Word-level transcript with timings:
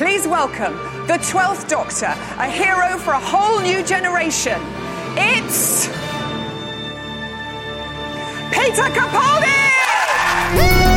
Please 0.00 0.26
welcome 0.26 0.72
the 1.06 1.18
12th 1.18 1.68
Doctor, 1.68 2.06
a 2.38 2.50
hero 2.50 2.96
for 2.96 3.10
a 3.10 3.20
whole 3.20 3.60
new 3.60 3.84
generation. 3.84 4.58
It's. 5.14 5.88
Peter 8.50 8.88
Capaldi! 8.94 10.89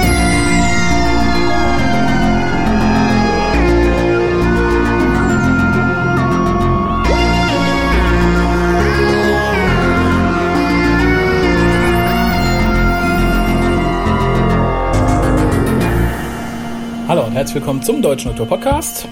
Hallo 17.06 17.26
und 17.26 17.34
herzlich 17.34 17.56
willkommen 17.56 17.84
zum 17.84 18.02
Deutschen 18.02 18.30
Doktor 18.30 18.48
Podcast. 18.48 19.10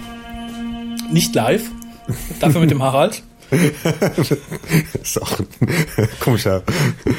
Nicht 1.12 1.36
live, 1.36 1.70
dafür 2.40 2.62
mit 2.62 2.72
dem 2.72 2.82
Harald. 2.84 3.22
ist 5.02 5.22
auch 5.22 5.40
ein 5.40 6.08
komischer, 6.22 6.64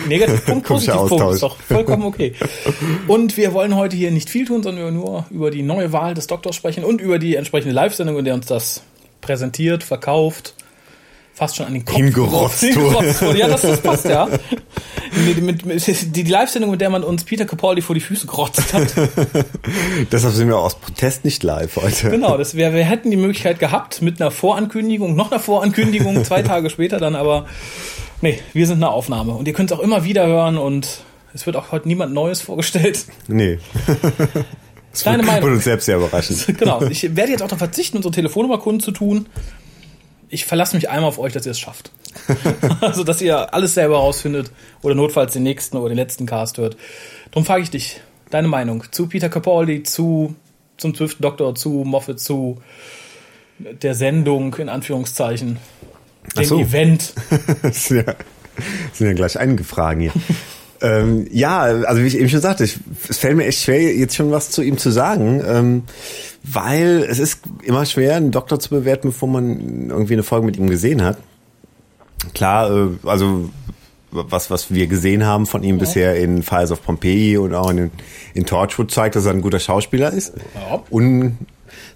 Negativpunkt, 0.09 0.67
komischer 0.67 0.93
Positivpunkt, 0.95 1.13
Austausch. 1.13 1.35
ist 1.35 1.43
doch 1.43 1.57
vollkommen 1.57 2.05
okay. 2.05 2.35
Und 3.07 3.37
wir 3.37 3.53
wollen 3.53 3.77
heute 3.77 3.97
hier 3.97 4.11
nicht 4.11 4.31
viel 4.31 4.47
tun, 4.47 4.63
sondern 4.63 4.95
nur 4.95 5.27
über 5.31 5.51
die 5.51 5.63
neue 5.63 5.93
Wahl 5.93 6.15
des 6.15 6.27
Doktors 6.27 6.57
sprechen 6.57 6.85
und 6.85 7.03
über 7.03 7.19
die 7.19 7.37
entsprechende 7.37 7.75
Live-Sendung, 7.75 8.19
in 8.19 8.25
der 8.25 8.35
uns 8.35 8.47
das 8.47 8.83
präsentiert, 9.21 9.83
verkauft, 9.83 10.55
fast 11.35 11.57
schon 11.57 11.67
an 11.67 11.75
den 11.75 11.85
Kopf 11.85 11.97
Hingerotzt 11.97 12.63
wurde. 12.77 13.39
Ja, 13.39 13.49
das, 13.49 13.63
das 13.63 13.81
passt, 13.81 14.05
ja. 14.05 14.29
Mit, 15.27 15.43
mit, 15.43 15.67
mit, 15.67 16.17
die, 16.17 16.23
Live-Sendung, 16.23 16.71
mit 16.71 16.81
der 16.81 16.91
man 16.91 17.05
uns 17.05 17.25
Peter 17.25 17.45
Capaldi 17.45 17.83
vor 17.83 17.95
die 17.95 18.01
Füße 18.01 18.27
gerotzt 18.27 18.73
hat. 18.73 18.95
Deshalb 20.13 20.35
sind 20.35 20.49
wir 20.49 20.59
aus 20.59 20.75
Protest 20.77 21.25
nicht 21.25 21.43
live 21.43 21.77
heute. 21.77 22.11
Genau, 22.11 22.37
das 22.37 22.55
wär, 22.55 22.75
wir 22.75 22.85
hätten 22.85 23.11
die 23.11 23.17
Möglichkeit 23.17 23.59
gehabt 23.59 24.03
mit 24.03 24.21
einer 24.21 24.31
Vorankündigung, 24.31 25.15
noch 25.15 25.31
einer 25.31 25.41
Vorankündigung, 25.41 26.25
zwei 26.25 26.43
Tage 26.43 26.71
später 26.71 26.99
dann, 26.99 27.15
aber 27.15 27.47
nee, 28.21 28.41
wir 28.53 28.67
sind 28.67 28.77
eine 28.77 28.91
Aufnahme 28.91 29.33
und 29.33 29.47
ihr 29.49 29.55
könnt 29.55 29.71
es 29.71 29.77
auch 29.77 29.83
immer 29.83 30.05
wieder 30.05 30.27
hören 30.27 30.59
und 30.59 31.01
es 31.35 31.47
wird 31.47 31.57
auch 31.57 31.73
heute 31.73 31.89
niemand 31.89 32.13
Neues 32.13 32.43
vorgestellt. 32.43 33.07
Nee. 33.27 33.59
Das 34.93 35.05
Deine 35.05 35.19
wird, 35.19 35.27
Meinung. 35.27 35.43
wird 35.45 35.55
uns 35.55 35.65
selbst 35.65 35.87
sehr 35.87 35.97
überraschen. 35.97 36.37
genau, 36.59 36.83
ich 36.83 37.17
werde 37.17 37.33
jetzt 37.33 37.43
auch 37.43 37.49
darauf 37.49 37.59
verzichten, 37.59 37.97
unsere 37.97 38.13
Telefonnummer 38.13 38.59
kundzutun. 38.59 39.27
Ich 40.33 40.47
verlasse 40.47 40.75
mich 40.75 40.89
einmal 40.89 41.09
auf 41.09 41.19
euch, 41.19 41.35
dass 41.35 41.45
ihr 41.45 41.53
es 41.53 41.61
schafft. 41.61 41.93
also, 42.81 43.05
dass 43.05 43.21
ihr 43.21 43.53
alles 43.53 43.75
selber 43.75 43.99
rausfindet 43.99 44.51
oder 44.81 44.95
notfalls 44.95 45.35
den 45.35 45.43
nächsten 45.43 45.77
oder 45.77 45.91
den 45.91 45.99
letzten 45.99 46.25
Cast 46.25 46.57
hört. 46.57 46.79
Darum 47.31 47.45
frage 47.45 47.63
ich 47.63 47.71
dich, 47.71 48.01
deine 48.31 48.49
Meinung 48.49 48.85
zu 48.91 49.09
Peter 49.09 49.29
Capaldi, 49.29 49.83
zu 49.83 50.35
zum 50.79 50.95
zwölften 50.95 51.23
Doktor, 51.23 51.55
zu 51.55 51.85
Moffat, 51.85 52.19
zu 52.19 52.63
der 53.59 53.95
Sendung, 53.95 54.55
in 54.55 54.71
Anführungszeichen, 54.71 55.59
dem 56.35 56.45
so. 56.45 56.59
Event. 56.59 57.13
Das 57.63 57.85
sind 57.87 57.99
ja, 57.99 58.15
das 58.15 58.99
sind 58.99 59.09
ja 59.09 59.13
gleich 59.13 59.39
einige 59.39 59.65
Fragen 59.65 60.01
hier. 60.01 60.13
Ähm, 60.83 61.27
ja, 61.31 61.61
also 61.61 62.03
wie 62.03 62.07
ich 62.07 62.19
eben 62.19 62.29
schon 62.29 62.41
sagte, 62.41 62.65
ich, 62.65 62.79
es 63.09 63.19
fällt 63.19 63.37
mir 63.37 63.47
echt 63.47 63.63
schwer, 63.63 63.95
jetzt 63.95 64.17
schon 64.17 64.33
was 64.33 64.51
zu 64.51 64.63
ihm 64.63 64.79
zu 64.79 64.91
sagen, 64.91 65.43
ähm, 65.47 65.83
weil 66.43 67.07
es 67.09 67.21
ist 67.21 67.41
immer 67.63 67.87
schwer, 67.87 68.17
einen 68.17 68.33
Doktor 68.33 68.59
zu 68.59 68.71
bewerten, 68.71 69.09
bevor 69.09 69.29
man 69.29 69.91
irgendwie 69.91 70.15
eine 70.15 70.25
Folge 70.25 70.45
mit 70.45 70.57
ihm 70.57 70.69
gesehen 70.69 71.03
hat. 71.03 71.19
Klar, 72.35 72.71
äh, 72.71 72.89
also 73.05 73.49
was, 74.11 74.51
was 74.51 74.73
wir 74.73 74.89
gesehen 74.89 75.25
haben 75.25 75.47
von 75.47 75.63
ihm 75.63 75.79
bisher 75.79 76.17
in 76.17 76.43
Fires 76.43 76.71
of 76.71 76.83
Pompeii 76.83 77.39
und 77.39 77.55
auch 77.55 77.71
in, 77.71 77.91
in 78.35 78.45
Torchwood 78.45 78.91
zeigt, 78.91 79.17
dass 79.17 79.25
er 79.25 79.33
ein 79.33 79.41
guter 79.41 79.61
Schauspieler 79.61 80.13
ist. 80.13 80.35
Ja. 80.55 80.83
Und 80.91 81.39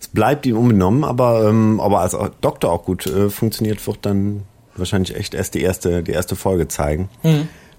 es 0.01 0.09
bleibt 0.09 0.47
ihm 0.47 0.57
unbenommen, 0.57 1.05
aber 1.05 1.49
ähm, 1.49 1.81
aber 1.81 2.01
als 2.01 2.17
Doktor 2.41 2.73
auch 2.73 2.85
gut 2.85 3.07
äh, 3.07 3.29
funktioniert, 3.29 3.87
wird 3.87 3.99
dann 4.03 4.43
wahrscheinlich 4.77 5.15
echt 5.17 5.35
erst 5.35 5.55
die 5.55 5.63
erste 5.63 6.03
die 6.03 6.13
erste 6.13 6.37
Folge 6.37 6.69
zeigen. 6.69 7.11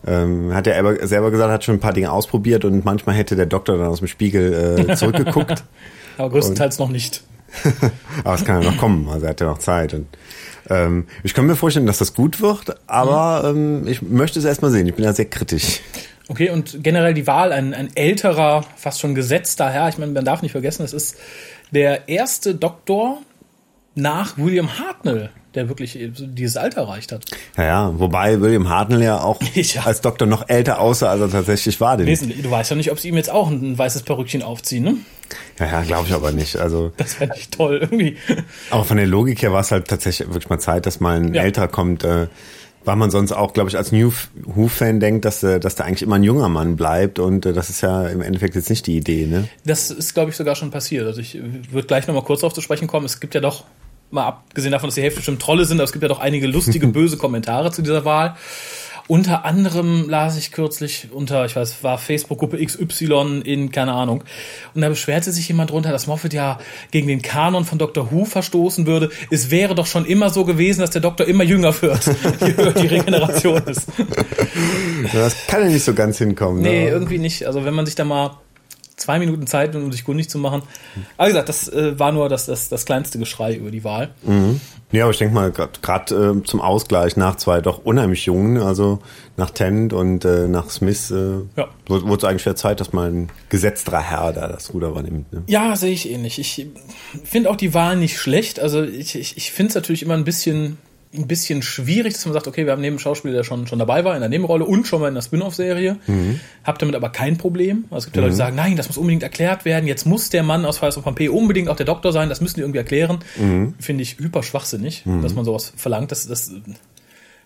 Ähm, 0.08 0.54
hat 0.54 0.68
er 0.68 1.08
selber 1.08 1.32
gesagt, 1.32 1.52
hat 1.52 1.64
schon 1.64 1.76
ein 1.76 1.80
paar 1.80 1.94
Dinge 1.94 2.12
ausprobiert 2.12 2.64
und 2.64 2.86
manchmal 2.86 3.16
hätte 3.16 3.36
der 3.36 3.46
Doktor 3.46 3.78
dann 3.78 3.88
aus 3.88 4.00
dem 4.00 4.08
Spiegel 4.08 4.88
äh, 4.90 4.96
zurückgeguckt. 4.96 5.64
Aber 6.18 6.30
größtenteils 6.30 6.80
noch 6.80 6.90
nicht. 6.90 7.24
aber 8.24 8.36
es 8.36 8.46
kann 8.46 8.62
ja 8.62 8.72
noch 8.72 8.78
kommen, 8.78 9.08
also 9.10 9.26
er 9.26 9.32
hat 9.32 9.42
ja 9.42 9.48
noch 9.48 9.58
Zeit. 9.58 9.94
Und, 9.94 10.08
ähm, 10.70 11.08
ich 11.24 11.34
kann 11.34 11.46
mir 11.46 11.56
vorstellen, 11.56 11.86
dass 11.86 11.98
das 11.98 12.14
gut 12.14 12.42
wird, 12.42 12.76
aber 12.88 13.50
ähm, 13.50 13.88
ich 13.88 14.02
möchte 14.02 14.40
es 14.40 14.46
erstmal 14.46 14.72
sehen. 14.72 14.88
Ich 14.88 14.96
bin 14.96 15.06
ja 15.06 15.14
sehr 15.14 15.26
kritisch. 15.26 15.82
Okay, 16.30 16.50
und 16.50 16.84
generell 16.84 17.14
die 17.14 17.26
Wahl, 17.26 17.54
ein, 17.54 17.74
ein 17.74 17.90
älterer, 17.96 18.66
fast 18.76 19.00
schon 19.00 19.16
gesetzter 19.16 19.70
Herr. 19.70 19.88
Ich 19.90 19.98
meine, 19.98 20.12
man 20.12 20.26
darf 20.26 20.42
nicht 20.42 20.52
vergessen, 20.52 20.84
es 20.84 20.94
ist 20.94 21.18
der 21.72 22.10
erste 22.10 22.56
Doktor 22.56 23.20
nach 23.96 24.38
William 24.38 24.78
Hartnell, 24.78 25.30
der 25.58 25.68
wirklich 25.68 25.98
dieses 26.16 26.56
Alter 26.56 26.82
erreicht 26.82 27.12
hat. 27.12 27.26
Ja, 27.58 27.64
ja, 27.66 28.00
wobei 28.00 28.40
William 28.40 28.70
Hartnell 28.70 29.04
ja 29.04 29.20
auch 29.22 29.40
Ja. 29.54 29.84
als 29.84 30.00
Doktor 30.02 30.26
noch 30.26 30.48
älter 30.48 30.80
aussah, 30.80 31.10
als 31.12 31.20
er 31.22 31.30
tatsächlich 31.30 31.82
war. 31.82 31.98
Den, 31.98 32.08
Wesentlich. 32.08 32.42
Du 32.42 32.50
weißt 32.50 32.70
ja 32.70 32.78
nicht, 32.78 32.92
ob 32.92 33.00
sie 33.00 33.10
ihm 33.10 33.18
jetzt 33.18 33.30
auch 33.30 33.50
ein 33.50 33.78
weißes 33.78 34.04
Perückchen 34.04 34.42
aufziehen, 34.44 34.84
ne? 34.84 34.96
ja, 35.60 35.66
ja, 35.66 35.82
glaube 35.82 36.08
ich 36.08 36.14
aber 36.14 36.32
nicht. 36.32 36.56
Also 36.56 36.94
Das 36.98 37.20
wäre 37.20 37.34
nicht 37.34 37.52
toll, 37.52 37.80
irgendwie. 37.82 38.16
Aber 38.70 38.86
von 38.86 38.96
der 38.98 39.08
Logik 39.08 39.42
her 39.42 39.52
war 39.52 39.60
es 39.62 39.72
halt 39.72 39.88
tatsächlich 39.90 40.28
wirklich 40.30 40.50
mal 40.50 40.60
Zeit, 40.60 40.86
dass 40.86 41.00
mal 41.02 41.18
ein 41.20 41.34
Ja. 41.34 41.42
älterer 41.44 41.68
kommt, 41.68 42.04
äh, 42.06 42.28
weil 42.86 42.96
man 42.96 43.12
sonst 43.12 43.34
auch, 43.34 43.52
glaube 43.52 43.70
ich, 43.70 43.76
als 43.76 43.92
New 43.92 44.14
Who-Fan 44.46 45.02
denkt, 45.02 45.26
dass, 45.26 45.44
äh, 45.44 45.60
dass 45.60 45.76
da 45.76 45.84
eigentlich 45.84 46.04
immer 46.04 46.16
ein 46.16 46.24
junger 46.24 46.48
Mann 46.48 46.78
bleibt 46.78 47.20
und 47.20 47.46
äh, 47.46 47.52
das 47.52 47.70
ist 47.70 47.82
ja 47.82 48.08
im 48.08 48.22
Endeffekt 48.22 48.56
jetzt 48.56 48.70
nicht 48.70 48.88
die 48.88 48.96
Idee, 48.96 49.26
ne? 49.28 49.50
Das 49.66 49.92
ist, 49.92 50.14
glaube 50.14 50.30
ich, 50.32 50.38
sogar 50.38 50.56
schon 50.56 50.72
passiert. 50.72 51.06
Also 51.06 51.20
ich 51.20 51.38
würde 51.72 51.86
gleich 51.88 52.08
nochmal 52.08 52.24
kurz 52.24 52.40
darauf 52.42 52.54
zu 52.54 52.62
sprechen 52.62 52.88
kommen. 52.88 53.06
Es 53.06 53.20
gibt 53.20 53.36
ja 53.36 53.42
doch, 53.42 53.66
mal 54.12 54.26
abgesehen 54.28 54.72
davon, 54.72 54.88
dass 54.88 54.96
die 54.96 55.02
Hälfte 55.02 55.20
bestimmt 55.20 55.42
Trolle 55.42 55.66
sind, 55.66 55.78
aber 55.78 55.86
es 55.86 55.92
gibt 55.92 56.04
ja 56.04 56.10
doch 56.10 56.20
einige 56.20 56.48
lustige, 56.48 56.88
böse 56.98 57.18
Kommentare 57.18 57.72
zu 57.72 57.82
dieser 57.82 58.06
Wahl. 58.06 58.36
Unter 59.10 59.46
anderem 59.46 60.10
las 60.10 60.38
ich 60.38 60.52
kürzlich 60.52 61.08
unter, 61.14 61.46
ich 61.46 61.56
weiß, 61.56 61.82
war 61.82 61.98
Facebook-Gruppe 61.98 62.64
XY 62.64 63.42
in, 63.46 63.72
keine 63.72 63.94
Ahnung. 63.94 64.26
Und 64.74 64.82
da 64.82 64.90
beschwerte 64.90 65.32
sich 65.32 65.48
jemand 65.48 65.72
drunter, 65.72 65.94
dass 65.94 66.08
Moffat 66.08 66.34
ja 66.34 66.60
gegen 66.92 67.08
den 67.08 67.22
Kanon 67.22 67.64
von 67.64 67.78
Dr. 67.78 68.12
Who 68.12 68.26
verstoßen 68.26 68.86
würde. 68.86 69.10
Es 69.32 69.50
wäre 69.50 69.76
doch 69.76 69.86
schon 69.86 70.06
immer 70.06 70.30
so 70.30 70.44
gewesen, 70.44 70.82
dass 70.82 70.90
der 70.90 71.02
Doktor 71.02 71.26
immer 71.26 71.46
jünger 71.46 71.82
wird, 71.82 72.06
je 72.42 72.58
höher 72.58 72.74
die 72.74 72.88
Regeneration 72.88 73.64
ist. 73.64 73.88
Das 75.14 75.48
kann 75.48 75.62
ja 75.62 75.70
nicht 75.70 75.86
so 75.86 75.94
ganz 75.94 76.18
hinkommen. 76.18 76.62
Nee, 76.62 76.84
ne? 76.84 76.90
irgendwie 76.90 77.18
nicht. 77.18 77.48
Also 77.48 77.64
wenn 77.64 77.74
man 77.74 77.86
sich 77.86 77.96
da 77.96 78.04
mal 78.04 78.38
zwei 78.98 79.20
Minuten 79.20 79.48
Zeit 79.48 79.76
um 79.76 79.92
sich 79.92 80.04
kundig 80.04 80.30
zu 80.30 80.40
machen. 80.40 80.64
Aber 81.18 81.28
wie 81.28 81.32
gesagt, 81.32 81.50
das 81.50 81.70
äh, 81.70 81.98
war 82.00 82.12
nur 82.12 82.28
das, 82.30 82.48
das, 82.48 82.68
das 82.68 82.86
kleinste 82.86 83.20
Geschrei 83.20 83.54
über 83.56 83.70
die 83.72 83.84
Wahl. 83.84 84.10
Ja, 84.92 85.04
aber 85.04 85.12
ich 85.12 85.18
denke 85.20 85.36
mal, 85.36 85.52
gerade 85.52 86.16
äh, 86.42 86.44
zum 86.44 86.62
Ausgleich 86.62 87.16
nach 87.16 87.36
zwei 87.36 87.62
doch 87.62 87.86
unheimlich 87.86 88.26
jungen, 88.26 88.58
also 88.58 89.00
nach 89.36 89.52
Tennant 89.52 89.94
und 89.94 90.26
äh, 90.26 90.48
nach 90.48 90.70
Smith, 90.72 91.12
äh, 91.12 91.42
Ja. 91.56 91.68
wurde 91.86 92.08
wurde 92.08 92.18
es 92.18 92.24
eigentlich 92.24 92.46
wieder 92.46 92.56
Zeit, 92.56 92.80
dass 92.80 92.92
mal 92.92 93.12
ein 93.12 93.30
gesetzterer 93.50 94.02
Herr 94.02 94.34
da 94.34 94.48
das 94.48 94.74
Ruder 94.74 94.90
übernimmt. 94.90 95.32
Ne? 95.32 95.44
Ja, 95.48 95.76
sehe 95.76 95.94
ich 95.94 96.10
ähnlich. 96.10 96.40
Ich 96.40 96.68
finde 97.24 97.50
auch 97.52 97.56
die 97.56 97.74
Wahl 97.74 97.98
nicht 97.98 98.18
schlecht. 98.18 98.60
Also 98.60 98.82
ich, 98.84 99.16
ich, 99.16 99.38
ich 99.38 99.52
finde 99.52 99.70
es 99.70 99.76
natürlich 99.76 100.02
immer 100.02 100.16
ein 100.16 100.24
bisschen, 100.24 100.78
ein 101.14 101.28
bisschen 101.28 101.62
schwierig, 101.62 102.14
dass 102.14 102.26
man 102.26 102.34
sagt, 102.34 102.48
okay, 102.48 102.66
wir 102.66 102.74
haben 102.74 102.82
neben 102.82 103.00
Schauspieler, 103.00 103.34
der 103.34 103.44
schon, 103.44 103.66
schon 103.68 103.80
dabei 103.80 104.04
war 104.04 104.14
in 104.16 104.20
der 104.20 104.30
Nebenrolle 104.30 104.66
und 104.66 104.88
schon 104.88 105.02
mal 105.02 105.08
in 105.08 105.16
der 105.16 105.22
Spin-off-Serie. 105.22 105.98
Hab 106.64 106.80
damit 106.80 106.96
aber 106.96 107.10
kein 107.10 107.38
Problem. 107.38 107.86
Also 107.90 107.98
es 108.00 108.06
gibt 108.06 108.16
ja 108.18 108.22
Leute, 108.22 108.34
die 108.34 108.38
sagen, 108.38 108.56
nein, 108.56 108.76
das 108.76 108.88
muss 108.88 108.98
unbedingt 108.98 109.24
erklärt 109.24 109.66
werden. 109.66 109.88
Jetzt 109.88 110.06
muss 110.06 110.30
der 110.30 110.44
Mann 110.44 110.66
aus 110.66 110.78
Fires 110.80 110.98
of 110.98 111.04
Pompeii 111.04 111.30
unbedingt 111.30 111.70
auch 111.70 111.76
der 111.78 111.86
Doktor 111.86 112.12
sein. 112.12 112.30
Das 112.30 112.42
müssen 112.42 112.56
die 112.56 112.62
irgendwie 112.62 112.80
erklären. 112.80 113.20
Finde 113.80 114.04
ich 114.04 114.20
hyper 114.20 114.44
schwachsinnig, 114.44 115.04
dass 115.22 115.34
man 115.34 115.46
sowas 115.46 115.74
verlangt. 115.76 116.12
Das, 116.12 116.28
das 116.28 116.52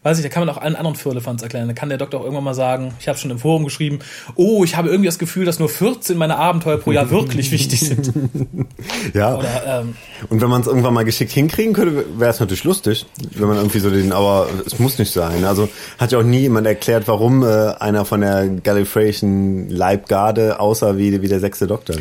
Weiß 0.03 0.17
ich, 0.17 0.23
da 0.23 0.29
kann 0.29 0.47
man 0.47 0.55
auch 0.55 0.59
allen 0.59 0.75
anderen 0.75 0.95
Firlefanz 0.95 1.43
erklären. 1.43 1.67
Da 1.67 1.75
kann 1.75 1.89
der 1.89 1.99
Doktor 1.99 2.21
auch 2.21 2.23
irgendwann 2.23 2.43
mal 2.43 2.55
sagen, 2.55 2.91
ich 2.99 3.07
habe 3.07 3.19
schon 3.19 3.29
im 3.29 3.37
Forum 3.37 3.65
geschrieben, 3.65 3.99
oh, 4.33 4.63
ich 4.63 4.75
habe 4.75 4.89
irgendwie 4.89 5.05
das 5.05 5.19
Gefühl, 5.19 5.45
dass 5.45 5.59
nur 5.59 5.69
14 5.69 6.17
meiner 6.17 6.39
Abenteuer 6.39 6.77
pro 6.77 6.91
Jahr 6.91 7.11
wirklich 7.11 7.51
wichtig 7.51 7.81
sind. 7.81 8.11
Ja. 9.13 9.37
Oder, 9.37 9.81
ähm, 9.81 9.95
Und 10.29 10.41
wenn 10.41 10.49
man 10.49 10.61
es 10.61 10.67
irgendwann 10.67 10.95
mal 10.95 11.05
geschickt 11.05 11.31
hinkriegen 11.31 11.73
könnte, 11.73 12.03
wäre 12.17 12.31
es 12.31 12.39
natürlich 12.39 12.63
lustig, 12.63 13.05
wenn 13.35 13.47
man 13.47 13.57
irgendwie 13.57 13.77
so 13.77 13.91
den, 13.91 14.11
aber 14.11 14.47
es 14.65 14.79
muss 14.79 14.97
nicht 14.97 15.11
sein. 15.11 15.45
Also 15.45 15.69
hat 15.99 16.11
ja 16.11 16.17
auch 16.17 16.23
nie 16.23 16.39
jemand 16.39 16.65
erklärt, 16.65 17.07
warum 17.07 17.43
äh, 17.43 17.73
einer 17.79 18.03
von 18.03 18.21
der 18.21 18.47
Gallifreyan 18.47 19.69
Leibgarde 19.69 20.59
aussah 20.59 20.97
wie, 20.97 21.21
wie 21.21 21.27
der 21.27 21.39
sechste 21.39 21.67
Doktor. 21.67 21.95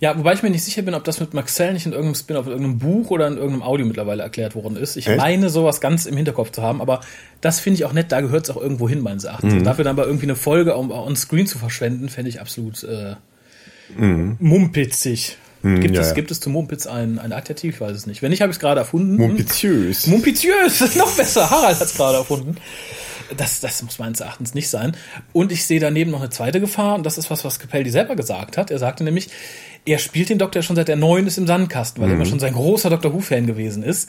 ja, 0.00 0.18
wobei 0.18 0.32
ich 0.32 0.42
mir 0.42 0.50
nicht 0.50 0.64
sicher 0.64 0.82
bin, 0.82 0.94
ob 0.94 1.04
das 1.04 1.20
mit 1.20 1.34
Maxell 1.34 1.72
nicht 1.72 1.86
in 1.86 1.92
irgendeinem 1.92 2.16
Spin-off, 2.16 2.46
in 2.46 2.52
irgendeinem 2.52 2.78
Buch 2.78 3.10
oder 3.10 3.28
in 3.28 3.36
irgendeinem 3.36 3.62
Audio 3.62 3.86
mittlerweile 3.86 4.24
erklärt 4.24 4.56
worden 4.56 4.76
ist. 4.76 4.96
Ich 4.96 5.06
Echt? 5.06 5.18
meine, 5.18 5.50
sowas 5.50 5.80
ganz 5.80 6.06
im 6.06 6.16
Hinterkopf 6.16 6.50
zu 6.50 6.62
haben, 6.62 6.80
aber 6.80 7.00
das 7.40 7.60
finde 7.60 7.76
ich 7.76 7.84
auch 7.84 7.92
nett, 7.92 8.10
da 8.10 8.20
gehört 8.20 8.48
es 8.48 8.54
auch 8.54 8.60
irgendwo 8.60 8.88
hin, 8.88 9.00
meines 9.00 9.24
Erachtens. 9.24 9.54
Mhm. 9.54 9.64
Dafür 9.64 9.84
dann 9.84 9.96
aber 9.98 10.06
irgendwie 10.06 10.26
eine 10.26 10.36
Folge 10.36 10.76
on, 10.76 10.90
on 10.90 11.16
Screen 11.16 11.46
zu 11.46 11.58
verschwenden, 11.58 12.08
fände 12.08 12.28
ich 12.28 12.40
absolut 12.40 12.82
äh, 12.84 13.14
mumpitzig. 13.96 15.36
Gibt, 15.62 15.88
Mhm. 15.88 15.94
ja, 15.94 16.00
es, 16.02 16.08
ja. 16.08 16.14
gibt 16.14 16.30
es 16.30 16.38
zu 16.40 16.50
Mumpitz 16.50 16.86
ein, 16.86 17.18
ein 17.18 17.32
Adjektiv? 17.32 17.74
Ich 17.74 17.80
weiß 17.80 17.96
es 17.96 18.06
nicht. 18.06 18.22
Wenn 18.22 18.30
nicht, 18.30 18.42
habe 18.42 18.50
ich 18.50 18.56
es 18.56 18.60
gerade 18.60 18.80
erfunden. 18.80 19.16
Mumpiziös. 19.16 20.06
Mumpiziös, 20.06 20.78
das 20.78 20.90
ist 20.90 20.96
noch 20.96 21.10
besser. 21.16 21.50
Harald 21.50 21.80
hat 21.80 21.86
es 21.86 21.94
gerade 21.96 22.18
erfunden. 22.18 22.56
Das, 23.36 23.60
das 23.60 23.82
muss 23.82 23.98
meines 23.98 24.20
Erachtens 24.20 24.54
nicht 24.54 24.68
sein. 24.68 24.96
Und 25.32 25.50
ich 25.50 25.66
sehe 25.66 25.80
daneben 25.80 26.12
noch 26.12 26.20
eine 26.20 26.30
zweite 26.30 26.60
Gefahr, 26.60 26.94
und 26.94 27.04
das 27.04 27.18
ist 27.18 27.28
was, 27.30 27.44
was 27.44 27.58
Capelli 27.58 27.90
selber 27.90 28.14
gesagt 28.14 28.56
hat. 28.56 28.70
Er 28.70 28.78
sagte 28.78 29.04
nämlich, 29.04 29.30
er 29.84 29.98
spielt 29.98 30.30
den 30.30 30.38
Doktor 30.38 30.62
schon 30.62 30.76
seit 30.76 30.88
er 30.88 30.96
neun 30.96 31.26
ist 31.26 31.38
im 31.38 31.46
Sandkasten, 31.46 32.00
weil 32.00 32.08
mhm. 32.08 32.14
er 32.14 32.16
immer 32.20 32.26
schon 32.26 32.40
sein 32.40 32.54
großer 32.54 32.88
Doctor 32.88 33.12
Who-Fan 33.12 33.46
gewesen 33.46 33.82
ist. 33.82 34.08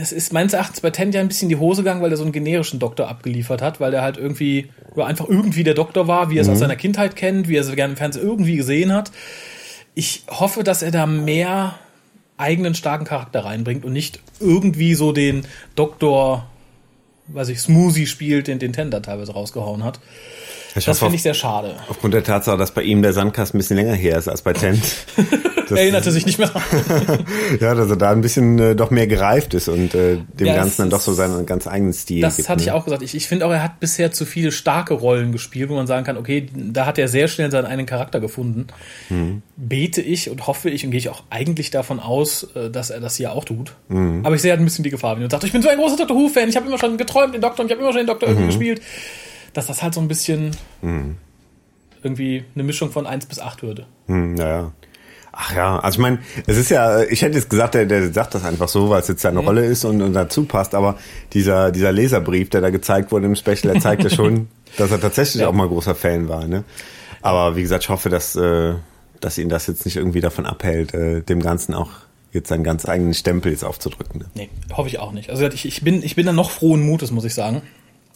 Es 0.00 0.12
ist 0.12 0.32
meines 0.32 0.52
Erachtens 0.52 0.80
bei 0.80 0.90
Tent 0.90 1.14
ja 1.14 1.20
ein 1.20 1.28
bisschen 1.28 1.48
die 1.48 1.56
Hose 1.56 1.82
gegangen, 1.82 2.02
weil 2.02 2.10
er 2.10 2.16
so 2.16 2.24
einen 2.24 2.32
generischen 2.32 2.78
Doktor 2.78 3.08
abgeliefert 3.08 3.62
hat, 3.62 3.80
weil 3.80 3.94
er 3.94 4.02
halt 4.02 4.16
irgendwie, 4.16 4.70
oder 4.94 5.06
einfach 5.06 5.28
irgendwie 5.28 5.62
der 5.62 5.74
Doktor 5.74 6.08
war, 6.08 6.30
wie 6.30 6.38
er 6.38 6.42
es 6.42 6.48
mhm. 6.48 6.54
aus 6.54 6.58
seiner 6.58 6.76
Kindheit 6.76 7.16
kennt, 7.16 7.48
wie 7.48 7.56
er 7.56 7.62
es 7.62 7.74
gerne 7.74 7.92
im 7.92 7.96
Fernsehen 7.96 8.24
irgendwie 8.24 8.56
gesehen 8.56 8.92
hat. 8.92 9.12
Ich 9.94 10.24
hoffe, 10.28 10.64
dass 10.64 10.82
er 10.82 10.90
da 10.90 11.06
mehr 11.06 11.78
eigenen 12.36 12.74
starken 12.74 13.04
Charakter 13.04 13.44
reinbringt 13.44 13.84
und 13.84 13.92
nicht 13.92 14.20
irgendwie 14.40 14.94
so 14.94 15.12
den 15.12 15.46
Doktor, 15.76 16.50
weiß 17.28 17.48
ich, 17.50 17.60
Smoothie 17.60 18.06
spielt, 18.06 18.48
den 18.48 18.58
den 18.58 18.72
Tender 18.72 19.00
teilweise 19.00 19.32
rausgehauen 19.32 19.84
hat. 19.84 20.00
Ich 20.74 20.84
das 20.84 20.98
finde 20.98 21.16
ich 21.16 21.22
sehr 21.22 21.34
schade. 21.34 21.74
Aufgrund 21.88 22.14
der 22.14 22.24
Tatsache, 22.24 22.56
dass 22.56 22.70
bei 22.70 22.82
ihm 22.82 23.02
der 23.02 23.12
Sandkasten 23.12 23.56
ein 23.56 23.60
bisschen 23.60 23.76
länger 23.76 23.94
her 23.94 24.16
ist 24.16 24.28
als 24.28 24.42
bei 24.42 24.52
Tent. 24.52 24.82
er 25.70 25.76
erinnerte 25.76 26.10
sich 26.10 26.24
nicht 26.24 26.38
mehr. 26.38 26.50
ja, 27.60 27.74
dass 27.74 27.90
er 27.90 27.96
da 27.96 28.10
ein 28.10 28.20
bisschen 28.20 28.58
äh, 28.58 28.74
doch 28.74 28.90
mehr 28.90 29.06
gereift 29.06 29.54
ist 29.54 29.68
und 29.68 29.94
äh, 29.94 30.18
dem 30.32 30.46
ja, 30.46 30.54
Ganzen 30.54 30.82
dann 30.82 30.90
doch 30.90 31.00
so 31.00 31.12
seinen 31.12 31.44
ganz 31.46 31.66
eigenen 31.66 31.92
Stil 31.92 32.22
Das 32.22 32.36
gibt, 32.36 32.48
hatte 32.48 32.60
ne? 32.60 32.66
ich 32.66 32.72
auch 32.72 32.84
gesagt. 32.84 33.02
Ich, 33.02 33.14
ich 33.14 33.26
finde 33.26 33.46
auch, 33.46 33.50
er 33.50 33.62
hat 33.62 33.80
bisher 33.80 34.12
zu 34.12 34.24
viele 34.24 34.52
starke 34.52 34.94
Rollen 34.94 35.32
gespielt, 35.32 35.68
wo 35.68 35.74
man 35.74 35.86
sagen 35.86 36.04
kann, 36.04 36.16
okay, 36.16 36.46
da 36.54 36.86
hat 36.86 36.98
er 36.98 37.08
sehr 37.08 37.28
schnell 37.28 37.50
seinen 37.50 37.66
eigenen 37.66 37.86
Charakter 37.86 38.20
gefunden. 38.20 38.68
Mhm. 39.10 39.42
Bete 39.56 40.00
ich 40.00 40.30
und 40.30 40.46
hoffe 40.46 40.70
ich 40.70 40.84
und 40.84 40.90
gehe 40.90 40.98
ich 40.98 41.08
auch 41.08 41.24
eigentlich 41.30 41.70
davon 41.70 42.00
aus, 42.00 42.48
äh, 42.54 42.70
dass 42.70 42.90
er 42.90 43.00
das 43.00 43.16
hier 43.16 43.32
auch 43.32 43.44
tut. 43.44 43.74
Mhm. 43.88 44.24
Aber 44.24 44.34
ich 44.34 44.42
sehe 44.42 44.50
halt 44.50 44.60
ein 44.60 44.64
bisschen 44.64 44.84
die 44.84 44.90
Gefahr, 44.90 45.16
wenn 45.16 45.22
er 45.22 45.30
sagt, 45.30 45.44
ich 45.44 45.52
bin 45.52 45.62
so 45.62 45.68
ein 45.68 45.78
großer 45.78 45.96
Doctor 45.96 46.16
Who-Fan, 46.16 46.48
ich 46.48 46.56
habe 46.56 46.66
immer 46.66 46.78
schon 46.78 46.96
geträumt, 46.96 47.34
den 47.34 47.40
Doktor, 47.40 47.62
und 47.62 47.66
ich 47.66 47.72
habe 47.72 47.82
immer 47.82 47.92
schon 47.92 48.00
den 48.02 48.06
Doktor 48.06 48.28
mhm. 48.28 48.34
irgendwie 48.34 48.46
gespielt 48.46 48.80
dass 49.52 49.66
das 49.66 49.82
halt 49.82 49.94
so 49.94 50.00
ein 50.00 50.08
bisschen 50.08 50.56
mhm. 50.80 51.16
irgendwie 52.02 52.44
eine 52.54 52.64
Mischung 52.64 52.90
von 52.90 53.06
1 53.06 53.26
bis 53.26 53.38
8 53.38 53.62
würde. 53.62 53.86
Mhm, 54.06 54.34
naja. 54.34 54.72
Ach 55.34 55.54
ja, 55.54 55.78
also 55.78 55.96
ich 55.96 56.02
meine, 56.02 56.18
es 56.46 56.58
ist 56.58 56.70
ja, 56.70 57.02
ich 57.02 57.22
hätte 57.22 57.36
jetzt 57.38 57.48
gesagt, 57.48 57.74
der, 57.74 57.86
der 57.86 58.12
sagt 58.12 58.34
das 58.34 58.44
einfach 58.44 58.68
so, 58.68 58.90
weil 58.90 59.00
es 59.00 59.08
jetzt 59.08 59.22
seine 59.22 59.40
mhm. 59.40 59.46
Rolle 59.46 59.64
ist 59.64 59.84
und, 59.84 60.02
und 60.02 60.12
dazu 60.12 60.44
passt, 60.44 60.74
aber 60.74 60.98
dieser, 61.32 61.72
dieser 61.72 61.90
Leserbrief, 61.90 62.50
der 62.50 62.60
da 62.60 62.68
gezeigt 62.68 63.12
wurde 63.12 63.26
im 63.26 63.34
Special, 63.34 63.72
der 63.72 63.80
zeigt 63.80 64.04
ja 64.04 64.10
schon, 64.14 64.48
dass 64.76 64.90
er 64.90 65.00
tatsächlich 65.00 65.42
ja. 65.42 65.48
auch 65.48 65.54
mal 65.54 65.68
großer 65.68 65.94
Fan 65.94 66.28
war. 66.28 66.46
Ne? 66.46 66.64
Aber 67.22 67.56
wie 67.56 67.62
gesagt, 67.62 67.84
ich 67.84 67.88
hoffe, 67.88 68.10
dass, 68.10 68.36
äh, 68.36 68.74
dass 69.20 69.38
ihn 69.38 69.48
das 69.48 69.66
jetzt 69.68 69.86
nicht 69.86 69.96
irgendwie 69.96 70.20
davon 70.20 70.44
abhält, 70.44 70.92
äh, 70.92 71.22
dem 71.22 71.40
Ganzen 71.40 71.72
auch 71.72 71.90
jetzt 72.32 72.48
seinen 72.48 72.64
ganz 72.64 72.86
eigenen 72.86 73.14
Stempel 73.14 73.52
jetzt 73.52 73.64
aufzudrücken. 73.64 74.20
Ne? 74.20 74.26
Nee, 74.34 74.48
hoffe 74.72 74.88
ich 74.88 74.98
auch 74.98 75.12
nicht. 75.12 75.30
Also 75.30 75.46
ich, 75.46 75.64
ich, 75.64 75.82
bin, 75.82 76.02
ich 76.02 76.14
bin 76.14 76.26
da 76.26 76.32
noch 76.32 76.50
frohen 76.50 76.84
Mutes, 76.84 77.10
muss 77.10 77.24
ich 77.24 77.34
sagen. 77.34 77.62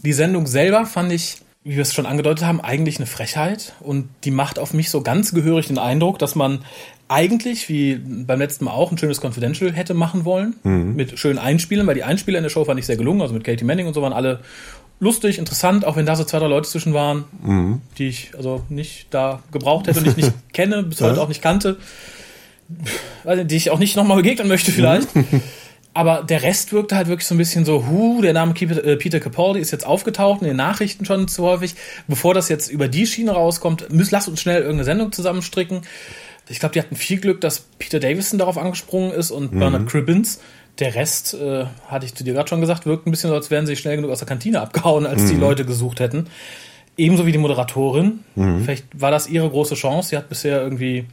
Die 0.06 0.12
Sendung 0.12 0.47
selber 0.47 0.87
fand 0.87 1.11
ich, 1.11 1.38
wie 1.64 1.75
wir 1.75 1.82
es 1.82 1.93
schon 1.93 2.06
angedeutet 2.06 2.47
haben, 2.47 2.61
eigentlich 2.61 2.99
eine 2.99 3.06
Frechheit 3.06 3.73
und 3.81 4.08
die 4.23 4.31
macht 4.31 4.61
auf 4.61 4.73
mich 4.73 4.88
so 4.88 5.03
ganz 5.03 5.35
gehörig 5.35 5.67
den 5.67 5.79
Eindruck, 5.79 6.20
dass 6.20 6.37
man 6.37 6.61
eigentlich, 7.08 7.69
wie 7.69 7.97
beim 7.97 8.38
letzten 8.38 8.67
Mal 8.67 8.70
auch, 8.70 8.93
ein 8.93 8.99
schönes 8.99 9.20
Confidential 9.20 9.73
hätte 9.73 9.94
machen 9.94 10.25
wollen, 10.25 10.55
mhm. 10.62 10.94
mit 10.94 11.19
schönen 11.19 11.41
Einspielen, 11.41 11.88
weil 11.88 11.97
die 11.97 12.05
Einspieler 12.05 12.38
in 12.38 12.44
der 12.44 12.50
Show 12.50 12.64
fand 12.64 12.79
ich 12.79 12.87
sehr 12.87 12.97
gelungen, 12.97 13.20
also 13.20 13.35
mit 13.35 13.43
Katie 13.43 13.64
Manning 13.64 13.88
und 13.88 13.94
so 13.94 14.03
waren 14.03 14.12
alle 14.12 14.38
lustig, 15.00 15.38
interessant, 15.38 15.85
auch 15.85 15.97
wenn 15.97 16.06
da 16.06 16.14
so 16.14 16.23
zwei, 16.23 16.38
drei 16.38 16.47
Leute 16.47 16.69
zwischen 16.69 16.94
waren, 16.94 17.25
mhm. 17.43 17.81
die 17.99 18.06
ich 18.06 18.31
also 18.37 18.62
nicht 18.69 19.09
da 19.11 19.43
gebraucht 19.50 19.88
hätte 19.88 19.99
und 19.99 20.06
ich 20.06 20.17
nicht 20.17 20.32
kenne, 20.52 20.85
bis 20.85 21.00
heute 21.00 21.20
auch 21.20 21.29
nicht 21.29 21.43
kannte, 21.43 21.79
die 23.26 23.56
ich 23.56 23.73
auch 23.73 23.81
nicht 23.81 23.97
nochmal 23.97 24.19
begegnen 24.19 24.47
möchte 24.47 24.70
vielleicht. 24.70 25.09
aber 25.97 26.23
der 26.23 26.43
Rest 26.43 26.73
wirkte 26.73 26.95
halt 26.95 27.09
wirklich 27.09 27.27
so 27.27 27.35
ein 27.35 27.39
bisschen 27.39 27.65
so, 27.65 27.87
hu, 27.87 28.21
der 28.21 28.35
Name 28.35 28.53
äh, 28.61 28.97
Peter 28.97 29.19
Capaldi 29.19 29.61
ist 29.61 29.71
jetzt 29.71 29.87
aufgetaucht 29.87 30.43
in 30.43 30.49
den 30.49 30.57
Nachrichten 30.57 31.07
schon 31.07 31.27
zu 31.27 31.43
häufig. 31.45 31.75
Bevor 32.07 32.35
das 32.35 32.51
jetzt 32.51 32.71
über 32.71 32.87
die 32.87 33.07
Schiene 33.07 33.31
rauskommt, 33.31 33.91
müssen, 33.91 34.11
lass 34.13 34.29
uns 34.29 34.43
schnell 34.43 34.59
irgendeine 34.59 34.85
Sendung 34.85 35.11
zusammenstricken. 35.11 35.81
Ich 36.49 36.61
glaube, 36.61 36.75
die 36.75 36.81
hatten 36.81 36.97
viel 36.97 37.19
Glück, 37.19 37.41
dass 37.41 37.61
Peter 37.79 37.99
Davison 37.99 38.39
darauf 38.39 38.59
angesprungen 38.59 39.11
ist 39.11 39.31
und 39.31 39.53
mhm. 39.55 39.59
Bernard 39.59 39.87
Cribbins. 39.89 40.41
Der 40.79 40.95
Rest, 40.95 41.33
äh, 41.33 41.65
hatte 41.89 42.05
ich 42.05 42.15
zu 42.15 42.25
dir 42.25 42.35
gerade 42.35 42.49
schon 42.49 42.61
gesagt, 42.61 42.85
wirkt 42.85 43.07
ein 43.07 43.11
bisschen 43.11 43.31
so, 43.31 43.35
als 43.35 43.51
wären 43.51 43.67
sie 43.67 43.75
schnell 43.75 43.97
genug 43.97 44.11
aus 44.11 44.19
der 44.19 44.29
Kantine 44.29 44.61
abgehauen, 44.61 45.07
als 45.07 45.23
mhm. 45.23 45.29
die 45.31 45.37
Leute 45.37 45.65
gesucht 45.65 46.01
hätten. 46.01 46.27
Ebenso 46.99 47.25
wie 47.25 47.33
die 47.33 47.39
Moderatorin. 47.39 48.21
Mhm. 48.35 48.65
Vielleicht 48.65 48.85
war 48.93 49.11
das 49.11 49.29
ihre 49.29 49.49
große 49.49 49.75
Chance. 49.77 50.11
Sie 50.11 50.17
hat 50.19 50.29
bisher 50.29 50.61
irgendwie 50.61 51.07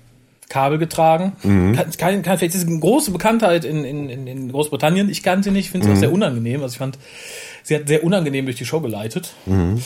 Kabel 0.54 0.78
getragen. 0.78 1.34
Mhm. 1.42 1.76
Kann, 1.98 2.22
kann, 2.22 2.38
vielleicht 2.38 2.54
ist 2.54 2.68
eine 2.68 2.80
große 2.80 3.10
Bekanntheit 3.10 3.66
in, 3.66 3.84
in, 3.84 4.28
in 4.28 4.52
Großbritannien. 4.52 5.10
Ich 5.10 5.24
kannte 5.24 5.46
sie 5.46 5.52
nicht, 5.52 5.72
finde 5.72 5.86
sie 5.86 5.90
mhm. 5.90 5.98
auch 5.98 6.00
sehr 6.00 6.12
unangenehm. 6.12 6.62
Also 6.62 6.74
ich 6.74 6.78
fand, 6.78 7.00
sie 7.64 7.76
hat 7.76 7.88
sehr 7.88 8.04
unangenehm 8.04 8.46
durch 8.46 8.58
die 8.58 8.66
Show 8.66 8.80
geleitet. 8.80 9.34
Mhm. 9.48 9.82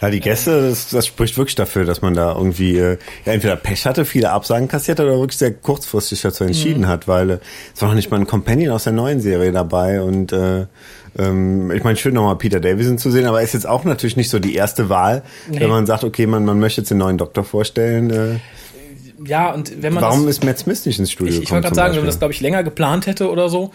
Ja, 0.00 0.10
die 0.10 0.20
Gäste, 0.20 0.68
das, 0.68 0.90
das 0.90 1.06
spricht 1.06 1.36
wirklich 1.36 1.54
dafür, 1.54 1.84
dass 1.84 2.02
man 2.02 2.14
da 2.14 2.34
irgendwie 2.34 2.78
äh, 2.78 2.98
ja, 3.24 3.32
entweder 3.32 3.56
Pech 3.56 3.84
hatte, 3.84 4.04
viele 4.04 4.30
Absagen 4.30 4.68
kassiert 4.68 4.98
hat 4.98 5.06
oder 5.06 5.18
wirklich 5.18 5.38
sehr 5.38 5.52
kurzfristig 5.52 6.20
dazu 6.20 6.44
entschieden 6.44 6.82
mhm. 6.82 6.88
hat, 6.88 7.08
weil 7.08 7.30
äh, 7.30 7.38
es 7.74 7.80
war 7.82 7.88
noch 7.88 7.96
nicht 7.96 8.10
mal 8.10 8.18
ein 8.18 8.26
Companion 8.26 8.72
aus 8.72 8.84
der 8.84 8.92
neuen 8.92 9.20
Serie 9.20 9.50
dabei 9.50 10.00
und 10.00 10.32
äh, 10.32 10.66
ähm, 11.18 11.72
ich 11.72 11.82
meine, 11.82 11.96
schön 11.96 12.14
nochmal 12.14 12.36
Peter 12.36 12.60
Davison 12.60 12.98
zu 12.98 13.10
sehen, 13.10 13.26
aber 13.26 13.38
er 13.38 13.44
ist 13.44 13.54
jetzt 13.54 13.66
auch 13.66 13.82
natürlich 13.84 14.16
nicht 14.16 14.30
so 14.30 14.38
die 14.38 14.54
erste 14.54 14.88
Wahl, 14.88 15.22
nee. 15.48 15.60
wenn 15.60 15.70
man 15.70 15.86
sagt, 15.86 16.04
okay, 16.04 16.26
man, 16.26 16.44
man 16.44 16.60
möchte 16.60 16.80
jetzt 16.80 16.90
den 16.90 16.98
neuen 16.98 17.18
Doktor 17.18 17.42
vorstellen. 17.42 18.10
Äh, 18.10 18.38
ja, 19.24 19.52
und 19.52 19.82
wenn 19.82 19.92
man. 19.92 20.02
Warum 20.02 20.26
das, 20.26 20.36
ist 20.36 20.44
Matt 20.44 20.58
Smith 20.58 20.86
nicht 20.86 20.98
ins 20.98 21.10
Studio 21.10 21.34
Ich, 21.34 21.42
ich 21.44 21.50
wollte 21.50 21.64
gerade 21.64 21.74
sagen, 21.74 21.86
Beispiel. 21.88 21.96
wenn 21.96 22.04
man 22.04 22.08
das, 22.08 22.18
glaube 22.18 22.32
ich, 22.32 22.40
länger 22.40 22.62
geplant 22.62 23.06
hätte 23.06 23.30
oder 23.30 23.48
so, 23.48 23.72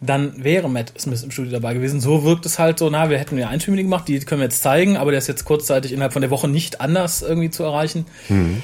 dann 0.00 0.42
wäre 0.42 0.68
Matt 0.68 0.92
Smith 0.98 1.22
im 1.22 1.30
Studio 1.30 1.52
dabei 1.52 1.74
gewesen. 1.74 2.00
So 2.00 2.24
wirkt 2.24 2.46
es 2.46 2.58
halt 2.58 2.78
so, 2.78 2.88
na, 2.90 3.10
wir 3.10 3.18
hätten 3.18 3.36
ja 3.38 3.48
Einstimmige 3.48 3.84
gemacht, 3.84 4.08
die 4.08 4.18
können 4.20 4.40
wir 4.40 4.46
jetzt 4.46 4.62
zeigen, 4.62 4.96
aber 4.96 5.10
der 5.10 5.18
ist 5.18 5.28
jetzt 5.28 5.44
kurzzeitig 5.44 5.92
innerhalb 5.92 6.12
von 6.12 6.22
der 6.22 6.30
Woche 6.30 6.48
nicht 6.48 6.80
anders 6.80 7.22
irgendwie 7.22 7.50
zu 7.50 7.62
erreichen. 7.62 8.06
Mhm. 8.28 8.62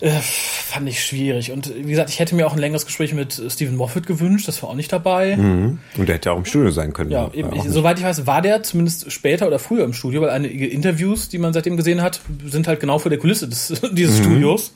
Äh, 0.00 0.10
fand 0.20 0.88
ich 0.88 1.02
schwierig. 1.02 1.52
Und 1.52 1.72
wie 1.74 1.90
gesagt, 1.90 2.10
ich 2.10 2.18
hätte 2.18 2.34
mir 2.34 2.46
auch 2.46 2.52
ein 2.52 2.58
längeres 2.58 2.84
Gespräch 2.84 3.14
mit 3.14 3.40
Stephen 3.48 3.76
Moffat 3.76 4.06
gewünscht, 4.06 4.46
das 4.48 4.62
war 4.62 4.70
auch 4.70 4.74
nicht 4.74 4.92
dabei. 4.92 5.36
Mhm. 5.36 5.78
Und 5.96 6.08
der 6.08 6.16
hätte 6.16 6.32
auch 6.32 6.36
im 6.36 6.44
Studio 6.44 6.70
sein 6.72 6.92
können. 6.92 7.10
Ja, 7.10 7.30
eben, 7.32 7.54
ich, 7.54 7.62
soweit 7.62 7.98
ich 7.98 8.04
weiß, 8.04 8.26
war 8.26 8.42
der 8.42 8.62
zumindest 8.62 9.10
später 9.10 9.46
oder 9.46 9.58
früher 9.58 9.84
im 9.84 9.94
Studio, 9.94 10.20
weil 10.20 10.30
einige 10.30 10.66
Interviews, 10.66 11.28
die 11.28 11.38
man 11.38 11.54
seitdem 11.54 11.76
gesehen 11.78 12.02
hat, 12.02 12.20
sind 12.44 12.68
halt 12.68 12.80
genau 12.80 12.98
vor 12.98 13.08
der 13.08 13.18
Kulisse 13.18 13.48
des, 13.48 13.72
dieses 13.92 14.18
mhm. 14.18 14.24
Studios 14.24 14.72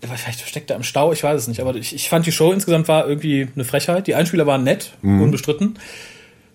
vielleicht 0.00 0.46
steckt 0.46 0.70
er 0.70 0.76
im 0.76 0.82
Stau, 0.82 1.12
ich 1.12 1.22
weiß 1.22 1.40
es 1.40 1.48
nicht, 1.48 1.60
aber 1.60 1.74
ich, 1.74 1.94
ich 1.94 2.08
fand 2.08 2.26
die 2.26 2.32
Show 2.32 2.52
insgesamt 2.52 2.88
war 2.88 3.08
irgendwie 3.08 3.48
eine 3.54 3.64
Frechheit. 3.64 4.06
Die 4.06 4.14
Einspieler 4.14 4.46
waren 4.46 4.64
nett, 4.64 4.92
mhm. 5.02 5.22
unbestritten. 5.22 5.78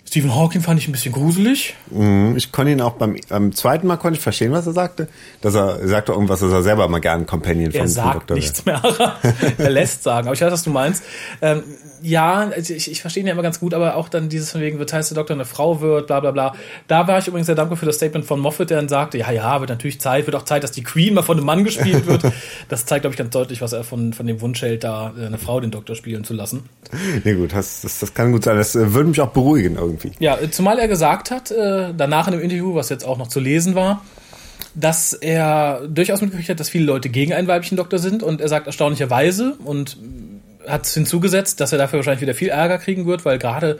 Stephen 0.07 0.35
Hawking 0.35 0.61
fand 0.61 0.79
ich 0.79 0.87
ein 0.87 0.91
bisschen 0.91 1.11
gruselig. 1.11 1.75
Mhm, 1.89 2.35
ich 2.37 2.51
konnte 2.51 2.71
ihn 2.71 2.79
auch 2.79 2.93
beim, 2.93 3.17
beim 3.27 3.51
zweiten 3.53 3.87
Mal 3.87 3.97
konnte 3.97 4.17
ich 4.17 4.23
verstehen, 4.23 4.51
was 4.51 4.67
er 4.67 4.73
sagte. 4.73 5.07
Dass 5.41 5.55
er, 5.55 5.79
er 5.79 5.87
sagte 5.87 6.11
irgendwas, 6.11 6.41
dass 6.41 6.51
er 6.51 6.61
selber 6.61 6.87
mal 6.87 6.99
gerne 6.99 7.25
Companion 7.25 7.73
er 7.73 7.81
von, 7.81 7.87
sagt 7.87 8.15
Doktor 8.15 8.35
nichts 8.35 8.65
mehr. 8.65 8.81
er 9.57 9.69
lässt 9.69 10.03
sagen. 10.03 10.27
Aber 10.27 10.35
ich 10.35 10.41
weiß, 10.41 10.51
was 10.51 10.63
du 10.63 10.69
meinst. 10.69 11.03
Ähm, 11.41 11.63
ja, 12.03 12.49
also 12.49 12.73
ich, 12.73 12.91
ich 12.91 13.01
verstehe 13.01 13.23
ihn 13.23 13.27
ja 13.27 13.33
immer 13.33 13.41
ganz 13.41 13.59
gut, 13.59 13.73
aber 13.73 13.95
auch 13.95 14.07
dann 14.07 14.29
dieses 14.29 14.51
von 14.51 14.61
wegen, 14.61 14.77
wird 14.77 14.93
heißt 14.93 15.09
der 15.09 15.15
Doktor 15.15 15.33
eine 15.33 15.45
Frau 15.45 15.81
wird, 15.81 16.05
bla 16.05 16.19
bla 16.19 16.29
bla. 16.29 16.55
Da 16.87 17.07
war 17.07 17.17
ich 17.17 17.27
übrigens 17.27 17.47
sehr 17.47 17.55
dankbar 17.55 17.77
für 17.77 17.87
das 17.87 17.95
Statement 17.95 18.25
von 18.25 18.39
Moffat, 18.39 18.69
der 18.69 18.77
dann 18.77 18.89
sagte, 18.89 19.17
ja, 19.17 19.31
ja, 19.31 19.59
wird 19.59 19.71
natürlich 19.71 19.99
Zeit, 19.99 20.27
wird 20.27 20.35
auch 20.35 20.45
Zeit, 20.45 20.63
dass 20.63 20.71
die 20.71 20.83
Queen 20.83 21.15
mal 21.15 21.23
von 21.23 21.37
einem 21.37 21.47
Mann 21.47 21.63
gespielt 21.63 22.05
wird. 22.05 22.21
das 22.69 22.85
zeigt, 22.85 23.01
glaube 23.01 23.15
ich, 23.15 23.17
ganz 23.17 23.31
deutlich, 23.31 23.61
was 23.61 23.73
er 23.73 23.83
von, 23.83 24.13
von 24.13 24.27
dem 24.27 24.39
Wunsch 24.41 24.61
hält, 24.61 24.83
da 24.83 25.13
eine 25.17 25.39
Frau 25.39 25.59
den 25.59 25.71
Doktor 25.71 25.95
spielen 25.95 26.23
zu 26.23 26.33
lassen. 26.33 26.69
Nee, 27.23 27.33
gut, 27.33 27.53
das, 27.53 27.81
das, 27.81 27.99
das 27.99 28.13
kann 28.13 28.31
gut 28.31 28.43
sein. 28.43 28.57
Das 28.57 28.75
äh, 28.75 28.93
würde 28.93 29.09
mich 29.09 29.21
auch 29.21 29.29
beruhigen 29.29 29.77
irgendwie. 29.77 29.94
Ja, 30.19 30.37
zumal 30.51 30.79
er 30.79 30.87
gesagt 30.87 31.31
hat, 31.31 31.51
äh, 31.51 31.93
danach 31.95 32.27
in 32.27 32.33
dem 32.33 32.41
Interview, 32.41 32.75
was 32.75 32.89
jetzt 32.89 33.05
auch 33.05 33.17
noch 33.17 33.27
zu 33.27 33.39
lesen 33.39 33.75
war, 33.75 34.03
dass 34.73 35.13
er 35.13 35.87
durchaus 35.87 36.21
mitgekriegt 36.21 36.49
hat, 36.49 36.59
dass 36.59 36.69
viele 36.69 36.85
Leute 36.85 37.09
gegen 37.09 37.33
einen 37.33 37.47
weiblichen 37.47 37.77
Doktor 37.77 37.99
sind 37.99 38.23
und 38.23 38.41
er 38.41 38.49
sagt 38.49 38.67
erstaunlicherweise 38.67 39.55
und 39.63 39.97
hat 40.67 40.87
hinzugesetzt, 40.87 41.59
dass 41.59 41.71
er 41.71 41.77
dafür 41.77 41.99
wahrscheinlich 41.99 42.21
wieder 42.21 42.33
viel 42.33 42.49
Ärger 42.49 42.77
kriegen 42.77 43.05
wird, 43.05 43.25
weil 43.25 43.37
gerade 43.37 43.79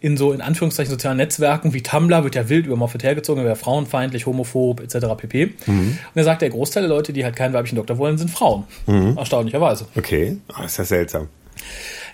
in 0.00 0.16
so 0.16 0.32
in 0.32 0.40
Anführungszeichen 0.40 0.90
sozialen 0.90 1.16
Netzwerken 1.16 1.74
wie 1.74 1.82
Tumblr 1.82 2.24
wird 2.24 2.34
ja 2.34 2.48
wild 2.48 2.66
über 2.66 2.74
Moffat 2.74 3.04
hergezogen, 3.04 3.42
er 3.42 3.46
wäre 3.46 3.56
frauenfeindlich, 3.56 4.26
homophob 4.26 4.80
etc. 4.80 5.06
pp. 5.16 5.54
Mhm. 5.66 5.78
Und 5.78 5.98
er 6.14 6.24
sagt, 6.24 6.42
der 6.42 6.50
Großteil 6.50 6.82
der 6.82 6.90
Leute, 6.90 7.12
die 7.12 7.24
halt 7.24 7.36
keinen 7.36 7.54
weiblichen 7.54 7.76
Doktor 7.76 7.98
wollen, 7.98 8.18
sind 8.18 8.28
Frauen. 8.28 8.64
Mhm. 8.86 9.16
Erstaunlicherweise. 9.16 9.86
Okay, 9.96 10.38
oh, 10.58 10.64
ist 10.64 10.76
ja 10.76 10.84
seltsam. 10.84 11.28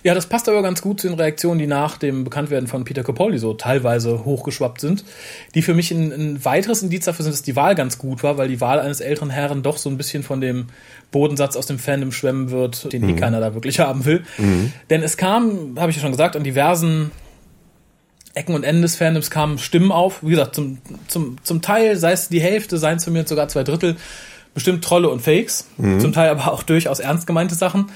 Ja, 0.04 0.14
das 0.14 0.26
passt 0.26 0.48
aber 0.48 0.62
ganz 0.62 0.80
gut 0.80 1.00
zu 1.00 1.08
den 1.08 1.18
Reaktionen, 1.18 1.58
die 1.58 1.66
nach 1.66 1.98
dem 1.98 2.24
Bekanntwerden 2.24 2.68
von 2.68 2.84
Peter 2.84 3.02
Capaldi 3.02 3.38
so 3.38 3.54
teilweise 3.54 4.24
hochgeschwappt 4.24 4.80
sind, 4.80 5.04
die 5.54 5.62
für 5.62 5.74
mich 5.74 5.90
ein, 5.90 6.12
ein 6.12 6.44
weiteres 6.44 6.82
Indiz 6.82 7.04
dafür 7.04 7.24
sind, 7.24 7.32
dass 7.32 7.42
die 7.42 7.56
Wahl 7.56 7.74
ganz 7.74 7.98
gut 7.98 8.22
war, 8.22 8.38
weil 8.38 8.48
die 8.48 8.60
Wahl 8.60 8.78
eines 8.78 9.00
älteren 9.00 9.30
Herren 9.30 9.62
doch 9.62 9.76
so 9.76 9.90
ein 9.90 9.96
bisschen 9.96 10.22
von 10.22 10.40
dem 10.40 10.66
Bodensatz 11.10 11.56
aus 11.56 11.66
dem 11.66 11.78
Fandom 11.78 12.12
schwemmen 12.12 12.50
wird, 12.50 12.92
den 12.92 13.02
eh 13.02 13.06
mhm. 13.06 13.16
eh 13.16 13.20
keiner 13.20 13.40
da 13.40 13.54
wirklich 13.54 13.80
haben 13.80 14.04
will. 14.04 14.22
Mhm. 14.38 14.72
Denn 14.90 15.02
es 15.02 15.16
kam, 15.16 15.78
habe 15.78 15.90
ich 15.90 15.96
ja 15.96 16.02
schon 16.02 16.12
gesagt, 16.12 16.36
an 16.36 16.44
diversen 16.44 17.10
Ecken 18.34 18.54
und 18.54 18.62
Enden 18.62 18.82
des 18.82 18.96
Fandoms 18.96 19.30
kamen 19.30 19.58
Stimmen 19.58 19.90
auf. 19.90 20.22
Wie 20.22 20.30
gesagt, 20.30 20.54
zum, 20.54 20.78
zum, 21.08 21.38
zum 21.42 21.60
Teil, 21.60 21.96
sei 21.96 22.12
es 22.12 22.28
die 22.28 22.40
Hälfte, 22.40 22.78
seien 22.78 22.98
es 22.98 23.04
zumindest 23.04 23.30
sogar 23.30 23.48
zwei 23.48 23.64
Drittel, 23.64 23.96
bestimmt 24.54 24.84
Trolle 24.84 25.08
und 25.08 25.22
Fakes. 25.22 25.66
Mhm. 25.76 25.98
Zum 25.98 26.12
Teil 26.12 26.30
aber 26.30 26.52
auch 26.52 26.62
durchaus 26.62 27.00
ernst 27.00 27.26
gemeinte 27.26 27.56
Sachen 27.56 27.90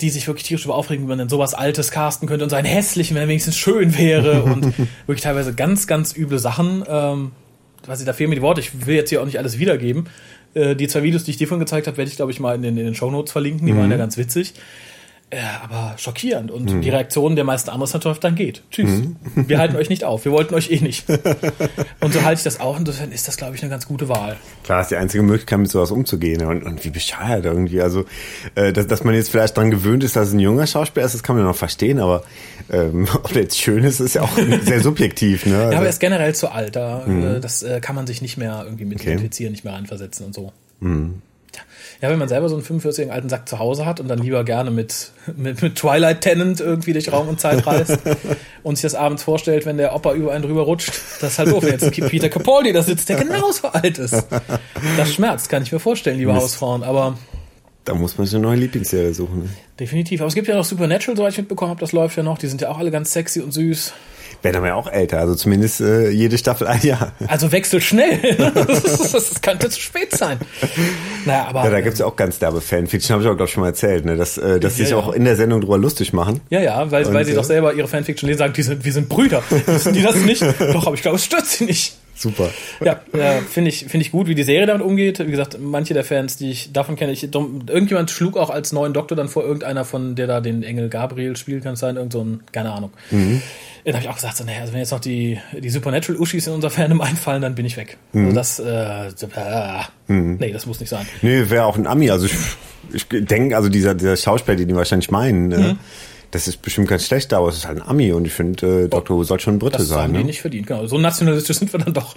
die 0.00 0.10
sich 0.10 0.26
wirklich 0.26 0.46
tierisch 0.46 0.64
über 0.64 0.74
aufregen, 0.74 1.04
wie 1.04 1.08
man 1.08 1.18
denn 1.18 1.28
sowas 1.28 1.54
Altes 1.54 1.90
casten 1.90 2.28
könnte 2.28 2.44
und 2.44 2.50
so 2.50 2.56
einen 2.56 2.66
hässlichen, 2.66 3.14
wenn 3.14 3.22
er 3.22 3.28
wenigstens 3.28 3.56
schön 3.56 3.96
wäre 3.96 4.42
und 4.44 4.74
wirklich 5.06 5.22
teilweise 5.22 5.54
ganz, 5.54 5.86
ganz 5.86 6.14
üble 6.16 6.38
Sachen. 6.38 6.84
Ähm, 6.88 7.32
was 7.86 8.00
ich 8.00 8.06
da 8.06 8.12
fehlen 8.12 8.30
mir 8.30 8.36
die 8.36 8.42
Worte. 8.42 8.60
Ich 8.60 8.86
will 8.86 8.96
jetzt 8.96 9.10
hier 9.10 9.20
auch 9.22 9.26
nicht 9.26 9.38
alles 9.38 9.58
wiedergeben. 9.58 10.08
Äh, 10.54 10.74
die 10.74 10.88
zwei 10.88 11.02
Videos, 11.02 11.24
die 11.24 11.30
ich 11.30 11.36
dir 11.36 11.46
von 11.48 11.58
gezeigt 11.60 11.86
habe, 11.86 11.96
werde 11.96 12.10
ich, 12.10 12.16
glaube 12.16 12.32
ich, 12.32 12.40
mal 12.40 12.54
in 12.56 12.62
den, 12.62 12.76
in 12.76 12.84
den 12.84 12.94
Show 12.94 13.10
Notes 13.10 13.32
verlinken. 13.32 13.66
Die 13.66 13.72
Mhm. 13.72 13.78
waren 13.78 13.90
ja 13.90 13.96
ganz 13.96 14.16
witzig. 14.16 14.54
Äh, 15.28 15.38
aber 15.64 15.94
schockierend. 15.98 16.52
Und 16.52 16.70
Mhm. 16.72 16.82
die 16.82 16.90
Reaktion 16.90 17.34
der 17.34 17.44
meisten 17.44 17.68
anderen 17.70 17.90
natürlich 17.92 18.18
dann 18.20 18.36
geht. 18.36 18.62
Tschüss. 18.70 18.88
Wir 19.34 19.58
halten 19.58 19.74
euch 19.74 19.88
nicht 19.90 20.04
auf. 20.04 20.24
Wir 20.24 20.30
wollten 20.30 20.54
euch 20.54 20.70
eh 20.70 20.78
nicht. 20.78 21.04
und 22.00 22.14
so 22.14 22.22
halte 22.22 22.38
ich 22.38 22.44
das 22.44 22.60
auch. 22.60 22.78
Insofern 22.78 23.10
ist 23.10 23.26
das, 23.26 23.36
glaube 23.36 23.56
ich, 23.56 23.62
eine 23.62 23.70
ganz 23.70 23.88
gute 23.88 24.08
Wahl. 24.08 24.36
Klar, 24.62 24.82
ist 24.82 24.92
die 24.92 24.96
einzige 24.96 25.24
Möglichkeit, 25.24 25.58
mit 25.58 25.68
sowas 25.68 25.90
umzugehen. 25.90 26.44
Und, 26.46 26.62
und 26.62 26.84
wie 26.84 26.90
bescheuert 26.90 27.44
irgendwie. 27.44 27.80
Also, 27.82 28.04
äh, 28.54 28.72
dass, 28.72 28.86
dass 28.86 29.02
man 29.02 29.14
jetzt 29.16 29.30
vielleicht 29.30 29.56
dran 29.56 29.72
gewöhnt 29.72 30.04
ist, 30.04 30.14
dass 30.14 30.28
es 30.28 30.34
ein 30.34 30.38
junger 30.38 30.68
Schauspieler 30.68 31.04
ist, 31.06 31.16
das 31.16 31.24
kann 31.24 31.34
man 31.34 31.44
ja 31.44 31.48
noch 31.50 31.56
verstehen. 31.56 31.98
Aber 31.98 32.22
ähm, 32.70 33.08
ob 33.14 33.32
der 33.32 33.42
jetzt 33.42 33.58
schön 33.58 33.82
ist, 33.82 33.98
ist 33.98 34.14
ja 34.14 34.22
auch 34.22 34.38
sehr 34.62 34.80
subjektiv. 34.80 35.44
Ne? 35.44 35.52
Ja, 35.52 35.58
aber 35.62 35.72
er 35.72 35.78
Also, 35.78 35.88
ist 35.90 35.98
generell 36.00 36.36
zu 36.36 36.52
alt. 36.52 36.76
Da, 36.76 37.04
äh, 37.04 37.40
das 37.40 37.64
äh, 37.64 37.80
kann 37.80 37.96
man 37.96 38.06
sich 38.06 38.22
nicht 38.22 38.36
mehr 38.36 38.62
irgendwie 38.64 38.84
mit 38.84 39.00
Okay. 39.00 39.08
identifizieren, 39.10 39.50
nicht 39.50 39.64
mehr 39.64 39.72
reinversetzen 39.74 40.24
und 40.26 40.34
so. 40.36 40.52
Tja. 40.80 40.90
Ja, 42.02 42.10
wenn 42.10 42.18
man 42.18 42.28
selber 42.28 42.48
so 42.48 42.56
einen 42.56 42.64
45-jährigen 42.64 43.10
alten 43.10 43.28
Sack 43.28 43.48
zu 43.48 43.58
Hause 43.58 43.86
hat 43.86 44.00
und 44.00 44.08
dann 44.08 44.18
lieber 44.18 44.44
gerne 44.44 44.70
mit, 44.70 45.12
mit, 45.36 45.62
mit 45.62 45.76
Twilight 45.76 46.20
Tenant 46.20 46.60
irgendwie 46.60 46.92
durch 46.92 47.10
Raum 47.12 47.28
und 47.28 47.40
Zeit 47.40 47.66
reist 47.66 47.98
und 48.62 48.76
sich 48.76 48.82
das 48.82 48.94
abends 48.94 49.22
vorstellt, 49.22 49.66
wenn 49.66 49.76
der 49.78 49.94
Opa 49.94 50.12
über 50.14 50.32
einen 50.32 50.44
drüber 50.44 50.62
rutscht, 50.62 50.92
das 51.20 51.32
ist 51.32 51.38
halt 51.38 51.50
doof, 51.50 51.64
wenn 51.64 51.78
jetzt 51.78 51.90
Peter 51.92 52.28
Capaldi 52.28 52.72
da 52.72 52.82
sitzt, 52.82 53.08
der 53.08 53.16
genauso 53.16 53.68
alt 53.68 53.98
ist. 53.98 54.26
Das 54.96 55.12
schmerzt, 55.12 55.48
kann 55.48 55.62
ich 55.62 55.72
mir 55.72 55.78
vorstellen, 55.78 56.18
liebe 56.18 56.34
Hausfrauen, 56.34 56.82
aber 56.82 57.16
da 57.84 57.94
muss 57.94 58.18
man 58.18 58.26
sich 58.26 58.34
eine 58.34 58.42
neue 58.42 58.56
Lieblingsserie 58.56 59.14
suchen. 59.14 59.44
Ne? 59.44 59.48
definitiv. 59.78 60.20
Aber 60.20 60.28
es 60.28 60.34
gibt 60.34 60.48
ja 60.48 60.56
noch 60.56 60.64
Supernatural, 60.64 61.16
soweit 61.16 61.32
ich 61.32 61.38
mitbekommen 61.38 61.70
habe, 61.70 61.80
das 61.80 61.92
läuft 61.92 62.16
ja 62.16 62.22
noch, 62.22 62.38
die 62.38 62.48
sind 62.48 62.60
ja 62.60 62.68
auch 62.70 62.78
alle 62.78 62.90
ganz 62.90 63.12
sexy 63.12 63.40
und 63.40 63.52
süß. 63.52 63.92
Ja 64.42 64.74
auch 64.74 64.90
älter, 64.90 65.18
also 65.18 65.34
zumindest 65.34 65.80
äh, 65.80 66.08
jede 66.10 66.38
Staffel 66.38 66.66
ein 66.66 66.80
Jahr. 66.82 67.12
Also 67.26 67.50
wechselt 67.50 67.82
schnell. 67.82 68.18
das, 68.38 68.82
das 69.12 69.42
könnte 69.42 69.70
zu 69.70 69.80
spät 69.80 70.16
sein. 70.16 70.38
Naja, 71.24 71.46
aber. 71.48 71.64
Ja, 71.64 71.70
da 71.70 71.80
gibt's 71.80 71.98
ja 71.98 72.06
auch 72.06 72.16
ganz 72.16 72.38
derbe 72.38 72.60
Fanfiction, 72.60 73.14
habe 73.14 73.22
ich 73.24 73.28
auch, 73.28 73.34
glaube 73.36 73.48
ich, 73.48 73.52
schon 73.52 73.62
mal 73.62 73.68
erzählt, 73.68 74.04
ne? 74.04 74.16
dass, 74.16 74.38
äh, 74.38 74.60
dass 74.60 74.74
die 74.74 74.82
Ja, 74.82 74.86
sich 74.86 74.90
ja. 74.90 74.96
auch 74.96 75.12
in 75.12 75.24
der 75.24 75.36
Sendung 75.36 75.60
drüber 75.60 75.78
lustig 75.78 76.12
machen. 76.12 76.40
Ja, 76.50 76.60
ja, 76.60 76.90
weil, 76.90 77.04
Und, 77.04 77.14
weil 77.14 77.24
sie 77.24 77.32
äh, 77.32 77.34
doch 77.34 77.44
selber 77.44 77.74
ihre 77.74 77.88
Fanfiction 77.88 78.28
lesen, 78.28 78.38
sagen, 78.38 78.52
die 78.52 78.62
sind, 78.62 78.84
wir 78.84 78.92
sind 78.92 79.08
Brüder. 79.08 79.42
Wissen 79.66 79.92
die 79.92 80.02
das 80.02 80.16
nicht? 80.16 80.42
Doch, 80.72 80.86
aber 80.86 80.94
ich 80.94 81.02
glaube, 81.02 81.16
es 81.16 81.24
stört 81.24 81.46
sie 81.46 81.64
nicht. 81.64 81.96
Super. 82.16 82.50
Ja, 82.82 83.00
äh, 83.12 83.42
finde 83.42 83.68
ich, 83.68 83.80
finde 83.80 84.06
ich 84.06 84.10
gut, 84.10 84.26
wie 84.26 84.34
die 84.34 84.42
Serie 84.42 84.66
damit 84.66 84.82
umgeht. 84.82 85.18
Wie 85.18 85.30
gesagt, 85.30 85.58
manche 85.60 85.92
der 85.92 86.02
Fans, 86.02 86.38
die 86.38 86.50
ich 86.50 86.72
davon 86.72 86.96
kenne, 86.96 87.12
ich, 87.12 87.22
irgendjemand 87.22 88.10
schlug 88.10 88.38
auch 88.38 88.48
als 88.48 88.72
neuen 88.72 88.94
Doktor 88.94 89.16
dann 89.16 89.28
vor 89.28 89.44
irgendeiner 89.44 89.84
von, 89.84 90.14
der 90.14 90.26
da 90.26 90.40
den 90.40 90.62
Engel 90.62 90.88
Gabriel 90.88 91.36
spielt, 91.36 91.62
kann 91.62 91.74
es 91.74 91.80
sein, 91.80 91.96
irgend 91.96 92.12
so 92.14 92.24
ein, 92.24 92.40
keine 92.52 92.72
Ahnung. 92.72 92.90
Mhm. 93.10 93.42
Dann 93.84 93.94
habe 93.94 94.02
ich 94.02 94.08
auch 94.08 94.14
gesagt, 94.14 94.36
so, 94.36 94.44
naja, 94.44 94.60
also 94.62 94.72
wenn 94.72 94.80
jetzt 94.80 94.90
noch 94.90 95.00
die, 95.00 95.38
die 95.52 95.68
Supernatural-Uschis 95.70 96.46
in 96.46 96.54
unser 96.54 96.70
Fandom 96.70 97.00
einfallen, 97.02 97.42
dann 97.42 97.54
bin 97.54 97.66
ich 97.66 97.76
weg. 97.76 97.98
Mhm. 98.12 98.24
Also 98.24 98.34
das, 98.34 98.58
äh, 98.58 99.08
äh, 99.08 99.82
nee, 100.08 100.52
das 100.52 100.66
muss 100.66 100.80
nicht 100.80 100.88
sein. 100.88 101.06
Nee, 101.22 101.50
wäre 101.50 101.66
auch 101.66 101.76
ein 101.76 101.86
Ami. 101.86 102.10
Also 102.10 102.26
ich, 102.26 102.34
ich 102.92 103.06
denke, 103.26 103.56
also 103.56 103.68
dieser, 103.68 103.94
dieser 103.94 104.16
Schauspieler, 104.16 104.56
den 104.56 104.68
die 104.68 104.74
wahrscheinlich 104.74 105.10
meinen, 105.10 105.52
äh, 105.52 105.58
Mhm. 105.58 105.78
Das 106.30 106.48
ist 106.48 106.60
bestimmt 106.62 106.88
ganz 106.88 107.06
schlecht, 107.06 107.32
aber 107.32 107.48
es 107.48 107.56
ist 107.58 107.66
halt 107.66 107.80
ein 107.80 107.86
Ami 107.88 108.12
und 108.12 108.26
ich 108.26 108.32
finde, 108.32 108.84
äh, 108.84 108.88
Dr. 108.88 109.16
Who 109.16 109.24
soll 109.24 109.40
schon 109.40 109.54
ein 109.54 109.58
Brite 109.58 109.78
Das 109.78 109.88
sein. 109.88 109.98
haben 110.04 110.12
die 110.12 110.18
Ne? 110.20 110.24
nicht 110.26 110.40
verdient. 110.40 110.66
Genau, 110.66 110.86
so 110.86 110.98
nationalistisch 110.98 111.58
sind 111.58 111.72
wir 111.72 111.80
dann 111.80 111.94
doch. 111.94 112.14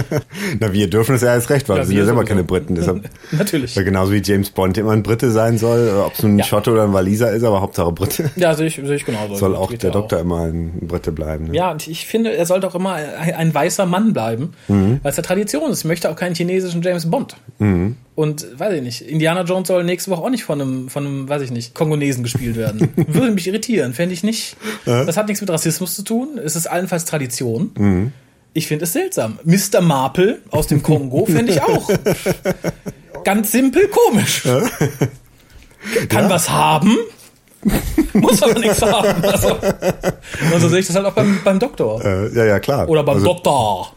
Na, 0.60 0.72
wir 0.72 0.88
dürfen 0.88 1.14
es 1.14 1.22
ja 1.22 1.34
erst 1.34 1.50
recht, 1.50 1.68
weil 1.68 1.76
Ja, 1.76 1.82
wir 1.82 1.86
sind 1.88 1.96
ja 1.98 2.04
selber 2.04 2.24
keine 2.24 2.44
Briten. 2.44 2.74
Deshalb, 2.74 3.08
Natürlich. 3.32 3.74
ja, 3.74 3.82
genauso 3.82 4.12
wie 4.12 4.22
James 4.22 4.50
Bond 4.50 4.78
immer 4.78 4.92
ein 4.92 5.02
Brite 5.02 5.30
sein 5.30 5.58
soll, 5.58 5.88
äh, 5.88 6.00
ob 6.00 6.14
es 6.14 6.22
nun 6.22 6.34
ein 6.36 6.38
Ja. 6.38 6.44
Schotte 6.44 6.70
oder 6.72 6.84
ein 6.84 6.92
Waliser 6.92 7.32
ist, 7.32 7.42
aber 7.44 7.60
Hauptsache 7.60 7.92
Brite. 7.92 8.30
Ja, 8.36 8.54
sehe 8.54 8.66
ich, 8.66 8.76
sehe 8.76 8.94
ich 8.94 9.04
genauso. 9.04 9.34
Soll 9.34 9.54
auch 9.56 9.70
Geht 9.70 9.82
der 9.82 9.90
Doktor 9.90 10.20
immer 10.20 10.42
ein 10.42 10.72
Brite 10.82 11.12
bleiben. 11.12 11.46
Ne? 11.48 11.54
Ja, 11.56 11.70
und 11.72 11.86
ich 11.88 12.06
finde, 12.06 12.36
er 12.36 12.46
sollte 12.46 12.66
auch 12.68 12.74
immer 12.74 12.92
ein, 12.94 13.34
ein 13.34 13.54
weißer 13.54 13.86
Mann 13.86 14.12
bleiben, 14.12 14.52
Mhm. 14.68 15.00
weil 15.02 15.10
es 15.10 15.16
ja 15.16 15.22
Tradition 15.22 15.70
ist. 15.70 15.80
Ich 15.80 15.84
möchte 15.84 16.10
auch 16.10 16.16
keinen 16.16 16.34
chinesischen 16.34 16.82
James 16.82 17.10
Bond. 17.10 17.36
Mhm. 17.58 17.96
Und 18.18 18.58
weiß 18.58 18.74
ich 18.74 18.82
nicht, 18.82 19.02
Indiana 19.02 19.42
Jones 19.42 19.68
soll 19.68 19.84
nächste 19.84 20.10
Woche 20.10 20.22
auch 20.22 20.28
nicht 20.28 20.42
von 20.42 20.60
einem, 20.60 20.88
von 20.88 21.06
einem, 21.06 21.28
weiß 21.28 21.40
ich 21.40 21.52
nicht, 21.52 21.72
Kongonesen 21.72 22.24
gespielt 22.24 22.56
werden. 22.56 22.92
Würde 22.96 23.30
mich 23.30 23.46
irritieren, 23.46 23.94
fände 23.94 24.12
ich 24.12 24.24
nicht. 24.24 24.56
Das 24.84 25.16
hat 25.16 25.28
nichts 25.28 25.40
mit 25.40 25.48
Rassismus 25.48 25.94
zu 25.94 26.02
tun. 26.02 26.36
Es 26.44 26.56
ist 26.56 26.66
allenfalls 26.66 27.04
Tradition. 27.04 27.70
Mhm. 27.78 28.12
Ich 28.54 28.66
finde 28.66 28.86
es 28.86 28.92
seltsam. 28.92 29.38
Mr. 29.44 29.80
Marple 29.82 30.40
aus 30.50 30.66
dem 30.66 30.82
Kongo 30.82 31.26
fände 31.26 31.52
ich 31.52 31.62
auch. 31.62 31.88
Ganz 33.24 33.52
simpel 33.52 33.86
komisch. 33.86 34.42
Kann 36.08 36.28
was 36.28 36.50
haben, 36.50 36.96
muss 38.14 38.42
aber 38.42 38.58
nichts 38.58 38.82
haben. 38.82 39.22
Also, 39.22 39.58
und 40.54 40.60
so 40.60 40.68
sehe 40.68 40.80
ich 40.80 40.88
das 40.88 40.96
halt 40.96 41.06
auch 41.06 41.12
beim, 41.12 41.38
beim 41.44 41.60
Doktor. 41.60 42.04
Äh, 42.04 42.34
ja, 42.34 42.44
ja, 42.46 42.58
klar. 42.58 42.88
Oder 42.88 43.04
beim 43.04 43.18
also, 43.18 43.26
Doktor. 43.26 43.92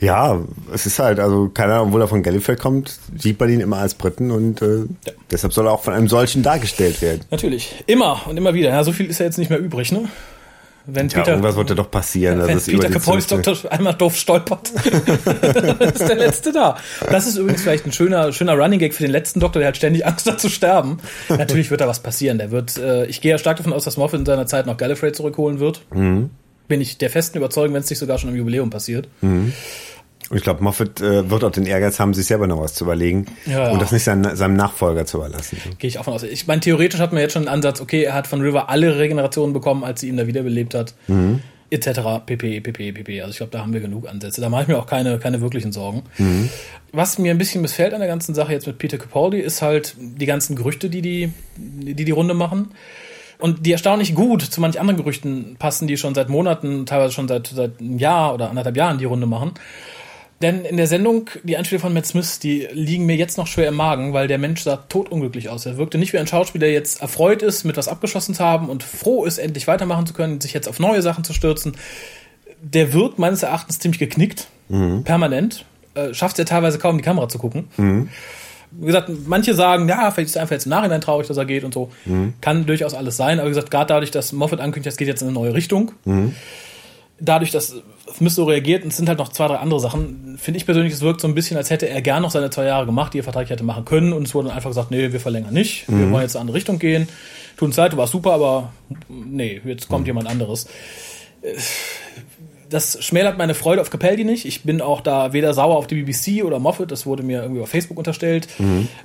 Ja, 0.00 0.40
es 0.74 0.84
ist 0.86 0.98
halt, 0.98 1.18
also 1.20 1.48
keine 1.48 1.74
Ahnung, 1.74 1.88
obwohl 1.88 2.02
er 2.02 2.08
von 2.08 2.22
Gallifrey 2.22 2.56
kommt, 2.56 2.98
sieht 3.16 3.40
man 3.40 3.48
ihn 3.48 3.60
immer 3.60 3.78
als 3.78 3.94
Briten 3.94 4.30
und 4.30 4.60
äh, 4.60 4.84
deshalb 5.30 5.52
soll 5.52 5.66
er 5.66 5.72
auch 5.72 5.82
von 5.82 5.94
einem 5.94 6.08
solchen 6.08 6.42
dargestellt 6.42 7.00
werden. 7.00 7.22
Natürlich. 7.30 7.82
Immer 7.86 8.26
und 8.26 8.36
immer 8.36 8.52
wieder. 8.52 8.70
Ja, 8.70 8.84
so 8.84 8.92
viel 8.92 9.06
ist 9.06 9.18
ja 9.20 9.26
jetzt 9.26 9.38
nicht 9.38 9.48
mehr 9.48 9.58
übrig, 9.58 9.92
ne? 9.92 10.08
Wenn 10.88 11.08
Ja, 11.08 11.26
irgendwas 11.26 11.56
wird 11.56 11.70
ja 11.70 11.74
doch 11.74 11.90
passieren. 11.90 12.38
wenn 12.46 12.58
über 12.58 12.84
Peter 12.84 12.90
Capaldi's 12.90 13.26
Doktor 13.26 13.56
einmal 13.72 13.94
doof 13.94 14.16
stolpert, 14.16 14.70
dann 15.24 15.80
ist 15.80 16.08
der 16.08 16.14
Letzte 16.14 16.52
da. 16.52 16.76
Das 17.10 17.26
ist 17.26 17.36
übrigens 17.38 17.62
vielleicht 17.62 17.86
ein 17.86 17.92
schöner, 17.92 18.32
schöner 18.32 18.54
Running 18.54 18.78
Gag 18.78 18.94
für 18.94 19.02
den 19.02 19.10
letzten 19.10 19.40
Doktor, 19.40 19.58
der 19.58 19.68
hat 19.68 19.76
ständig 19.76 20.06
Angst 20.06 20.30
hat 20.30 20.40
zu 20.40 20.48
sterben. 20.48 20.98
Natürlich 21.28 21.72
wird 21.72 21.80
da 21.80 21.88
was 21.88 21.98
passieren. 21.98 22.38
Der 22.38 22.52
wird, 22.52 22.78
äh, 22.78 23.06
ich 23.06 23.20
gehe 23.20 23.32
ja 23.32 23.38
stark 23.38 23.56
davon 23.56 23.72
aus, 23.72 23.82
dass 23.84 23.96
Moffat 23.96 24.20
in 24.20 24.26
seiner 24.26 24.46
Zeit 24.46 24.66
noch 24.66 24.76
Gallifrey 24.76 25.10
zurückholen 25.10 25.58
wird. 25.58 25.80
Mhm. 25.92 26.30
Bin 26.68 26.80
ich 26.80 26.98
der 26.98 27.10
festen 27.10 27.38
Überzeugung, 27.38 27.74
wenn 27.74 27.82
es 27.82 27.90
nicht 27.90 27.98
sogar 27.98 28.18
schon 28.18 28.30
im 28.30 28.36
Jubiläum 28.36 28.70
passiert. 28.70 29.08
Und 30.28 30.36
ich 30.36 30.42
glaube, 30.42 30.62
Moffat 30.64 31.00
äh, 31.00 31.30
wird 31.30 31.44
auch 31.44 31.52
den 31.52 31.66
Ehrgeiz 31.66 32.00
haben, 32.00 32.12
sich 32.12 32.26
selber 32.26 32.48
noch 32.48 32.60
was 32.60 32.74
zu 32.74 32.82
überlegen 32.84 33.26
Ja, 33.46 33.64
ja. 33.66 33.70
und 33.70 33.80
das 33.80 33.92
nicht 33.92 34.02
seinem, 34.02 34.34
seinem 34.34 34.56
Nachfolger 34.56 35.06
zu 35.06 35.18
überlassen. 35.18 35.58
Gehe 35.78 35.86
ich 35.86 35.98
auch 36.00 36.04
von 36.04 36.14
aus. 36.14 36.24
Ich 36.24 36.48
meine, 36.48 36.60
theoretisch 36.60 36.98
hat 36.98 37.12
man 37.12 37.20
jetzt 37.22 37.34
schon 37.34 37.42
einen 37.42 37.54
Ansatz, 37.54 37.80
okay, 37.80 38.02
er 38.02 38.14
hat 38.14 38.26
von 38.26 38.40
River 38.40 38.68
alle 38.68 38.98
Regenerationen 38.98 39.52
bekommen, 39.52 39.84
als 39.84 40.00
sie 40.00 40.08
ihn 40.08 40.16
da 40.16 40.26
wiederbelebt 40.26 40.74
hat. 40.74 40.94
Etc. 41.70 41.88
pp, 42.26 42.60
pp, 42.60 42.92
pp. 42.92 43.20
Also 43.20 43.30
ich 43.30 43.36
glaube, 43.36 43.52
da 43.52 43.60
haben 43.60 43.72
wir 43.72 43.80
genug 43.80 44.08
Ansätze. 44.08 44.40
Da 44.40 44.48
mache 44.48 44.62
ich 44.62 44.68
mir 44.68 44.78
auch 44.78 44.86
keine, 44.86 45.18
keine 45.18 45.40
wirklichen 45.40 45.70
Sorgen. 45.70 46.02
Was 46.92 47.18
mir 47.18 47.30
ein 47.30 47.38
bisschen 47.38 47.62
missfällt 47.62 47.92
an 47.94 48.00
der 48.00 48.08
ganzen 48.08 48.34
Sache 48.34 48.52
jetzt 48.52 48.66
mit 48.66 48.78
Peter 48.78 48.98
Capaldi, 48.98 49.38
ist 49.38 49.62
halt 49.62 49.94
die 49.98 50.26
ganzen 50.26 50.56
Gerüchte, 50.56 50.90
die 50.90 51.02
die, 51.02 51.32
die, 51.56 52.04
die 52.04 52.10
Runde 52.10 52.34
machen. 52.34 52.72
Und 53.38 53.66
die 53.66 53.72
erstaunlich 53.72 54.14
gut 54.14 54.42
zu 54.42 54.60
manch 54.60 54.80
anderen 54.80 54.96
Gerüchten 54.96 55.56
passen, 55.58 55.86
die 55.86 55.96
schon 55.96 56.14
seit 56.14 56.28
Monaten, 56.28 56.86
teilweise 56.86 57.12
schon 57.12 57.28
seit, 57.28 57.48
seit 57.48 57.80
einem 57.80 57.98
Jahr 57.98 58.34
oder 58.34 58.48
anderthalb 58.48 58.76
Jahren 58.76 58.98
die 58.98 59.04
Runde 59.04 59.26
machen. 59.26 59.52
Denn 60.42 60.66
in 60.66 60.76
der 60.76 60.86
Sendung, 60.86 61.30
die 61.44 61.56
Einspiele 61.56 61.80
von 61.80 61.94
Matt 61.94 62.06
Smith, 62.06 62.38
die 62.40 62.68
liegen 62.70 63.06
mir 63.06 63.16
jetzt 63.16 63.38
noch 63.38 63.46
schwer 63.46 63.68
im 63.68 63.74
Magen, 63.74 64.12
weil 64.12 64.28
der 64.28 64.36
Mensch 64.36 64.62
sah 64.62 64.76
totunglücklich 64.76 65.48
aus. 65.48 65.64
Er 65.64 65.78
wirkte 65.78 65.96
nicht 65.96 66.12
wie 66.12 66.18
ein 66.18 66.26
Schauspieler, 66.26 66.66
der 66.66 66.74
jetzt 66.74 67.00
erfreut 67.00 67.42
ist, 67.42 67.64
mit 67.64 67.78
was 67.78 67.88
abgeschossen 67.88 68.34
zu 68.34 68.44
haben 68.44 68.68
und 68.68 68.82
froh 68.82 69.24
ist, 69.24 69.38
endlich 69.38 69.66
weitermachen 69.66 70.06
zu 70.06 70.12
können, 70.12 70.40
sich 70.40 70.52
jetzt 70.52 70.68
auf 70.68 70.78
neue 70.78 71.00
Sachen 71.00 71.24
zu 71.24 71.32
stürzen. 71.32 71.74
Der 72.60 72.92
wirkt 72.92 73.18
meines 73.18 73.42
Erachtens 73.42 73.78
ziemlich 73.78 73.98
geknickt, 73.98 74.48
permanent. 75.04 75.64
Äh, 75.94 76.12
schafft 76.12 76.34
es 76.34 76.38
ja 76.38 76.44
teilweise 76.44 76.78
kaum, 76.78 76.92
in 76.92 76.98
die 76.98 77.04
Kamera 77.04 77.28
zu 77.28 77.38
gucken. 77.38 77.68
Wie 78.70 78.86
gesagt, 78.86 79.10
manche 79.26 79.54
sagen, 79.54 79.88
ja, 79.88 80.10
vielleicht 80.10 80.28
ist 80.28 80.36
er 80.36 80.42
einfach 80.42 80.54
jetzt 80.54 80.66
im 80.66 80.70
Nachhinein 80.70 81.00
traurig, 81.00 81.26
dass 81.26 81.36
er 81.36 81.44
geht 81.44 81.64
und 81.64 81.74
so. 81.74 81.90
Kann 82.40 82.66
durchaus 82.66 82.94
alles 82.94 83.16
sein. 83.16 83.38
Aber 83.38 83.48
wie 83.48 83.52
gesagt, 83.52 83.70
gerade 83.70 83.88
dadurch, 83.88 84.10
dass 84.10 84.32
Moffat 84.32 84.60
ankündigt, 84.60 84.92
es 84.92 84.96
geht 84.96 85.08
jetzt 85.08 85.22
in 85.22 85.28
eine 85.28 85.34
neue 85.34 85.54
Richtung, 85.54 85.92
dadurch, 87.18 87.50
dass 87.50 87.74
Smith 88.14 88.34
so 88.34 88.44
reagiert, 88.44 88.84
und 88.84 88.90
es 88.90 88.96
sind 88.96 89.08
halt 89.08 89.18
noch 89.18 89.30
zwei, 89.30 89.48
drei 89.48 89.56
andere 89.56 89.80
Sachen, 89.80 90.36
finde 90.38 90.58
ich 90.58 90.66
persönlich, 90.66 90.92
es 90.92 91.00
wirkt 91.00 91.20
so 91.20 91.28
ein 91.28 91.34
bisschen, 91.34 91.56
als 91.56 91.70
hätte 91.70 91.88
er 91.88 92.02
gern 92.02 92.22
noch 92.22 92.30
seine 92.30 92.50
zwei 92.50 92.64
Jahre 92.64 92.86
gemacht, 92.86 93.14
die 93.14 93.20
er 93.20 93.24
vertraglich 93.24 93.50
hätte 93.50 93.64
machen 93.64 93.84
können. 93.84 94.12
Und 94.12 94.26
es 94.26 94.34
wurde 94.34 94.48
dann 94.48 94.56
einfach 94.56 94.70
gesagt, 94.70 94.90
nee, 94.90 95.12
wir 95.12 95.20
verlängern 95.20 95.54
nicht. 95.54 95.88
Wir 95.88 96.10
wollen 96.10 96.22
jetzt 96.22 96.34
in 96.34 96.38
eine 96.38 96.42
andere 96.42 96.56
Richtung 96.56 96.78
gehen. 96.78 97.08
Tut 97.56 97.68
uns 97.68 97.76
leid, 97.76 97.92
du 97.92 97.96
warst 97.96 98.12
super, 98.12 98.32
aber 98.32 98.72
nee, 99.08 99.60
jetzt 99.64 99.88
kommt 99.88 100.06
jemand 100.06 100.28
anderes 100.28 100.66
das 102.68 103.02
schmälert 103.04 103.38
meine 103.38 103.54
Freude 103.54 103.80
auf 103.80 103.90
Capaldi 103.90 104.24
nicht. 104.24 104.44
Ich 104.44 104.62
bin 104.62 104.80
auch 104.80 105.00
da 105.00 105.32
weder 105.32 105.54
sauer 105.54 105.76
auf 105.76 105.86
die 105.86 106.02
BBC 106.02 106.44
oder 106.44 106.58
Moffat, 106.58 106.90
das 106.90 107.06
wurde 107.06 107.22
mir 107.22 107.42
irgendwie 107.42 107.62
auf 107.62 107.68
Facebook 107.68 107.98
unterstellt. 107.98 108.48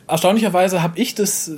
Erstaunlicherweise 0.08 0.82
habe 0.82 1.00
ich 1.00 1.16
das, 1.16 1.52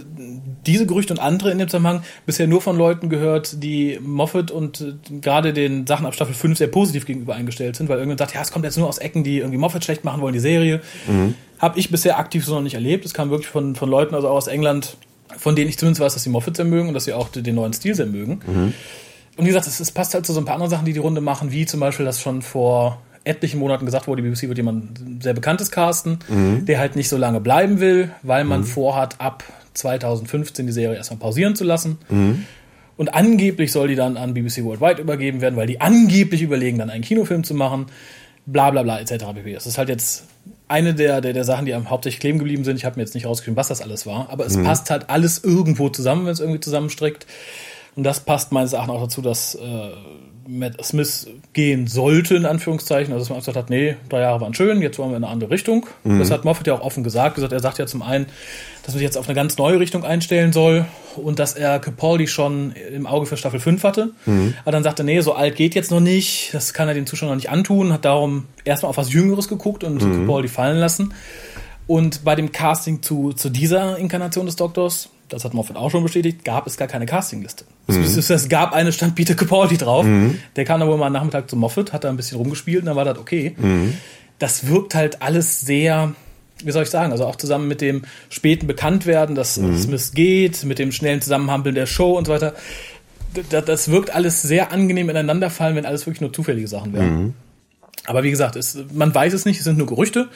diese 0.65 0.85
Gerüchte 0.85 1.13
und 1.13 1.19
andere 1.19 1.51
in 1.51 1.59
dem 1.59 1.67
Zusammenhang 1.67 2.03
bisher 2.25 2.47
nur 2.47 2.61
von 2.61 2.77
Leuten 2.77 3.09
gehört, 3.09 3.63
die 3.63 3.99
Moffat 4.01 4.51
und 4.51 4.81
äh, 4.81 4.93
gerade 5.21 5.53
den 5.53 5.87
Sachen 5.87 6.05
ab 6.05 6.13
Staffel 6.13 6.33
5 6.33 6.57
sehr 6.57 6.67
positiv 6.67 7.05
gegenüber 7.05 7.35
eingestellt 7.35 7.75
sind, 7.75 7.89
weil 7.89 7.97
irgendjemand 7.97 8.19
sagt, 8.19 8.33
ja, 8.33 8.41
es 8.41 8.51
kommt 8.51 8.65
jetzt 8.65 8.77
nur 8.77 8.87
aus 8.87 8.97
Ecken, 8.97 9.23
die 9.23 9.37
irgendwie 9.39 9.57
Moffat 9.57 9.83
schlecht 9.83 10.03
machen 10.03 10.21
wollen, 10.21 10.33
die 10.33 10.39
Serie. 10.39 10.81
Habe 11.59 11.79
ich 11.79 11.89
bisher 11.89 12.19
aktiv 12.19 12.43
so 12.45 12.55
noch 12.55 12.61
nicht 12.61 12.73
erlebt. 12.75 13.05
Es 13.05 13.13
kam 13.13 13.29
wirklich 13.29 13.47
von, 13.49 13.75
von 13.75 13.89
Leuten, 13.89 14.15
also 14.15 14.27
auch 14.27 14.35
aus 14.35 14.47
England, 14.47 14.97
von 15.37 15.55
denen 15.55 15.69
ich 15.69 15.77
zumindest 15.77 16.01
weiß, 16.01 16.13
dass 16.13 16.23
sie 16.23 16.29
Moffat 16.29 16.57
sehr 16.57 16.65
mögen 16.65 16.89
und 16.89 16.93
dass 16.93 17.05
sie 17.05 17.13
auch 17.13 17.29
den 17.29 17.55
neuen 17.55 17.73
Stil 17.73 17.95
sehr 17.95 18.05
mögen. 18.05 18.73
Und 19.37 19.45
wie 19.45 19.47
gesagt, 19.47 19.67
es, 19.67 19.79
es 19.79 19.91
passt 19.91 20.13
halt 20.13 20.25
zu 20.25 20.33
so 20.33 20.39
ein 20.39 20.45
paar 20.45 20.55
anderen 20.55 20.69
Sachen, 20.69 20.85
die 20.85 20.93
die 20.93 20.99
Runde 20.99 21.21
machen, 21.21 21.51
wie 21.51 21.65
zum 21.65 21.79
Beispiel, 21.79 22.05
dass 22.05 22.21
schon 22.21 22.41
vor 22.41 23.01
etlichen 23.23 23.59
Monaten 23.59 23.85
gesagt 23.85 24.07
wurde, 24.07 24.21
die 24.21 24.27
BBC 24.29 24.43
wird 24.49 24.57
jemand 24.57 25.23
sehr 25.23 25.33
bekanntes 25.33 25.71
casten, 25.71 26.19
der 26.65 26.77
halt 26.79 26.95
nicht 26.95 27.07
so 27.09 27.17
lange 27.17 27.39
bleiben 27.39 27.79
will, 27.79 28.11
weil 28.21 28.43
man 28.43 28.63
vorhat, 28.65 29.21
ab 29.21 29.43
2015 29.75 30.65
die 30.67 30.71
Serie 30.73 30.97
erstmal 30.97 31.19
pausieren 31.19 31.55
zu 31.55 31.63
lassen. 31.63 31.97
Und 32.95 33.13
angeblich 33.15 33.71
soll 33.71 33.87
die 33.87 33.95
dann 33.95 34.17
an 34.17 34.33
BBC 34.35 34.63
Worldwide 34.63 35.01
übergeben 35.01 35.41
werden, 35.41 35.55
weil 35.55 35.65
die 35.67 35.81
angeblich 35.81 36.41
überlegen, 36.43 36.77
dann 36.77 36.89
einen 36.91 37.03
Kinofilm 37.03 37.43
zu 37.43 37.55
machen. 37.55 37.87
bla 38.45 38.69
bla 38.71 38.83
bla 38.83 38.99
etc. 38.99 39.23
pp. 39.33 39.53
Das 39.53 39.65
ist 39.65 39.77
halt 39.77 39.89
jetzt 39.89 40.25
eine 40.67 40.93
der, 40.93 41.21
der, 41.21 41.33
der 41.33 41.43
Sachen, 41.45 41.65
die 41.65 41.73
am 41.73 41.89
hauptsächlich 41.89 42.19
kleben 42.19 42.39
geblieben 42.39 42.63
sind. 42.65 42.75
Ich 42.75 42.85
habe 42.85 42.97
mir 42.97 43.03
jetzt 43.03 43.15
nicht 43.15 43.25
rausgeschrieben, 43.25 43.55
was 43.55 43.69
das 43.69 43.81
alles 43.81 44.05
war, 44.05 44.29
aber 44.29 44.45
es 44.45 44.61
passt 44.63 44.89
halt 44.89 45.09
alles 45.09 45.43
irgendwo 45.43 45.89
zusammen, 45.89 46.25
wenn 46.25 46.33
es 46.33 46.39
irgendwie 46.39 46.59
zusammenstrickt. 46.59 47.25
Und 47.95 48.03
das 48.03 48.19
passt 48.21 48.51
meines 48.51 48.73
Erachtens 48.73 48.95
auch 48.95 49.01
dazu, 49.03 49.21
dass 49.21 49.55
äh, 49.55 49.89
Matt 50.47 50.83
Smith 50.83 51.27
gehen 51.53 51.87
sollte, 51.87 52.35
in 52.35 52.45
Anführungszeichen. 52.45 53.13
Also 53.13 53.23
dass 53.23 53.29
man 53.29 53.39
gesagt 53.39 53.57
hat, 53.57 53.69
nee, 53.69 53.95
drei 54.09 54.21
Jahre 54.21 54.41
waren 54.41 54.53
schön, 54.53 54.81
jetzt 54.81 54.97
wollen 54.99 55.11
wir 55.11 55.17
in 55.17 55.23
eine 55.23 55.31
andere 55.31 55.51
Richtung. 55.51 55.85
Das 56.03 56.31
hat 56.31 56.43
Moffat 56.43 56.67
ja 56.67 56.73
auch 56.73 56.81
offen 56.81 57.03
gesagt. 57.03 57.35
gesagt. 57.35 57.53
Er 57.53 57.59
sagt 57.59 57.79
ja 57.79 57.85
zum 57.85 58.01
einen, 58.01 58.25
dass 58.83 58.93
man 58.93 58.99
sich 58.99 59.03
jetzt 59.03 59.17
auf 59.17 59.27
eine 59.27 59.35
ganz 59.35 59.57
neue 59.57 59.79
Richtung 59.79 60.03
einstellen 60.03 60.51
soll 60.51 60.85
und 61.15 61.39
dass 61.39 61.53
er 61.53 61.79
Capaldi 61.79 62.27
schon 62.27 62.71
im 62.71 63.07
Auge 63.07 63.25
für 63.25 63.37
Staffel 63.37 63.59
5 63.59 63.83
hatte. 63.83 64.09
Aber 64.63 64.71
dann 64.71 64.83
sagte 64.83 65.03
er, 65.03 65.05
nee, 65.05 65.21
so 65.21 65.33
alt 65.33 65.55
geht 65.55 65.75
jetzt 65.75 65.91
noch 65.91 66.01
nicht, 66.01 66.53
das 66.53 66.73
kann 66.73 66.87
er 66.87 66.93
den 66.93 67.05
Zuschauern 67.05 67.31
noch 67.31 67.35
nicht 67.37 67.49
antun, 67.49 67.93
hat 67.93 68.03
darum 68.03 68.45
erstmal 68.65 68.89
auf 68.89 68.97
was 68.97 69.13
Jüngeres 69.13 69.47
geguckt 69.47 69.83
und 69.83 69.99
Capaldi 69.99 70.49
fallen 70.49 70.77
lassen. 70.77 71.13
Und 71.87 72.23
bei 72.23 72.35
dem 72.35 72.51
Casting 72.51 73.01
zu, 73.01 73.33
zu 73.33 73.49
dieser 73.49 73.97
Inkarnation 73.97 74.45
des 74.45 74.55
Doktors, 74.55 75.09
das 75.29 75.45
hat 75.45 75.53
Moffat 75.53 75.77
auch 75.77 75.91
schon 75.91 76.03
bestätigt, 76.03 76.43
gab 76.43 76.67
es 76.67 76.77
gar 76.77 76.87
keine 76.87 77.05
Castingliste. 77.05 77.65
Es, 77.87 78.15
es, 78.17 78.29
es 78.29 78.49
gab 78.49 78.73
eine, 78.73 78.91
stand 78.91 79.15
Peter 79.15 79.35
Capaldi 79.35 79.77
drauf. 79.77 80.05
Der 80.55 80.63
kam 80.65 80.79
dann 80.79 80.89
wohl 80.89 80.97
mal 80.97 81.07
am 81.07 81.13
Nachmittag 81.13 81.49
zu 81.49 81.55
Moffat, 81.55 81.91
hat 81.93 82.03
da 82.03 82.09
ein 82.09 82.15
bisschen 82.17 82.37
rumgespielt 82.37 82.79
und 82.79 82.85
dann 82.85 82.95
war 82.95 83.05
das 83.05 83.17
okay. 83.17 83.55
Das 84.39 84.67
wirkt 84.67 84.95
halt 84.95 85.21
alles 85.21 85.61
sehr, 85.61 86.13
wie 86.63 86.71
soll 86.71 86.83
ich 86.83 86.89
sagen, 86.89 87.11
also 87.11 87.25
auch 87.25 87.35
zusammen 87.35 87.67
mit 87.67 87.81
dem 87.81 88.03
späten 88.29 88.67
Bekanntwerden, 88.67 89.35
dass 89.35 89.55
Smith 89.81 90.11
geht, 90.13 90.63
mit 90.63 90.79
dem 90.79 90.91
schnellen 90.91 91.21
Zusammenhampeln 91.21 91.75
der 91.75 91.85
Show 91.85 92.17
und 92.17 92.25
so 92.25 92.33
weiter. 92.33 92.53
Das, 93.49 93.65
das 93.65 93.89
wirkt 93.91 94.13
alles 94.15 94.41
sehr 94.41 94.71
angenehm 94.71 95.09
ineinanderfallen, 95.09 95.75
wenn 95.75 95.85
alles 95.85 96.05
wirklich 96.05 96.21
nur 96.21 96.31
zufällige 96.31 96.67
Sachen 96.67 96.93
wären. 96.93 97.33
Aber 98.05 98.23
wie 98.23 98.29
gesagt, 98.31 98.55
es, 98.55 98.77
man 98.93 99.13
weiß 99.13 99.33
es 99.33 99.45
nicht, 99.45 99.57
es 99.59 99.63
sind 99.63 99.77
nur 99.77 99.87
Gerüchte. 99.87 100.29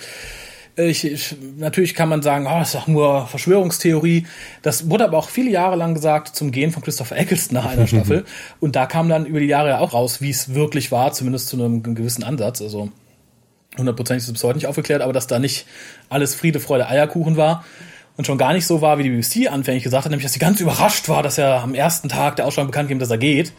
Ich, 0.78 1.04
ich, 1.06 1.36
natürlich 1.58 1.96
kann 1.96 2.08
man 2.08 2.22
sagen, 2.22 2.46
oh, 2.46 2.60
das 2.60 2.70
ist 2.70 2.76
doch 2.76 2.88
nur 2.88 3.26
Verschwörungstheorie. 3.28 4.28
Das 4.62 4.90
wurde 4.92 5.06
aber 5.06 5.18
auch 5.18 5.30
viele 5.30 5.50
Jahre 5.50 5.76
lang 5.76 5.96
gesagt 5.96 6.36
zum 6.36 6.52
Gehen 6.52 6.72
von 6.72 6.84
Christopher 6.84 7.18
Eccleston 7.18 7.56
nach 7.56 7.66
einer 7.66 7.88
Staffel. 7.88 8.26
Und 8.60 8.76
da 8.76 8.86
kam 8.86 9.10
dann 9.10 9.26
über 9.26 9.40
die 9.40 9.48
Jahre 9.48 9.70
ja 9.70 9.80
auch 9.80 9.94
raus, 9.94 10.22
wie 10.22 10.30
es 10.30 10.54
wirklich 10.54 10.92
war, 10.92 11.14
zumindest 11.14 11.48
zu 11.50 11.58
einem 11.58 11.82
gewissen 11.82 12.24
Ansatz. 12.24 12.62
Also 12.62 12.92
hundertprozentig 13.76 14.24
ist 14.24 14.28
es 14.28 14.34
bis 14.34 14.44
heute 14.44 14.58
nicht 14.58 14.68
aufgeklärt, 14.68 15.02
aber 15.02 15.14
dass 15.14 15.26
da 15.26 15.40
nicht 15.40 15.66
alles 16.10 16.36
Friede, 16.36 16.60
Freude, 16.60 16.88
Eierkuchen 16.88 17.38
war. 17.38 17.66
Und 18.16 18.26
schon 18.26 18.38
gar 18.38 18.54
nicht 18.54 18.66
so 18.66 18.82
war, 18.82 19.00
wie 19.00 19.04
die 19.04 19.10
BBC 19.10 19.52
anfänglich 19.52 19.84
gesagt 19.84 20.06
hat, 20.06 20.12
nämlich, 20.12 20.26
dass 20.26 20.34
sie 20.34 20.40
ganz 20.40 20.60
überrascht 20.60 21.10
war, 21.10 21.24
dass 21.24 21.38
er 21.40 21.62
am 21.62 21.74
ersten 21.74 22.10
Tag 22.10 22.36
der 22.36 22.46
Ausstrahlung 22.46 22.70
bekannt 22.72 22.88
gegeben, 22.88 23.00
dass 23.00 23.12
er 23.12 23.18
geht. 23.20 23.54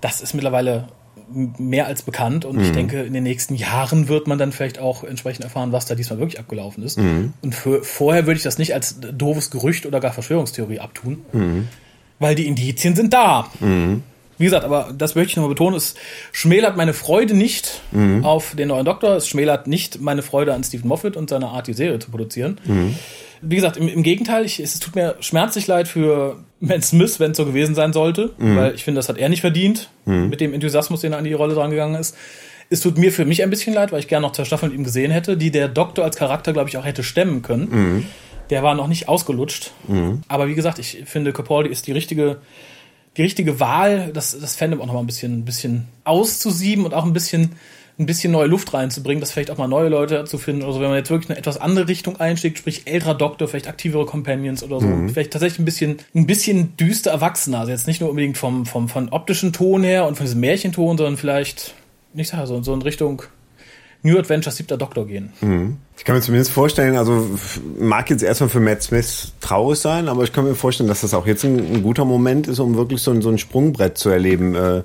Das 0.00 0.20
ist 0.22 0.34
mittlerweile 0.34 0.88
mehr 1.32 1.86
als 1.86 2.02
bekannt. 2.02 2.44
Und 2.44 2.60
ich 2.60 2.72
denke, 2.72 3.02
in 3.02 3.12
den 3.12 3.22
nächsten 3.22 3.54
Jahren 3.54 4.08
wird 4.08 4.26
man 4.26 4.38
dann 4.38 4.52
vielleicht 4.52 4.78
auch 4.78 5.04
entsprechend 5.04 5.44
erfahren, 5.44 5.72
was 5.72 5.86
da 5.86 5.94
diesmal 5.94 6.18
wirklich 6.18 6.38
abgelaufen 6.40 6.82
ist. 6.82 6.98
Und 7.42 7.54
für, 7.54 7.82
vorher 7.82 8.26
würde 8.26 8.36
ich 8.38 8.42
das 8.42 8.58
nicht 8.58 8.74
als 8.74 8.96
doofes 9.00 9.50
Gerücht 9.50 9.86
oder 9.86 10.00
gar 10.00 10.12
Verschwörungstheorie 10.12 10.80
abtun, 10.80 11.22
weil 12.18 12.34
die 12.34 12.46
Indizien 12.46 12.94
sind 12.96 13.12
da. 13.12 13.50
Wie 14.38 14.44
gesagt, 14.44 14.64
aber 14.64 14.94
das 14.96 15.14
möchte 15.16 15.30
ich 15.32 15.36
nochmal 15.36 15.50
betonen, 15.50 15.76
es 15.76 15.94
schmälert 16.32 16.74
meine 16.76 16.94
Freude 16.94 17.34
nicht 17.36 17.82
auf 18.22 18.54
den 18.56 18.68
neuen 18.68 18.86
Doktor, 18.86 19.16
es 19.16 19.28
schmälert 19.28 19.66
nicht 19.66 20.00
meine 20.00 20.22
Freude 20.22 20.54
an 20.54 20.64
Stephen 20.64 20.88
Moffat 20.88 21.16
und 21.16 21.28
seiner 21.28 21.50
Art, 21.50 21.66
die 21.66 21.74
Serie 21.74 21.98
zu 21.98 22.10
produzieren. 22.10 22.58
Wie 23.42 23.56
gesagt, 23.56 23.76
im, 23.76 23.88
im 23.88 24.02
Gegenteil, 24.02 24.44
ich, 24.44 24.60
es 24.60 24.78
tut 24.80 24.94
mir 24.94 25.16
schmerzlich 25.20 25.66
leid 25.66 25.88
für 25.88 26.36
Matt 26.60 26.84
Smith, 26.84 27.20
wenn 27.20 27.30
es 27.30 27.36
so 27.36 27.46
gewesen 27.46 27.74
sein 27.74 27.92
sollte, 27.92 28.32
weil 28.56 28.74
ich 28.74 28.84
finde, 28.84 28.98
das 28.98 29.08
hat 29.08 29.16
er 29.18 29.28
nicht 29.28 29.40
verdient, 29.40 29.88
mit 30.28 30.40
dem 30.40 30.52
Enthusiasmus, 30.52 31.00
den 31.00 31.12
er 31.12 31.18
an 31.18 31.24
die 31.24 31.32
Rolle 31.32 31.54
drangegangen 31.54 31.98
ist. 31.98 32.16
Es 32.68 32.80
tut 32.80 32.98
mir 32.98 33.10
für 33.12 33.24
mich 33.24 33.42
ein 33.42 33.50
bisschen 33.50 33.74
leid, 33.74 33.90
weil 33.92 33.98
ich 34.00 34.08
gerne 34.08 34.26
noch 34.26 34.32
zwei 34.32 34.44
Staffeln 34.44 34.70
mit 34.70 34.78
ihm 34.78 34.84
gesehen 34.84 35.10
hätte, 35.10 35.36
die 35.36 35.50
der 35.50 35.68
Doktor 35.68 36.04
als 36.04 36.16
Charakter, 36.16 36.52
glaube 36.52 36.68
ich, 36.68 36.76
auch 36.76 36.84
hätte 36.84 37.02
stemmen 37.02 37.42
können. 37.42 38.06
Der 38.50 38.62
war 38.62 38.74
noch 38.74 38.86
nicht 38.88 39.08
ausgelutscht. 39.08 39.72
Aber 40.28 40.46
wie 40.48 40.54
gesagt, 40.54 40.78
ich 40.78 41.02
finde, 41.06 41.32
Capaldi 41.32 41.70
ist 41.70 41.86
die 41.86 41.92
richtige, 41.92 42.36
die 43.16 43.22
richtige 43.22 43.58
Wahl, 43.58 44.10
das, 44.12 44.38
das 44.38 44.54
Fandom 44.54 44.80
auch 44.80 44.86
noch 44.86 44.94
mal 44.94 45.00
ein 45.00 45.06
bisschen, 45.06 45.38
ein 45.38 45.44
bisschen 45.44 45.88
auszusieben 46.04 46.84
und 46.84 46.94
auch 46.94 47.04
ein 47.04 47.12
bisschen, 47.12 47.52
ein 48.00 48.06
bisschen 48.06 48.32
neue 48.32 48.46
Luft 48.48 48.72
reinzubringen, 48.74 49.20
dass 49.20 49.30
vielleicht 49.30 49.50
auch 49.50 49.58
mal 49.58 49.68
neue 49.68 49.88
Leute 49.90 50.24
zu 50.24 50.38
finden 50.38 50.62
oder 50.62 50.72
so, 50.72 50.80
wenn 50.80 50.88
man 50.88 50.96
jetzt 50.98 51.10
wirklich 51.10 51.30
eine 51.30 51.38
etwas 51.38 51.60
andere 51.60 51.86
Richtung 51.86 52.18
einschlägt, 52.18 52.58
sprich 52.58 52.82
älterer 52.86 53.14
Doktor, 53.14 53.46
vielleicht 53.46 53.68
aktivere 53.68 54.06
Companions 54.06 54.62
oder 54.64 54.80
so, 54.80 54.86
vielleicht 55.12 55.32
tatsächlich 55.32 55.58
ein 55.60 55.64
bisschen, 55.66 55.98
ein 56.14 56.26
bisschen 56.26 56.76
düster 56.78 57.10
erwachsener, 57.12 57.60
also 57.60 57.70
jetzt 57.72 57.86
nicht 57.86 58.00
nur 58.00 58.10
unbedingt 58.10 58.38
vom, 58.38 58.66
vom, 58.66 58.88
von 58.88 59.10
optischen 59.10 59.52
Ton 59.52 59.82
her 59.84 60.06
und 60.06 60.16
von 60.16 60.24
diesem 60.26 60.40
Märchenton, 60.40 60.96
sondern 60.96 61.16
vielleicht, 61.16 61.74
nicht 62.14 62.32
so, 62.44 62.62
so 62.62 62.74
in 62.74 62.82
Richtung 62.82 63.22
New 64.02 64.18
Adventures 64.18 64.56
siebter 64.56 64.78
Doktor 64.78 65.06
gehen. 65.06 65.30
Ich 65.98 66.04
kann 66.06 66.16
mir 66.16 66.22
zumindest 66.22 66.50
vorstellen, 66.52 66.96
also 66.96 67.26
mag 67.78 68.08
jetzt 68.08 68.22
erstmal 68.22 68.48
für 68.48 68.58
Matt 68.60 68.82
Smith 68.82 69.34
traurig 69.42 69.78
sein, 69.78 70.08
aber 70.08 70.24
ich 70.24 70.32
kann 70.32 70.44
mir 70.44 70.54
vorstellen, 70.54 70.88
dass 70.88 71.02
das 71.02 71.12
auch 71.12 71.26
jetzt 71.26 71.44
ein, 71.44 71.58
ein 71.58 71.82
guter 71.82 72.06
Moment 72.06 72.48
ist, 72.48 72.60
um 72.60 72.76
wirklich 72.76 73.02
so, 73.02 73.10
ein- 73.10 73.20
so 73.20 73.28
ein 73.28 73.36
Sprungbrett 73.36 73.98
zu 73.98 74.08
erleben 74.08 74.54
äh, 74.54 74.82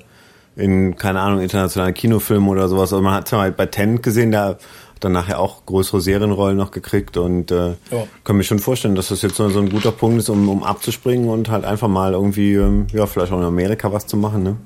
in, 0.56 0.96
keine 0.96 1.20
Ahnung, 1.20 1.40
internationalen 1.40 1.94
Kinofilmen 1.94 2.48
oder 2.48 2.68
sowas. 2.68 2.92
Also 2.92 3.02
man 3.02 3.14
hat 3.14 3.30
ja 3.30 3.48
bei 3.50 3.66
Ten 3.66 4.02
gesehen, 4.02 4.32
da 4.32 4.48
hat 4.48 4.60
dann 5.00 5.12
nachher 5.12 5.38
auch 5.38 5.66
größere 5.66 6.00
Serienrollen 6.00 6.56
noch 6.56 6.70
gekriegt 6.70 7.18
und 7.18 7.50
äh, 7.50 7.68
Ja. 7.90 8.06
kann 8.24 8.36
mir 8.38 8.44
schon 8.44 8.58
vorstellen, 8.58 8.94
dass 8.94 9.08
das 9.08 9.20
jetzt 9.20 9.36
so, 9.36 9.44
ein 9.46 9.68
guter 9.68 9.92
Punkt 9.92 10.18
ist, 10.18 10.30
um, 10.30 10.48
um 10.48 10.64
abzuspringen 10.64 11.28
und 11.28 11.50
halt 11.50 11.64
einfach 11.66 11.88
mal 11.88 12.12
irgendwie, 12.14 12.54
ähm, 12.54 12.86
ja, 12.92 13.06
vielleicht 13.06 13.30
auch 13.32 13.38
in 13.38 13.44
Amerika 13.44 13.92
was 13.92 14.06
zu 14.06 14.16
machen. 14.16 14.42
Ne? 14.42 14.56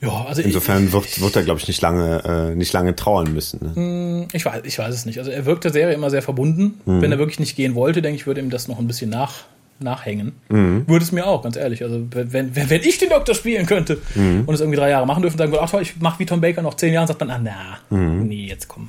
Ja, 0.00 0.24
also 0.26 0.40
Insofern 0.42 0.92
wird, 0.92 1.20
wird 1.20 1.36
er, 1.36 1.42
glaube 1.42 1.60
ich, 1.60 1.68
nicht 1.68 1.80
lange, 1.82 2.22
äh, 2.52 2.54
nicht 2.54 2.72
lange 2.72 2.96
trauern 2.96 3.32
müssen. 3.32 3.60
Ne? 3.74 4.26
ich, 4.32 4.36
ich 4.36 4.44
weiß, 4.46 4.62
ich 4.64 4.78
weiß 4.78 4.94
es 4.94 5.04
nicht. 5.06 5.18
Also 5.18 5.30
er 5.30 5.44
wirkt 5.46 5.64
der 5.64 5.72
Serie 5.72 5.94
immer 5.94 6.10
sehr 6.10 6.22
verbunden. 6.22 6.80
Wenn 6.86 7.12
er 7.12 7.18
wirklich 7.18 7.38
nicht 7.40 7.54
gehen 7.56 7.74
wollte, 7.74 8.00
denke 8.02 8.16
ich, 8.16 8.26
würde 8.26 8.40
ihm 8.40 8.50
das 8.50 8.68
noch 8.68 8.78
ein 8.78 8.86
bisschen 8.86 9.10
nach, 9.10 9.44
nachhängen. 9.80 10.32
Würde 10.48 11.04
es 11.04 11.12
mir 11.12 11.26
auch, 11.26 11.42
ganz 11.42 11.56
ehrlich. 11.56 11.82
Also 11.82 12.06
wenn, 12.10 12.32
wenn, 12.32 12.70
wenn 12.70 12.80
ich 12.82 12.98
den 12.98 13.10
Doktor 13.10 13.34
spielen 13.34 13.66
könnte 13.66 13.98
und 14.14 14.48
es 14.54 14.60
irgendwie 14.60 14.78
drei 14.78 14.90
Jahre 14.90 15.06
machen 15.06 15.22
dürfte, 15.22 15.38
dann 15.38 15.48
würde 15.50 15.58
ich, 15.58 15.62
ach 15.64 15.70
toll, 15.70 15.82
ich 15.82 16.00
mache 16.00 16.18
wie 16.20 16.26
Tom 16.26 16.40
Baker 16.40 16.62
noch 16.62 16.74
zehn 16.74 16.92
Jahre, 16.94 17.06
sagt 17.08 17.20
man, 17.20 17.30
ah, 17.30 17.40
na, 17.42 17.78
nee, 17.90 18.46
jetzt 18.46 18.68
komm. 18.68 18.88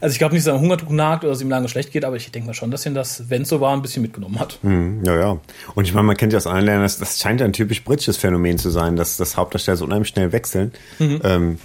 Also 0.00 0.12
ich 0.12 0.18
glaube 0.18 0.34
nicht, 0.34 0.46
dass 0.46 0.52
er 0.52 0.56
am 0.56 0.60
Hungertuch 0.62 0.90
nagt 0.90 1.24
oder 1.24 1.30
dass 1.30 1.38
es 1.38 1.42
ihm 1.44 1.50
lange 1.50 1.68
schlecht 1.68 1.92
geht, 1.92 2.04
aber 2.04 2.16
ich 2.16 2.30
denke 2.30 2.46
mal 2.48 2.54
schon, 2.54 2.70
dass 2.70 2.84
ihn 2.84 2.94
das, 2.94 3.30
wenn 3.30 3.42
es 3.42 3.48
so 3.48 3.60
war, 3.60 3.72
ein 3.74 3.82
bisschen 3.82 4.02
mitgenommen 4.02 4.38
hat. 4.40 4.58
Hm, 4.62 5.02
Ja, 5.04 5.18
ja. 5.18 5.38
Und 5.74 5.84
ich 5.86 5.94
meine, 5.94 6.06
man 6.06 6.16
kennt 6.16 6.32
ja 6.32 6.36
aus 6.38 6.46
anderen 6.46 6.66
Ländern, 6.66 6.82
das, 6.82 6.98
das 6.98 7.20
scheint 7.20 7.40
ein 7.42 7.52
typisch 7.52 7.82
britisches 7.84 8.16
Phänomen 8.16 8.58
zu 8.58 8.70
sein, 8.70 8.96
dass 8.96 9.16
das 9.16 9.36
Hauptdarsteller 9.36 9.76
so 9.76 9.84
unheimlich 9.84 10.08
schnell 10.08 10.32
wechseln. 10.32 10.72
Ähm, 11.00 11.58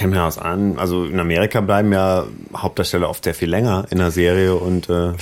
kennen 0.00 0.14
wir 0.14 0.24
aus 0.24 0.38
an, 0.38 0.78
also 0.78 1.04
in 1.04 1.20
Amerika 1.20 1.60
bleiben 1.60 1.92
ja 1.92 2.26
Hauptdarsteller 2.56 3.10
oft 3.10 3.22
sehr 3.22 3.34
viel 3.34 3.50
länger 3.50 3.84
in 3.90 3.98
der 3.98 4.10
Serie 4.10 4.54
und 4.54 4.88
äh, 4.88 5.12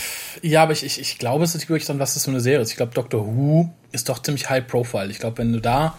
Ja, 0.40 0.62
aber 0.62 0.70
ich, 0.70 0.84
ich, 0.84 1.00
ich 1.00 1.18
glaube, 1.18 1.42
es 1.42 1.56
ist 1.56 1.68
wirklich 1.68 1.84
dann, 1.86 1.98
was 1.98 2.14
das 2.14 2.24
für 2.26 2.30
eine 2.30 2.38
Serie 2.38 2.60
ist. 2.60 2.70
Ich 2.70 2.76
glaube, 2.76 2.94
Doctor 2.94 3.26
Who 3.26 3.70
ist 3.90 4.08
doch 4.08 4.22
ziemlich 4.22 4.48
high 4.48 4.64
profile. 4.64 5.10
Ich 5.10 5.18
glaube, 5.18 5.38
wenn 5.38 5.52
du 5.52 5.60
da 5.60 5.96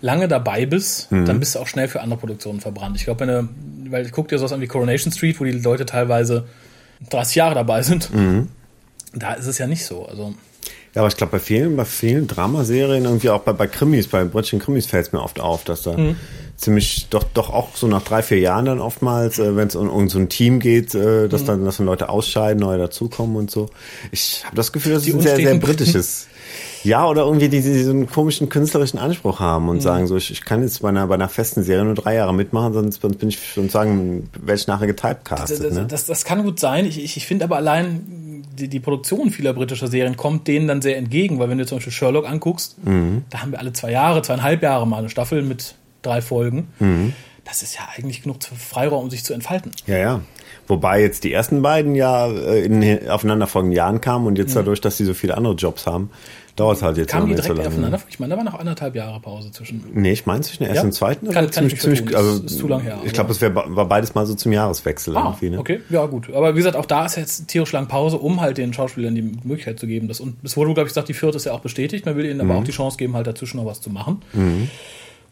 lange 0.00 0.26
dabei 0.26 0.66
bist, 0.66 1.06
dann 1.12 1.38
bist 1.38 1.54
du 1.54 1.60
auch 1.60 1.68
schnell 1.68 1.86
für 1.86 2.00
andere 2.00 2.18
Produktionen 2.18 2.60
verbrannt. 2.60 2.96
Ich 2.96 3.04
glaube, 3.04 3.20
wenn 3.20 3.28
du, 3.28 3.92
weil 3.92 4.06
ich 4.06 4.10
guck 4.10 4.26
dir 4.26 4.38
sowas 4.38 4.52
an 4.52 4.60
wie 4.60 4.66
Coronation 4.66 5.12
Street, 5.12 5.38
wo 5.38 5.44
die 5.44 5.52
Leute 5.52 5.86
teilweise 5.86 6.48
30 7.10 7.36
Jahre 7.36 7.54
dabei 7.54 7.82
sind, 7.82 8.10
da 9.14 9.34
ist 9.34 9.46
es 9.46 9.58
ja 9.58 9.68
nicht 9.68 9.86
so. 9.86 10.04
Also, 10.04 10.34
ja, 10.96 11.02
aber 11.02 11.08
ich 11.08 11.16
glaube, 11.18 11.32
bei 11.32 11.38
vielen, 11.38 11.76
bei 11.76 11.84
vielen 11.84 12.26
Dramaserien, 12.26 13.04
irgendwie 13.04 13.28
auch 13.28 13.42
bei, 13.42 13.52
bei 13.52 13.66
Krimis, 13.66 14.08
bei 14.08 14.24
britischen 14.24 14.60
Krimis 14.60 14.86
fällt 14.86 15.08
es 15.08 15.12
mir 15.12 15.22
oft 15.22 15.40
auf, 15.40 15.62
dass 15.62 15.82
da 15.82 15.94
ziemlich 16.56 17.08
doch 17.10 17.24
doch 17.34 17.50
auch 17.50 17.76
so 17.76 17.86
nach 17.86 18.00
drei, 18.02 18.22
vier 18.22 18.38
Jahren 18.38 18.64
dann 18.64 18.80
oftmals, 18.80 19.38
äh, 19.38 19.54
wenn 19.56 19.68
es 19.68 19.76
um, 19.76 19.90
um 19.90 20.08
so 20.08 20.18
ein 20.18 20.30
Team 20.30 20.58
geht, 20.58 20.94
äh, 20.94 21.28
dass 21.28 21.44
dann 21.44 21.66
dass 21.66 21.76
dann 21.76 21.84
Leute 21.84 22.08
ausscheiden, 22.08 22.60
neue 22.60 22.78
dazukommen 22.78 23.36
und 23.36 23.50
so. 23.50 23.68
Ich 24.10 24.42
habe 24.46 24.56
das 24.56 24.72
Gefühl, 24.72 24.94
dass 24.94 25.06
es 25.06 25.12
ein 25.12 25.20
sehr, 25.20 25.36
sehr 25.36 25.54
britisches. 25.56 26.28
Ja, 26.82 27.06
oder 27.06 27.24
irgendwie 27.24 27.50
die, 27.50 27.60
die 27.60 27.82
so 27.82 27.90
einen 27.90 28.08
komischen 28.08 28.48
künstlerischen 28.48 28.98
Anspruch 28.98 29.38
haben 29.38 29.68
und 29.68 29.82
sagen 29.82 30.06
so, 30.06 30.16
ich, 30.16 30.30
ich 30.30 30.44
kann 30.44 30.62
jetzt 30.62 30.80
bei 30.80 30.88
einer, 30.88 31.06
bei 31.08 31.14
einer 31.16 31.28
festen 31.28 31.62
Serie 31.62 31.84
nur 31.84 31.94
drei 31.94 32.14
Jahre 32.14 32.32
mitmachen, 32.32 32.72
sonst, 32.72 33.02
sonst 33.02 33.18
bin 33.18 33.28
ich 33.28 33.38
schon 33.44 33.68
sagen, 33.68 34.30
werde 34.40 34.58
ich 34.58 34.66
nachher 34.66 34.86
getypecastet. 34.86 35.62
das, 35.62 35.74
Ne? 35.74 35.86
das, 35.86 36.06
das 36.06 36.24
kann 36.24 36.42
gut 36.44 36.58
sein. 36.58 36.86
Ich, 36.86 37.02
ich, 37.02 37.16
ich 37.16 37.26
finde 37.26 37.44
aber 37.44 37.56
allein 37.56 38.25
die, 38.58 38.68
die 38.68 38.80
Produktion 38.80 39.30
vieler 39.30 39.52
britischer 39.52 39.88
Serien 39.88 40.16
kommt 40.16 40.48
denen 40.48 40.68
dann 40.68 40.82
sehr 40.82 40.96
entgegen, 40.96 41.38
weil 41.38 41.48
wenn 41.48 41.58
du 41.58 41.66
zum 41.66 41.78
Beispiel 41.78 41.92
Sherlock 41.92 42.28
anguckst, 42.28 42.76
da 43.30 43.42
haben 43.42 43.52
wir 43.52 43.58
alle 43.58 43.72
zwei 43.72 43.90
Jahre, 43.90 44.22
zweieinhalb 44.22 44.62
Jahre 44.62 44.86
mal 44.86 44.98
eine 44.98 45.08
Staffel 45.08 45.42
mit 45.42 45.74
drei 46.02 46.22
Folgen. 46.22 46.68
Das 47.44 47.62
ist 47.62 47.76
ja 47.76 47.82
eigentlich 47.96 48.22
genug 48.22 48.38
Freiraum, 48.42 49.04
um 49.04 49.10
sich 49.10 49.24
zu 49.24 49.32
entfalten. 49.32 49.70
Ja, 49.86 49.98
ja. 49.98 50.20
Wobei 50.66 51.00
jetzt 51.00 51.22
die 51.22 51.32
ersten 51.32 51.62
beiden 51.62 51.94
ja 51.94 52.26
äh, 52.26 52.64
in 52.64 53.08
aufeinanderfolgenden 53.08 53.76
Jahren 53.76 54.00
kamen 54.00 54.26
und 54.26 54.36
jetzt 54.36 54.56
dadurch, 54.56 54.80
dass 54.80 54.96
die 54.96 55.04
so 55.04 55.14
viele 55.14 55.36
andere 55.36 55.54
Jobs 55.54 55.86
haben, 55.86 56.10
dauert 56.56 56.82
halt 56.82 56.96
jetzt 56.96 57.10
Kamen 57.10 57.26
die 57.26 57.32
noch 57.32 57.36
nicht 57.36 57.46
so 57.46 57.52
direkt 57.54 57.70
lange. 57.72 57.84
aufeinander? 57.86 58.06
Ich 58.08 58.18
meine, 58.18 58.30
da 58.32 58.36
war 58.38 58.44
noch 58.44 58.58
anderthalb 58.58 58.94
Jahre 58.96 59.20
Pause 59.20 59.50
zwischen. 59.52 59.84
Nee, 59.92 60.12
ich 60.12 60.26
meine 60.26 60.40
zwischen 60.40 60.64
der 60.64 60.70
ersten 60.70 60.84
Ja? 60.84 60.88
und 60.88 60.92
zweiten. 60.92 61.26
Kann- 61.30 61.50
kann 61.50 61.70
ziemlich, 61.70 62.00
vertun. 62.00 62.14
also, 62.14 62.30
Ist- 62.36 62.44
ist 62.52 62.58
zu 62.58 62.66
lang 62.68 62.80
her, 62.80 62.98
Ich 63.04 63.12
glaube, 63.12 63.26
aber- 63.26 63.30
es 63.32 63.40
wär, 63.40 63.54
war 63.54 63.86
beides 63.86 64.14
mal 64.14 64.26
so 64.26 64.34
zum 64.34 64.52
Jahreswechsel 64.52 65.16
Ah, 65.16 65.24
irgendwie. 65.26 65.50
Ne? 65.50 65.58
okay, 65.58 65.80
ja 65.90 66.04
gut. 66.06 66.32
Aber 66.34 66.54
wie 66.54 66.58
gesagt, 66.58 66.76
auch 66.76 66.86
da 66.86 67.06
ist 67.06 67.16
jetzt 67.16 67.46
tierisch 67.48 67.72
lang 67.72 67.86
Pause, 67.88 68.16
um 68.18 68.40
halt 68.40 68.58
den 68.58 68.72
Schauspielern 68.72 69.14
die 69.14 69.22
Möglichkeit 69.22 69.78
zu 69.78 69.86
geben. 69.86 70.08
Das, 70.08 70.18
und 70.20 70.36
es 70.42 70.56
wurde, 70.56 70.72
glaube 70.74 70.88
ich, 70.88 70.92
gesagt, 70.94 71.08
die 71.08 71.14
vierte 71.14 71.36
ist 71.36 71.44
ja 71.46 71.52
auch 71.52 71.60
bestätigt. 71.60 72.06
Man 72.06 72.16
will 72.16 72.24
ihnen 72.24 72.42
Mhm. 72.44 72.50
aber 72.50 72.60
auch 72.60 72.64
die 72.64 72.72
Chance 72.72 72.96
geben, 72.96 73.14
halt 73.14 73.26
dazwischen 73.26 73.58
noch 73.58 73.66
was 73.66 73.80
zu 73.80 73.90
machen. 73.90 74.22
Und 74.32 74.68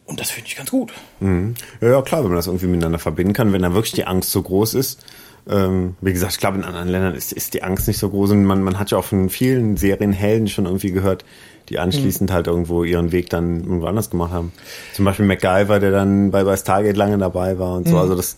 Und 0.07 0.21
das 0.21 0.31
finde 0.31 0.49
ich 0.49 0.57
ganz 0.57 0.71
gut. 0.71 0.93
Mhm. 1.21 1.55
Ja, 1.81 1.89
ja, 1.93 2.03
klar, 2.03 2.21
wenn 2.23 2.29
man 2.29 2.37
das 2.37 2.47
irgendwie 2.47 2.67
miteinander 2.67 2.99
verbinden 2.99 3.33
kann, 3.33 3.55
wenn 3.55 3.63
da 3.63 3.73
wirklich 3.73 3.93
die 3.95 4.05
Angst 4.07 4.31
so 4.33 4.43
groß 4.43 4.75
ist. 4.75 5.03
Ähm, 5.49 5.97
wie 6.01 6.13
gesagt, 6.13 6.33
ich 6.33 6.39
glaube, 6.39 6.59
in 6.59 6.65
anderen 6.65 6.89
Ländern 6.89 7.15
ist, 7.15 7.33
ist 7.33 7.55
die 7.55 7.63
Angst 7.63 7.87
nicht 7.87 7.99
so 7.99 8.09
groß. 8.09 8.31
Und 8.31 8.45
man, 8.45 8.63
man 8.63 8.79
hat 8.79 8.91
ja 8.91 8.99
auch 8.99 9.05
von 9.05 9.29
vielen 9.29 9.77
Serienhelden 9.77 10.49
schon 10.49 10.65
irgendwie 10.65 10.91
gehört, 10.91 11.25
die 11.69 11.79
anschließend 11.79 12.31
mhm. 12.31 12.35
halt 12.35 12.47
irgendwo 12.47 12.85
ihren 12.85 13.13
Weg 13.13 13.31
dann 13.31 13.61
irgendwo 13.61 13.87
anders 13.87 14.11
gemacht 14.11 14.33
haben. 14.33 14.53
Zum 14.95 15.05
Beispiel 15.05 15.27
MacGyver, 15.27 15.81
der 15.81 15.91
dann 15.91 16.31
bei, 16.31 16.45
bei 16.45 16.57
Stargate 16.57 16.97
lange 16.97 17.19
dabei 17.19 17.59
war 17.59 17.77
und 17.77 17.87
so. 17.87 17.95
Mhm. 17.95 18.01
Also 18.01 18.15
das, 18.15 18.37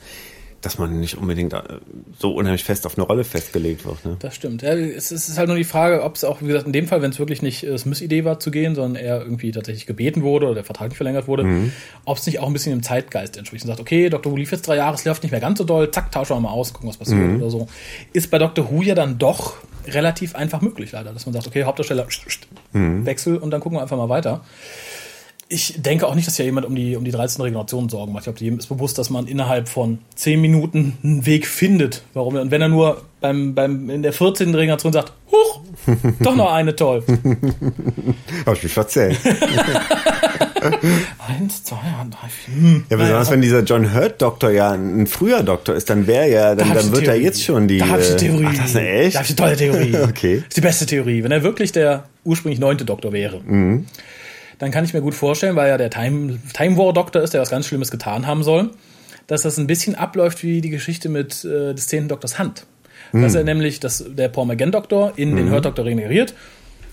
dass 0.66 0.78
man 0.78 0.98
nicht 0.98 1.16
unbedingt 1.16 1.52
äh, 1.52 1.62
so 2.18 2.34
unheimlich 2.34 2.64
fest 2.64 2.86
auf 2.86 2.98
eine 2.98 3.06
Rolle 3.06 3.22
festgelegt 3.22 3.84
wird. 3.84 4.04
Ne? 4.04 4.16
Das 4.18 4.34
stimmt. 4.34 4.62
Ja, 4.62 4.72
es 4.74 5.12
ist 5.12 5.38
halt 5.38 5.46
nur 5.46 5.56
die 5.56 5.62
Frage, 5.62 6.02
ob 6.02 6.16
es 6.16 6.24
auch, 6.24 6.42
wie 6.42 6.48
gesagt, 6.48 6.66
in 6.66 6.72
dem 6.72 6.88
Fall, 6.88 7.02
wenn 7.02 7.12
es 7.12 7.20
wirklich 7.20 7.40
nicht 7.40 7.62
äh, 7.62 7.78
Smith-Idee 7.78 8.24
war 8.24 8.40
zu 8.40 8.50
gehen, 8.50 8.74
sondern 8.74 9.00
er 9.00 9.20
irgendwie 9.20 9.52
tatsächlich 9.52 9.86
gebeten 9.86 10.22
wurde 10.22 10.46
oder 10.46 10.56
der 10.56 10.64
Vertrag 10.64 10.88
nicht 10.88 10.96
verlängert 10.96 11.28
wurde, 11.28 11.44
mhm. 11.44 11.72
ob 12.04 12.18
es 12.18 12.26
nicht 12.26 12.40
auch 12.40 12.48
ein 12.48 12.52
bisschen 12.52 12.72
im 12.72 12.82
Zeitgeist 12.82 13.36
entspricht 13.36 13.64
und 13.64 13.68
sagt, 13.68 13.78
okay, 13.78 14.08
Dr. 14.08 14.32
Who 14.32 14.36
lief 14.36 14.50
jetzt 14.50 14.66
drei 14.66 14.74
Jahre, 14.74 14.96
es 14.96 15.04
läuft 15.04 15.22
nicht 15.22 15.30
mehr 15.30 15.40
ganz 15.40 15.58
so 15.58 15.64
doll, 15.64 15.88
zack, 15.92 16.10
tauschen 16.10 16.34
wir 16.34 16.40
mal 16.40 16.50
aus, 16.50 16.72
gucken, 16.72 16.88
was 16.88 16.96
passiert 16.96 17.20
mhm. 17.20 17.36
oder 17.36 17.50
so. 17.50 17.68
Ist 18.12 18.32
bei 18.32 18.38
Dr. 18.38 18.68
Who 18.68 18.82
ja 18.82 18.96
dann 18.96 19.18
doch 19.18 19.54
relativ 19.86 20.34
einfach 20.34 20.62
möglich, 20.62 20.90
leider, 20.90 21.12
dass 21.12 21.26
man 21.26 21.32
sagt, 21.32 21.46
okay, 21.46 21.62
Hauptdarsteller, 21.62 22.08
mhm. 22.72 23.06
Wechsel 23.06 23.36
und 23.36 23.52
dann 23.52 23.60
gucken 23.60 23.78
wir 23.78 23.82
einfach 23.82 23.96
mal 23.96 24.08
weiter 24.08 24.42
ich 25.48 25.74
denke 25.80 26.06
auch 26.08 26.14
nicht, 26.16 26.26
dass 26.26 26.38
ja 26.38 26.44
jemand 26.44 26.66
um 26.66 26.74
die, 26.74 26.96
um 26.96 27.04
die 27.04 27.12
13 27.12 27.40
Regenerationen 27.40 27.88
Sorgen 27.88 28.12
macht. 28.12 28.22
Ich 28.22 28.24
glaube, 28.24 28.40
jedem 28.40 28.58
ist 28.58 28.66
bewusst, 28.66 28.98
dass 28.98 29.10
man 29.10 29.28
innerhalb 29.28 29.68
von 29.68 29.98
10 30.16 30.40
Minuten 30.40 30.98
einen 31.04 31.24
Weg 31.24 31.46
findet. 31.46 32.02
Warum? 32.14 32.34
Und 32.34 32.50
wenn 32.50 32.60
er 32.60 32.68
nur 32.68 33.02
beim, 33.20 33.54
beim, 33.54 33.88
in 33.88 34.02
der 34.02 34.12
14. 34.12 34.52
Regeneration 34.54 34.92
sagt, 34.92 35.12
huch, 35.30 35.60
doch 36.20 36.34
noch 36.34 36.52
eine, 36.52 36.74
toll. 36.74 37.04
Hab 38.46 38.56
ich 38.56 38.62
mich 38.64 38.72
verzählt. 38.72 39.18
Eins, 41.28 41.62
zwei, 41.62 41.76
drei, 42.10 42.28
vier. 42.28 42.54
Hm. 42.54 42.84
Ja, 42.90 42.96
besonders 42.96 43.28
ja. 43.28 43.34
wenn 43.34 43.42
dieser 43.42 43.60
John 43.62 43.94
Hurt 43.94 44.20
Doktor 44.20 44.50
ja 44.50 44.72
ein 44.72 45.06
früher 45.06 45.44
Doktor 45.44 45.76
ist, 45.76 45.88
dann 45.90 46.08
wäre 46.08 46.28
ja, 46.28 46.56
dann, 46.56 46.68
da 46.68 46.74
dann 46.74 46.90
wird 46.90 47.04
Theorie. 47.04 47.18
er 47.18 47.22
jetzt 47.22 47.44
schon 47.44 47.68
die. 47.68 47.78
Da 47.78 47.86
habe 47.86 48.02
ich 48.02 48.08
eine 48.08 48.16
Theorie. 48.16 48.46
Ach, 48.48 48.56
das 48.56 48.70
ist 48.70 48.76
eine 48.76 48.88
echt? 48.88 49.14
Da 49.14 49.20
habe 49.20 49.28
ich 49.28 49.40
eine 49.40 49.56
tolle 49.56 49.56
Theorie. 49.56 49.96
okay. 50.08 50.36
Das 50.38 50.48
ist 50.48 50.56
die 50.56 50.60
beste 50.60 50.86
Theorie. 50.86 51.22
Wenn 51.22 51.30
er 51.30 51.44
wirklich 51.44 51.70
der 51.70 52.04
ursprünglich 52.24 52.58
neunte 52.58 52.84
Doktor 52.84 53.12
wäre. 53.12 53.40
Mhm 53.44 53.86
dann 54.58 54.70
kann 54.70 54.84
ich 54.84 54.94
mir 54.94 55.00
gut 55.00 55.14
vorstellen, 55.14 55.56
weil 55.56 55.68
ja 55.68 55.76
der 55.76 55.90
Time, 55.90 56.38
Time 56.54 56.76
War 56.76 56.92
Doktor 56.92 57.22
ist, 57.22 57.34
der 57.34 57.40
was 57.40 57.50
ganz 57.50 57.66
Schlimmes 57.66 57.90
getan 57.90 58.26
haben 58.26 58.42
soll, 58.42 58.70
dass 59.26 59.42
das 59.42 59.58
ein 59.58 59.66
bisschen 59.66 59.94
abläuft 59.94 60.42
wie 60.42 60.60
die 60.60 60.70
Geschichte 60.70 61.08
mit 61.08 61.44
äh, 61.44 61.74
des 61.74 61.88
zehnten 61.88 62.08
Doktors 62.08 62.38
Hand. 62.38 62.66
Mhm. 63.12 63.22
Dass 63.22 63.34
er 63.34 63.44
nämlich, 63.44 63.80
dass 63.80 64.04
der 64.08 64.28
Paul 64.28 64.46
McGann 64.46 64.72
Doktor 64.72 65.12
in 65.16 65.32
mhm. 65.32 65.36
den 65.36 65.50
Hurt 65.50 65.64
Doktor 65.64 65.84
regeneriert, 65.84 66.34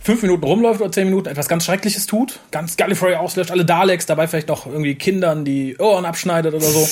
fünf 0.01 0.21
Minuten 0.21 0.43
rumläuft 0.43 0.81
oder 0.81 0.91
zehn 0.91 1.05
Minuten 1.05 1.29
etwas 1.29 1.47
ganz 1.47 1.63
Schreckliches 1.65 2.05
tut, 2.05 2.39
ganz 2.51 2.75
Gallifrey 2.75 3.15
auslöscht, 3.15 3.51
alle 3.51 3.63
Daleks, 3.63 4.05
dabei 4.05 4.27
vielleicht 4.27 4.49
noch 4.49 4.65
irgendwie 4.67 4.95
Kindern 4.95 5.45
die 5.45 5.77
Ohren 5.77 6.05
abschneidet 6.05 6.53
oder 6.53 6.65
so 6.65 6.87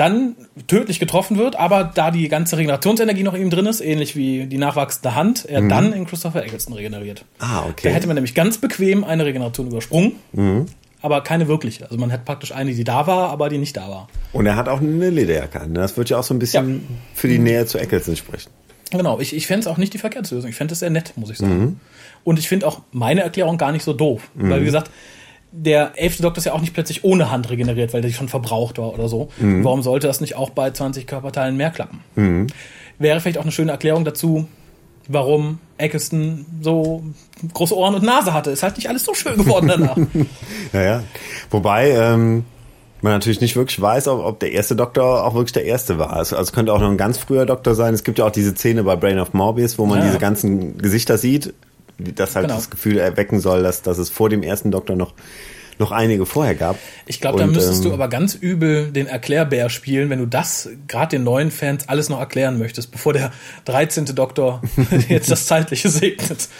dann 0.00 0.34
tödlich 0.66 0.98
getroffen 0.98 1.36
wird, 1.36 1.56
aber 1.56 1.84
da 1.84 2.10
die 2.10 2.26
ganze 2.28 2.56
Regenerationsenergie 2.56 3.22
noch 3.22 3.34
in 3.34 3.42
ihm 3.42 3.50
drin 3.50 3.66
ist, 3.66 3.82
ähnlich 3.82 4.16
wie 4.16 4.46
die 4.46 4.56
nachwachsende 4.56 5.14
Hand, 5.14 5.44
er 5.44 5.60
mhm. 5.60 5.68
dann 5.68 5.92
in 5.92 6.06
Christopher 6.06 6.42
Eccleston 6.42 6.72
regeneriert. 6.72 7.26
Ah, 7.38 7.64
okay. 7.68 7.88
Da 7.88 7.90
hätte 7.90 8.06
man 8.06 8.14
nämlich 8.14 8.34
ganz 8.34 8.56
bequem 8.56 9.04
eine 9.04 9.26
Regeneration 9.26 9.66
übersprungen. 9.66 10.12
Mhm. 10.32 10.66
Aber 11.02 11.22
keine 11.22 11.48
wirkliche. 11.48 11.84
Also 11.84 11.98
man 11.98 12.12
hat 12.12 12.24
praktisch 12.24 12.52
eine, 12.52 12.72
die 12.72 12.84
da 12.84 13.06
war, 13.06 13.30
aber 13.30 13.50
die 13.50 13.58
nicht 13.58 13.76
da 13.76 13.90
war. 13.90 14.08
Und 14.32 14.46
er 14.46 14.56
hat 14.56 14.68
auch 14.68 14.80
eine 14.80 15.10
Lederjacke 15.10 15.60
an. 15.60 15.74
Das 15.74 15.96
wird 15.98 16.08
ja 16.08 16.18
auch 16.18 16.24
so 16.24 16.32
ein 16.32 16.38
bisschen 16.38 16.74
ja. 16.76 16.80
für 17.14 17.28
die 17.28 17.38
Nähe 17.38 17.66
zu 17.66 17.78
Eccleston 17.78 18.16
sprechen. 18.16 18.50
Genau, 18.90 19.20
ich, 19.20 19.34
ich 19.34 19.46
fände 19.46 19.60
es 19.60 19.66
auch 19.66 19.76
nicht 19.76 19.94
die 19.94 19.98
Verkehrslösung. 19.98 20.50
Ich 20.50 20.56
fände 20.56 20.72
es 20.72 20.80
sehr 20.80 20.90
nett, 20.90 21.12
muss 21.16 21.30
ich 21.30 21.38
sagen. 21.38 21.58
Mhm. 21.58 21.80
Und 22.24 22.38
ich 22.38 22.48
finde 22.48 22.66
auch 22.66 22.80
meine 22.92 23.22
Erklärung 23.22 23.56
gar 23.56 23.72
nicht 23.72 23.84
so 23.84 23.92
doof. 23.92 24.30
Weil, 24.34 24.56
wie 24.56 24.60
mhm. 24.60 24.64
gesagt, 24.64 24.90
der 25.52 25.92
elfte 25.96 26.22
Doktor 26.22 26.38
ist 26.38 26.44
ja 26.44 26.52
auch 26.52 26.60
nicht 26.60 26.74
plötzlich 26.74 27.04
ohne 27.04 27.30
Hand 27.30 27.50
regeneriert, 27.50 27.92
weil 27.92 28.02
der 28.02 28.10
schon 28.10 28.28
verbraucht 28.28 28.78
war 28.78 28.92
oder 28.94 29.08
so. 29.08 29.30
Mhm. 29.38 29.64
Warum 29.64 29.82
sollte 29.82 30.06
das 30.06 30.20
nicht 30.20 30.36
auch 30.36 30.50
bei 30.50 30.70
20 30.70 31.06
Körperteilen 31.06 31.56
mehr 31.56 31.70
klappen? 31.70 32.00
Mhm. 32.14 32.46
Wäre 32.98 33.20
vielleicht 33.20 33.38
auch 33.38 33.42
eine 33.42 33.52
schöne 33.52 33.72
Erklärung 33.72 34.04
dazu, 34.04 34.46
warum 35.08 35.58
Eccleston 35.78 36.46
so 36.60 37.02
große 37.52 37.76
Ohren 37.76 37.94
und 37.94 38.04
Nase 38.04 38.32
hatte. 38.32 38.50
Ist 38.50 38.62
halt 38.62 38.76
nicht 38.76 38.88
alles 38.88 39.04
so 39.04 39.14
schön 39.14 39.36
geworden 39.36 39.68
danach. 39.68 39.96
naja. 40.72 41.02
Wobei, 41.50 41.90
ähm, 41.90 42.44
man 43.02 43.14
natürlich 43.14 43.40
nicht 43.40 43.56
wirklich 43.56 43.80
weiß, 43.80 44.08
ob, 44.08 44.24
ob, 44.24 44.40
der 44.40 44.52
erste 44.52 44.76
Doktor 44.76 45.24
auch 45.24 45.34
wirklich 45.34 45.52
der 45.52 45.64
erste 45.64 45.98
war. 45.98 46.12
Also, 46.12 46.36
also 46.36 46.52
könnte 46.52 46.72
auch 46.72 46.80
noch 46.80 46.90
ein 46.90 46.98
ganz 46.98 47.18
früher 47.18 47.46
Doktor 47.46 47.74
sein. 47.74 47.94
Es 47.94 48.04
gibt 48.04 48.18
ja 48.18 48.26
auch 48.26 48.30
diese 48.30 48.54
Szene 48.54 48.84
bei 48.84 48.94
Brain 48.94 49.18
of 49.18 49.32
Morbius, 49.32 49.78
wo 49.78 49.86
man 49.86 50.00
ja. 50.00 50.06
diese 50.06 50.18
ganzen 50.18 50.78
Gesichter 50.78 51.18
sieht 51.18 51.54
das 52.14 52.36
halt 52.36 52.46
genau. 52.46 52.56
das 52.56 52.70
Gefühl 52.70 52.98
erwecken 52.98 53.40
soll, 53.40 53.62
dass, 53.62 53.82
dass 53.82 53.98
es 53.98 54.10
vor 54.10 54.28
dem 54.28 54.42
ersten 54.42 54.70
Doktor 54.70 54.96
noch 54.96 55.14
noch 55.80 55.92
einige 55.92 56.26
vorher 56.26 56.54
gab. 56.54 56.78
Ich 57.06 57.20
glaube, 57.20 57.38
da 57.38 57.46
müsstest 57.46 57.78
ähm, 57.78 57.88
du 57.88 57.94
aber 57.94 58.08
ganz 58.08 58.34
übel 58.34 58.92
den 58.92 59.06
Erklärbär 59.06 59.70
spielen, 59.70 60.10
wenn 60.10 60.18
du 60.18 60.26
das 60.26 60.68
gerade 60.86 61.16
den 61.16 61.24
neuen 61.24 61.50
Fans 61.50 61.88
alles 61.88 62.10
noch 62.10 62.20
erklären 62.20 62.58
möchtest, 62.58 62.92
bevor 62.92 63.14
der 63.14 63.32
13. 63.64 64.04
Doktor 64.14 64.60
jetzt 65.08 65.30
das 65.30 65.46
Zeitliche 65.46 65.88
segnet. 65.88 66.50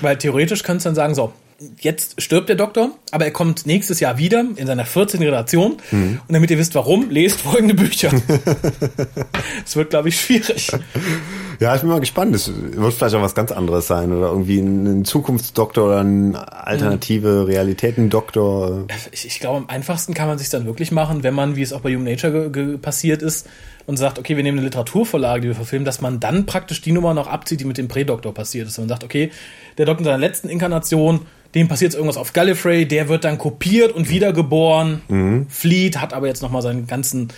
Weil 0.00 0.16
theoretisch 0.16 0.62
kannst 0.62 0.86
du 0.86 0.90
dann 0.90 0.94
sagen, 0.94 1.14
so, 1.16 1.32
jetzt 1.80 2.20
stirbt 2.20 2.48
der 2.48 2.56
Doktor, 2.56 2.90
aber 3.10 3.24
er 3.24 3.30
kommt 3.30 3.66
nächstes 3.66 4.00
Jahr 4.00 4.18
wieder 4.18 4.44
in 4.56 4.66
seiner 4.66 4.84
14. 4.84 5.20
Generation. 5.20 5.76
Mhm. 5.90 6.20
Und 6.26 6.32
damit 6.32 6.50
ihr 6.50 6.58
wisst, 6.58 6.74
warum, 6.74 7.10
lest 7.10 7.40
folgende 7.40 7.74
Bücher. 7.74 8.10
Es 9.64 9.76
wird, 9.76 9.90
glaube 9.90 10.08
ich, 10.08 10.20
schwierig. 10.20 10.70
Ja, 11.62 11.76
ich 11.76 11.82
bin 11.82 11.90
mal 11.90 12.00
gespannt. 12.00 12.34
Es 12.34 12.50
wird 12.52 12.92
vielleicht 12.92 13.14
auch 13.14 13.22
was 13.22 13.36
ganz 13.36 13.52
anderes 13.52 13.86
sein 13.86 14.10
oder 14.10 14.30
irgendwie 14.30 14.58
ein 14.58 15.04
Zukunftsdoktor 15.04 15.86
oder 15.86 16.00
ein 16.00 16.34
alternative 16.34 17.46
Realitäten-Doktor. 17.46 18.86
Ich, 19.12 19.26
ich 19.26 19.38
glaube, 19.38 19.58
am 19.58 19.68
einfachsten 19.68 20.12
kann 20.12 20.26
man 20.26 20.38
sich 20.38 20.48
dann 20.48 20.66
wirklich 20.66 20.90
machen, 20.90 21.22
wenn 21.22 21.34
man, 21.34 21.54
wie 21.54 21.62
es 21.62 21.72
auch 21.72 21.82
bei 21.82 21.94
Human 21.94 22.10
Nature 22.10 22.50
passiert 22.78 23.22
ist, 23.22 23.48
und 23.86 23.96
sagt, 23.96 24.18
okay, 24.18 24.36
wir 24.36 24.42
nehmen 24.42 24.58
eine 24.58 24.66
Literaturvorlage, 24.66 25.42
die 25.42 25.48
wir 25.48 25.54
verfilmen, 25.54 25.84
dass 25.84 26.00
man 26.00 26.18
dann 26.18 26.46
praktisch 26.46 26.82
die 26.82 26.90
Nummer 26.90 27.14
noch 27.14 27.28
abzieht, 27.28 27.60
die 27.60 27.64
mit 27.64 27.78
dem 27.78 27.86
Prädoktor 27.86 28.34
passiert 28.34 28.66
ist. 28.66 28.78
Und 28.78 28.86
man 28.86 28.88
sagt, 28.88 29.04
okay, 29.04 29.30
der 29.78 29.86
Doktor 29.86 30.00
in 30.00 30.04
seiner 30.06 30.18
letzten 30.18 30.48
Inkarnation 30.48 31.26
dem 31.54 31.68
passiert 31.68 31.94
irgendwas 31.94 32.16
auf 32.16 32.32
Gallifrey, 32.32 32.86
der 32.86 33.08
wird 33.08 33.24
dann 33.24 33.38
kopiert 33.38 33.92
und 33.92 34.08
wiedergeboren, 34.08 35.02
mhm. 35.08 35.46
flieht, 35.48 36.00
hat 36.00 36.14
aber 36.14 36.26
jetzt 36.26 36.42
nochmal 36.42 36.62
seinen 36.62 36.86
ganzen 36.86 37.28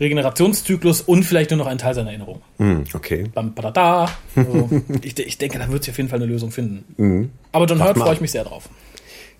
Regenerationszyklus 0.00 1.02
und 1.02 1.22
vielleicht 1.22 1.50
nur 1.50 1.58
noch 1.58 1.66
einen 1.66 1.78
Teil 1.78 1.94
seiner 1.94 2.10
Erinnerung. 2.10 2.42
Mhm, 2.58 2.84
okay. 2.94 3.24
Bam, 3.32 3.54
padada. 3.54 4.10
Also, 4.34 4.68
ich, 5.02 5.18
ich, 5.18 5.38
denke, 5.38 5.58
da 5.58 5.68
wird 5.68 5.84
sich 5.84 5.92
auf 5.92 5.98
jeden 5.98 6.08
Fall 6.08 6.18
eine 6.18 6.26
Lösung 6.26 6.50
finden. 6.50 6.84
Mhm. 6.96 7.30
Aber 7.52 7.66
John 7.66 7.82
Hurt 7.82 7.96
freue 7.96 8.14
ich 8.14 8.20
mich 8.20 8.32
sehr 8.32 8.44
drauf. 8.44 8.68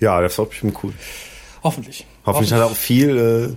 Ja, 0.00 0.20
das 0.20 0.38
wird 0.38 0.50
bestimmt 0.50 0.76
cool. 0.82 0.92
Hoffentlich. 1.62 2.06
Hoffentlich, 2.24 2.52
Hoffentlich. 2.52 2.52
hat 2.52 2.60
er 2.60 2.66
auch 2.66 2.76
viel, 2.76 3.56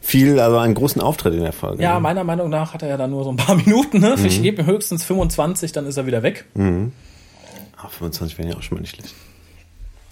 viel, 0.00 0.38
also 0.38 0.58
einen 0.58 0.74
großen 0.74 1.00
Auftritt 1.00 1.34
in 1.34 1.40
der 1.40 1.52
Folge. 1.52 1.82
Ja, 1.82 1.94
ne? 1.94 2.00
meiner 2.00 2.24
Meinung 2.24 2.50
nach 2.50 2.74
hat 2.74 2.82
er 2.82 2.88
ja 2.88 2.96
dann 2.96 3.10
nur 3.10 3.24
so 3.24 3.30
ein 3.30 3.36
paar 3.36 3.56
Minuten. 3.64 4.00
Ne? 4.00 4.16
Mhm. 4.18 4.26
Ich 4.26 4.42
gebe 4.42 4.62
ihm 4.62 4.66
höchstens 4.66 5.04
25, 5.04 5.72
dann 5.72 5.86
ist 5.86 5.96
er 5.96 6.06
wieder 6.06 6.22
weg. 6.22 6.44
Mhm. 6.54 6.92
Ach, 7.76 7.90
25 7.90 8.38
wären 8.38 8.48
ja 8.50 8.56
auch 8.56 8.62
schon 8.62 8.76
mal 8.76 8.80
nicht 8.82 8.96
schlecht. 8.96 9.14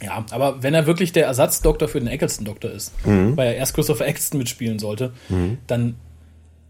Ja, 0.03 0.25
aber 0.31 0.63
wenn 0.63 0.75
er 0.75 0.87
wirklich 0.87 1.13
der 1.13 1.27
Ersatzdoktor 1.27 1.89
für 1.89 2.01
den 2.01 2.09
Eccleston-Doktor 2.09 2.71
ist, 2.71 2.93
mhm. 3.07 3.37
weil 3.37 3.49
er 3.49 3.57
erst 3.57 3.75
Christopher 3.75 4.07
Eccleston 4.07 4.39
mitspielen 4.39 4.79
sollte, 4.79 5.13
mhm. 5.29 5.59
dann 5.67 5.95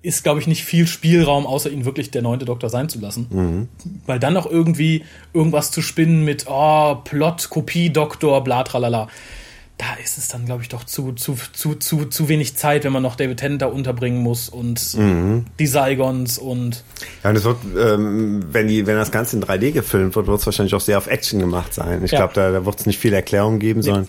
ist, 0.03 0.23
glaube 0.25 0.41
ich, 0.41 0.47
nicht 0.47 0.65
viel 0.65 0.87
Spielraum, 0.87 1.47
außer 1.47 1.71
ihn 1.71 1.85
wirklich 1.85 2.11
der 2.11 2.23
neunte 2.23 2.45
Doktor 2.45 2.69
sein 2.69 2.89
zu 2.89 2.99
lassen. 3.01 3.27
Mhm. 3.31 3.69
Weil 4.07 4.19
dann 4.19 4.35
noch 4.35 4.51
irgendwie 4.51 5.05
irgendwas 5.33 5.71
zu 5.71 5.81
spinnen 5.81 6.25
mit, 6.25 6.47
oh, 6.49 6.97
Plot, 7.05 7.51
Kopie, 7.51 7.91
Doktor, 7.91 8.43
bla, 8.43 8.65
tralala 8.65 9.09
da 9.83 9.95
ist 10.03 10.17
es 10.17 10.29
dann, 10.29 10.45
glaube 10.45 10.63
ich, 10.63 10.69
doch 10.69 10.85
zu, 10.85 11.13
zu, 11.13 11.37
zu, 11.53 11.75
zu, 11.75 12.05
zu 12.05 12.29
wenig 12.29 12.57
Zeit, 12.57 12.85
wenn 12.85 12.93
man 12.93 13.03
noch 13.03 13.17
David 13.17 13.39
Tennant 13.39 13.63
da 13.63 13.67
unterbringen 13.67 14.23
muss 14.23 14.49
und 14.49 14.97
mhm. 14.97 15.47
die 15.59 15.67
Saigons 15.67 16.39
und. 16.39 16.85
Ja, 17.25 17.31
und 17.31 17.37
es 17.37 17.45
wird, 17.45 17.57
ähm, 17.77 18.45
wenn, 18.53 18.69
die, 18.69 18.87
wenn 18.87 18.97
das 18.97 19.11
Ganze 19.11 19.37
in 19.37 19.43
3D 19.43 19.73
gefilmt 19.73 20.15
wird, 20.15 20.29
wird 20.29 20.39
es 20.39 20.47
wahrscheinlich 20.47 20.75
auch 20.75 20.81
sehr 20.81 20.99
auf 20.99 21.09
Action 21.09 21.41
gemacht 21.41 21.75
sein. 21.75 22.05
Ich 22.05 22.13
ja. 22.13 22.19
glaube, 22.19 22.35
da, 22.35 22.53
da 22.53 22.65
wird 22.65 22.79
es 22.79 22.87
nicht 22.87 23.01
viel 23.01 23.13
Erklärung 23.13 23.59
geben, 23.59 23.81
nee. 23.81 23.87
sondern 23.87 24.07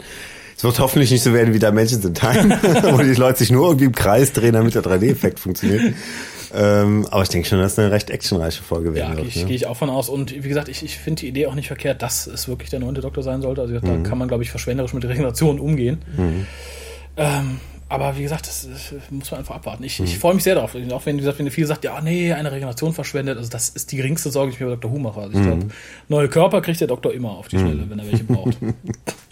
es 0.56 0.64
wird 0.64 0.80
hoffentlich 0.80 1.12
nicht 1.12 1.24
so 1.24 1.34
werden 1.34 1.54
wie 1.54 1.60
Dimensions 1.60 2.06
in 2.06 2.14
Time, 2.14 2.60
wo 2.92 2.98
die 2.98 3.14
Leute 3.14 3.40
sich 3.40 3.52
nur 3.52 3.68
irgendwie 3.68 3.86
im 3.86 3.96
Kreis 3.96 4.34
drehen, 4.34 4.54
damit 4.54 4.76
der 4.76 4.84
3D-Effekt 4.84 5.40
funktioniert. 5.40 5.94
Ähm, 6.56 7.08
aber 7.10 7.24
ich 7.24 7.30
denke 7.30 7.48
schon, 7.48 7.60
dass 7.60 7.74
es 7.74 7.80
eine 7.80 7.92
recht 7.92 8.12
actionreiche 8.12 8.62
Folge 8.62 8.94
werden 8.94 9.14
ja, 9.14 9.18
wird. 9.18 9.34
Ja, 9.34 9.42
ne? 9.42 9.48
gehe 9.48 9.56
ich 9.56 9.66
auch 9.66 9.78
von 9.78 9.90
aus. 9.90 10.08
Und 10.08 10.32
wie 10.32 10.48
gesagt, 10.48 10.70
ich, 10.70 10.84
ich 10.84 11.00
finde 11.00 11.22
die 11.22 11.28
Idee 11.28 11.48
auch 11.48 11.56
nicht 11.56 11.68
verkehrt, 11.68 12.02
dass 12.04 12.28
es 12.28 12.48
wirklich 12.48 12.70
der 12.70 12.80
neunte 12.80 13.02
Doktor 13.02 13.24
sein 13.24 13.42
sollte. 13.42 13.62
Also 13.62 13.74
mhm. 13.74 14.04
da 14.04 14.10
kann 14.10 14.20
man, 14.20 14.28
glaube 14.28 14.44
ich, 14.44 14.52
verschwenderisch 14.52 14.94
mit 14.94 15.04
Regeneration 15.04 15.60
umgehen. 15.60 16.04
Mhm. 16.16 16.46
Ähm, 17.18 17.60
aber 17.94 18.18
wie 18.18 18.24
gesagt, 18.24 18.48
das, 18.48 18.68
das, 18.68 18.94
muss 19.12 19.30
man 19.30 19.42
einfach 19.42 19.56
abwarten. 19.56 19.84
Ich, 19.84 20.00
mhm. 20.00 20.06
ich 20.06 20.18
freue 20.18 20.34
mich 20.34 20.44
sehr 20.44 20.56
darauf. 20.56 20.76
Auch 20.76 21.06
wenn, 21.06 21.16
wie 21.16 21.20
gesagt, 21.20 21.38
wenn 21.38 21.52
viel 21.52 21.68
sagt, 21.68 21.84
ja, 21.84 22.02
nee, 22.02 22.34
eine 22.34 22.52
Regeneration 22.52 22.92
verschwendet, 22.92 23.38
also 23.38 23.52
das 23.52 23.70
ist 23.70 23.92
die 23.92 23.98
geringste 23.98 24.32
Sorge, 24.32 24.50
die 24.50 24.56
ich 24.56 24.60
mir 24.60 24.66
bei 24.68 24.76
Dr. 24.76 24.92
Who 24.92 24.98
mache. 24.98 25.22
Also 25.22 25.38
ich 25.38 25.46
glaube, 25.46 25.66
mhm. 25.66 25.72
neue 26.10 26.28
Körper 26.28 26.62
kriegt 26.62 26.82
der 26.82 26.88
Doktor 26.88 27.14
immer 27.14 27.30
auf 27.30 27.50
die 27.50 27.58
mhm. 27.58 27.62
Schnelle, 27.62 27.90
wenn 27.90 28.00
er 28.00 28.12
welche 28.12 28.24
braucht. 28.24 28.58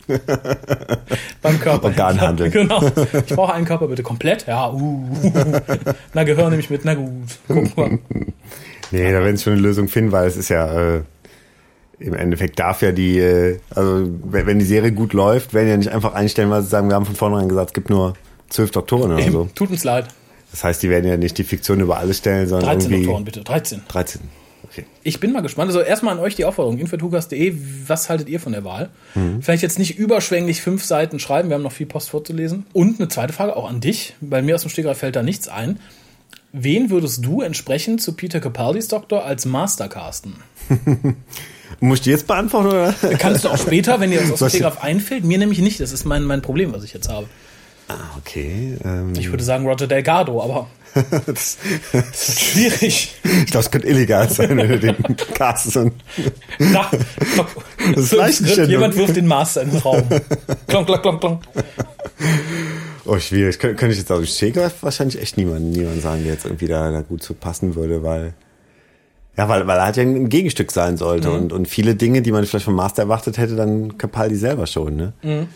Beim 1.41 1.59
Körper. 1.59 1.85
Organhandel. 1.85 2.49
genau. 2.51 2.83
Ich 2.83 3.35
brauche 3.35 3.53
einen 3.53 3.65
Körper 3.65 3.87
bitte 3.87 4.03
komplett. 4.03 4.45
Ja, 4.45 4.71
uh. 4.71 5.07
Na, 6.13 6.23
Gehör 6.23 6.49
nehme 6.49 6.61
ich 6.61 6.69
mit. 6.69 6.85
Na 6.85 6.93
gut. 6.93 7.39
Guck 7.47 7.75
mal. 7.75 7.97
Nee, 8.91 9.11
da 9.11 9.23
werden 9.23 9.37
sie 9.37 9.43
schon 9.43 9.53
eine 9.53 9.61
Lösung 9.61 9.87
finden, 9.87 10.11
weil 10.11 10.27
es 10.27 10.37
ist 10.37 10.49
ja, 10.49 10.97
äh, 10.97 11.01
im 11.99 12.13
Endeffekt 12.13 12.59
darf 12.59 12.81
ja 12.81 12.91
die, 12.91 13.19
äh, 13.19 13.57
also 13.69 14.07
wenn 14.23 14.59
die 14.59 14.65
Serie 14.65 14.91
gut 14.91 15.13
läuft, 15.13 15.53
werden 15.53 15.69
ja 15.69 15.77
nicht 15.77 15.91
einfach 15.91 16.13
einstellen, 16.13 16.49
weil 16.49 16.61
sie 16.61 16.67
sagen, 16.67 16.89
wir 16.89 16.95
haben 16.95 17.05
von 17.05 17.15
vornherein 17.15 17.49
gesagt, 17.49 17.69
es 17.69 17.73
gibt 17.73 17.89
nur 17.89 18.13
zwölf 18.51 18.71
Doktoren 18.71 19.13
oder 19.13 19.31
so. 19.31 19.49
Tut 19.55 19.71
uns 19.71 19.83
leid. 19.83 20.07
Das 20.51 20.63
heißt, 20.63 20.83
die 20.83 20.89
werden 20.89 21.09
ja 21.09 21.17
nicht 21.17 21.37
die 21.37 21.43
Fiktion 21.43 21.79
über 21.79 21.97
alles 21.97 22.17
stellen, 22.17 22.47
sondern 22.47 22.69
13 22.71 22.91
irgendwie... 22.91 23.05
Doktoren, 23.05 23.25
bitte. 23.25 23.41
13. 23.41 23.81
13. 23.87 24.21
Okay. 24.63 24.85
Ich 25.03 25.19
bin 25.19 25.33
mal 25.33 25.41
gespannt. 25.41 25.69
Also 25.69 25.81
erstmal 25.81 26.13
an 26.13 26.19
euch 26.19 26.35
die 26.35 26.45
Aufforderung, 26.45 26.77
info.tugas.de, 26.77 27.55
was 27.87 28.09
haltet 28.09 28.29
ihr 28.29 28.39
von 28.39 28.53
der 28.53 28.63
Wahl? 28.63 28.89
Vielleicht 29.41 29.63
jetzt 29.63 29.79
nicht 29.79 29.97
überschwänglich 29.97 30.61
fünf 30.61 30.85
Seiten 30.85 31.19
schreiben, 31.19 31.49
wir 31.49 31.55
haben 31.55 31.63
noch 31.63 31.73
viel 31.73 31.87
Post 31.87 32.09
vorzulesen. 32.09 32.65
Und 32.71 32.99
eine 32.99 33.09
zweite 33.09 33.33
Frage 33.33 33.55
auch 33.57 33.69
an 33.69 33.81
dich, 33.81 34.15
bei 34.21 34.41
mir 34.41 34.55
aus 34.55 34.61
dem 34.61 34.69
Stegreif 34.69 34.99
fällt 34.99 35.17
da 35.17 35.23
nichts 35.23 35.49
ein. 35.49 35.79
Wen 36.53 36.89
würdest 36.89 37.25
du 37.25 37.41
entsprechend 37.41 38.01
zu 38.01 38.13
Peter 38.13 38.39
Capaldis 38.39 38.87
Doktor 38.87 39.25
als 39.25 39.45
Master 39.45 39.87
casten? 39.89 40.35
Muss 41.79 41.99
ich 41.99 42.03
die 42.03 42.09
jetzt 42.11 42.27
beantworten, 42.27 42.67
oder? 42.67 42.93
Kannst 43.17 43.45
du 43.45 43.49
auch 43.49 43.57
später, 43.57 43.99
wenn 43.99 44.11
dir 44.11 44.19
das 44.19 44.31
aus 44.31 44.39
dem 44.39 44.49
Stegreif 44.49 44.83
einfällt, 44.83 45.23
mir 45.23 45.37
nämlich 45.37 45.59
nicht. 45.59 45.79
Das 45.79 45.91
ist 45.91 46.05
mein, 46.05 46.23
mein 46.23 46.41
Problem, 46.41 46.73
was 46.73 46.83
ich 46.83 46.93
jetzt 46.93 47.09
habe. 47.09 47.27
Ah, 47.99 48.17
okay. 48.17 48.77
Ähm, 48.83 49.13
Ich 49.17 49.29
würde 49.29 49.43
sagen 49.43 49.67
Roger 49.67 49.87
Delgado, 49.87 50.41
aber 50.41 50.67
das, 51.25 51.57
das 51.93 51.93
wird 51.93 52.15
schwierig. 52.39 53.15
ich 53.23 53.45
glaube, 53.45 53.59
es 53.65 53.71
könnte 53.71 53.87
illegal 53.87 54.29
sein, 54.29 54.57
wenn 54.57 54.67
du 54.67 54.79
den 54.79 54.95
castest 55.33 55.79
Na, 56.59 56.91
Das 57.95 58.05
ist 58.05 58.11
Leichenschändung. 58.13 58.69
Jemand 58.69 58.95
wirft 58.95 59.15
den 59.15 59.27
Master 59.27 59.61
in 59.63 59.71
den 59.71 59.79
Raum. 59.79 60.03
Klonk, 60.67 60.87
klonk, 60.87 61.01
klonk, 61.01 61.19
klonk. 61.21 61.43
Oh, 63.05 63.17
schwierig. 63.19 63.57
Kön 63.59 63.75
könnte 63.75 63.93
ich 63.93 63.99
jetzt 63.99 64.11
aus 64.11 64.35
Stegreif 64.35 64.75
wahrscheinlich 64.81 65.19
echt 65.21 65.37
niemanden, 65.37 65.71
niemanden 65.71 66.01
sagen, 66.01 66.23
der 66.23 66.33
jetzt 66.33 66.45
irgendwie 66.45 66.67
da, 66.67 66.91
da 66.91 67.01
gut 67.01 67.23
zu 67.23 67.33
passen 67.33 67.75
würde, 67.75 68.03
weil. 68.03 68.33
Ja, 69.37 69.47
weil, 69.47 69.65
weil 69.65 69.77
er 69.77 69.85
halt 69.85 69.95
ja 69.97 70.03
ein 70.03 70.27
Gegenstück 70.29 70.71
sein 70.71 70.97
sollte 70.97 71.29
Mhm. 71.29 71.35
und, 71.35 71.53
und 71.53 71.67
viele 71.67 71.95
Dinge, 71.95 72.21
die 72.21 72.31
man 72.33 72.45
vielleicht 72.45 72.65
vom 72.65 72.75
Master 72.75 73.03
erwartet 73.03 73.37
hätte, 73.37 73.55
dann 73.55 73.97
Capaldi 73.97 74.35
selber 74.35 74.67
schon, 74.67 74.95
ne? 74.97 75.13
Mhm. 75.23 75.47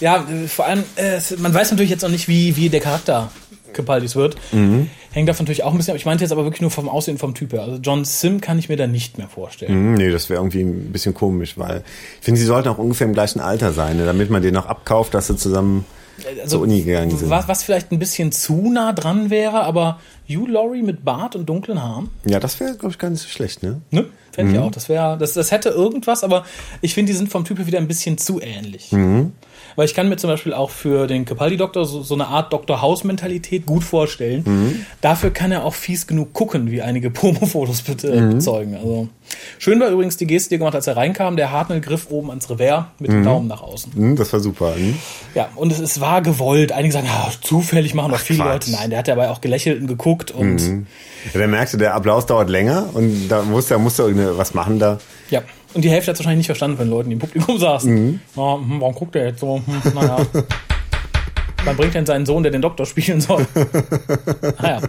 Ja, 0.00 0.26
vor 0.48 0.66
allem, 0.66 0.82
äh, 0.96 1.20
man 1.38 1.54
weiß 1.54 1.70
natürlich 1.70 1.90
jetzt 1.90 2.02
noch 2.02 2.10
nicht, 2.10 2.26
wie, 2.28 2.56
wie 2.56 2.68
der 2.68 2.80
Charakter 2.80 3.30
Capaldis 3.72 4.16
wird. 4.16 4.36
Hängt 4.50 5.28
davon 5.28 5.44
natürlich 5.44 5.62
auch 5.62 5.70
ein 5.72 5.78
bisschen 5.78 5.92
ab. 5.92 5.96
Ich 5.98 6.04
meinte 6.04 6.24
jetzt 6.24 6.32
aber 6.32 6.44
wirklich 6.44 6.60
nur 6.60 6.70
vom 6.70 6.88
Aussehen, 6.90 7.16
vom 7.16 7.34
Typ 7.34 7.52
her. 7.54 7.62
Also 7.62 7.76
John 7.76 8.04
Sim 8.04 8.40
kann 8.42 8.58
ich 8.58 8.68
mir 8.68 8.76
da 8.76 8.86
nicht 8.86 9.16
mehr 9.16 9.28
vorstellen. 9.28 9.72
Hm, 9.72 9.94
nee, 9.94 10.10
das 10.10 10.28
wäre 10.28 10.40
irgendwie 10.40 10.60
ein 10.60 10.92
bisschen 10.92 11.14
komisch, 11.14 11.56
weil 11.56 11.82
ich 12.18 12.24
finde, 12.24 12.38
sie 12.40 12.46
sollten 12.46 12.68
auch 12.68 12.76
ungefähr 12.78 13.06
im 13.06 13.14
gleichen 13.14 13.40
Alter 13.40 13.72
sein, 13.72 13.96
ne? 13.96 14.04
damit 14.04 14.28
man 14.30 14.42
den 14.42 14.52
noch 14.52 14.66
abkauft, 14.66 15.14
dass 15.14 15.28
sie 15.28 15.36
zusammen 15.36 15.86
zur 16.46 16.60
Uni 16.62 16.82
gegangen 16.82 17.16
sind. 17.16 17.30
Was, 17.30 17.48
was 17.48 17.62
vielleicht 17.62 17.92
ein 17.92 17.98
bisschen 17.98 18.32
zu 18.32 18.70
nah 18.70 18.92
dran 18.92 19.30
wäre, 19.30 19.62
aber 19.62 20.00
Hugh 20.28 20.46
Laurie 20.50 20.82
mit 20.82 21.04
Bart 21.04 21.36
und 21.36 21.46
dunklen 21.48 21.82
Haaren, 21.82 22.10
Ja, 22.24 22.40
das 22.40 22.58
wäre, 22.60 22.74
glaube 22.76 22.92
ich, 22.92 22.98
gar 22.98 23.10
nicht 23.10 23.22
so 23.22 23.28
schlecht, 23.28 23.62
ne? 23.62 23.80
ne? 23.90 24.06
Fände 24.32 24.50
Mhm. 24.52 24.58
ich 24.58 24.62
auch. 24.64 24.70
Das 24.70 24.88
wäre, 24.88 25.16
das, 25.18 25.34
das 25.34 25.50
hätte 25.52 25.68
irgendwas, 25.68 26.24
aber 26.24 26.44
ich 26.80 26.94
finde, 26.94 27.12
die 27.12 27.16
sind 27.18 27.28
vom 27.30 27.44
Typ 27.44 27.58
her 27.58 27.66
wieder 27.66 27.78
ein 27.78 27.86
bisschen 27.88 28.18
zu 28.18 28.40
ähnlich. 28.40 28.90
Mhm. 28.92 29.32
Weil 29.76 29.86
ich 29.86 29.94
kann 29.94 30.08
mir 30.08 30.16
zum 30.16 30.28
Beispiel 30.28 30.52
auch 30.52 30.68
für 30.70 31.06
den 31.06 31.24
Capaldi-Doktor 31.24 31.86
so, 31.86 32.02
so 32.02 32.12
eine 32.14 32.26
Art 32.26 32.52
Dr. 32.52 32.82
House-Mentalität 32.82 33.64
gut 33.64 33.84
vorstellen. 33.84 34.42
Mhm. 34.44 34.86
Dafür 35.00 35.30
kann 35.30 35.50
er 35.52 35.64
auch 35.64 35.74
fies 35.74 36.06
genug 36.06 36.32
gucken, 36.34 36.70
wie 36.70 36.82
einige 36.82 37.10
Promo-Fotos 37.10 37.82
be 37.82 37.92
Mhm. 38.20 38.30
bezeugen. 38.34 38.74
Also 38.74 39.08
schön 39.58 39.80
war 39.80 39.88
übrigens 39.88 40.16
die 40.18 40.26
Geste, 40.26 40.50
die 40.50 40.54
er 40.56 40.58
gemacht 40.58 40.72
hat, 40.74 40.78
als 40.80 40.86
er 40.88 40.96
reinkam. 40.96 41.36
Der 41.36 41.52
Hartnell 41.52 41.80
griff 41.80 42.08
oben 42.10 42.28
ans 42.30 42.50
Revers 42.50 42.84
mit 42.98 43.10
Mhm. 43.10 43.14
dem 43.14 43.24
Daumen 43.24 43.48
nach 43.48 43.62
außen. 43.62 43.92
Hm, 43.94 44.16
das 44.16 44.32
war 44.32 44.40
super. 44.40 44.74
Hm? 44.74 44.94
Ja, 45.34 45.48
und 45.56 45.72
es, 45.72 45.78
es 45.80 46.00
war 46.00 46.20
gewollt. 46.20 46.72
Einige 46.72 46.92
sagen, 46.92 47.06
ja, 47.06 47.30
zufällig 47.40 47.94
machen 47.94 48.10
doch 48.12 48.18
viele 48.18 48.40
Quatsch. 48.40 48.66
Leute. 48.66 48.70
Nein, 48.72 48.90
der 48.90 48.98
hat 48.98 49.08
dabei 49.08 49.30
auch 49.30 49.40
gelächelt 49.40 49.80
und 49.80 49.86
geguckt 49.86 50.30
und 50.32 50.58
Ja, 51.32 51.38
der 51.38 51.48
merkte, 51.48 51.78
der 51.78 51.94
Applaus 51.94 52.26
dauert 52.26 52.50
länger 52.50 52.88
und 52.94 53.28
da 53.28 53.42
musste 53.42 53.74
er 53.74 53.78
musste 53.78 54.02
irgende 54.22 54.38
was 54.38 54.54
machen 54.54 54.78
da. 54.78 54.98
ja. 55.30 55.42
Und 55.74 55.84
die 55.84 55.90
Hälfte 55.90 56.10
hat 56.10 56.16
es 56.16 56.20
wahrscheinlich 56.20 56.40
nicht 56.40 56.46
verstanden 56.46 56.90
Leuten, 56.90 57.08
die 57.08 57.14
im 57.14 57.18
Publikum 57.18 57.58
saßen. 57.58 57.92
Mhm. 57.92 58.20
Hm, 58.34 58.80
warum 58.80 58.94
guckt 58.94 59.14
der 59.14 59.28
jetzt 59.28 59.40
so? 59.40 59.62
Hm, 59.64 59.94
naja. 59.94 60.18
Wann 61.64 61.76
bringt 61.76 61.94
denn 61.94 62.04
seinen 62.04 62.26
Sohn, 62.26 62.42
der 62.42 62.52
den 62.52 62.60
Doktor 62.60 62.84
spielen 62.86 63.20
soll? 63.20 63.46
naja. 64.60 64.80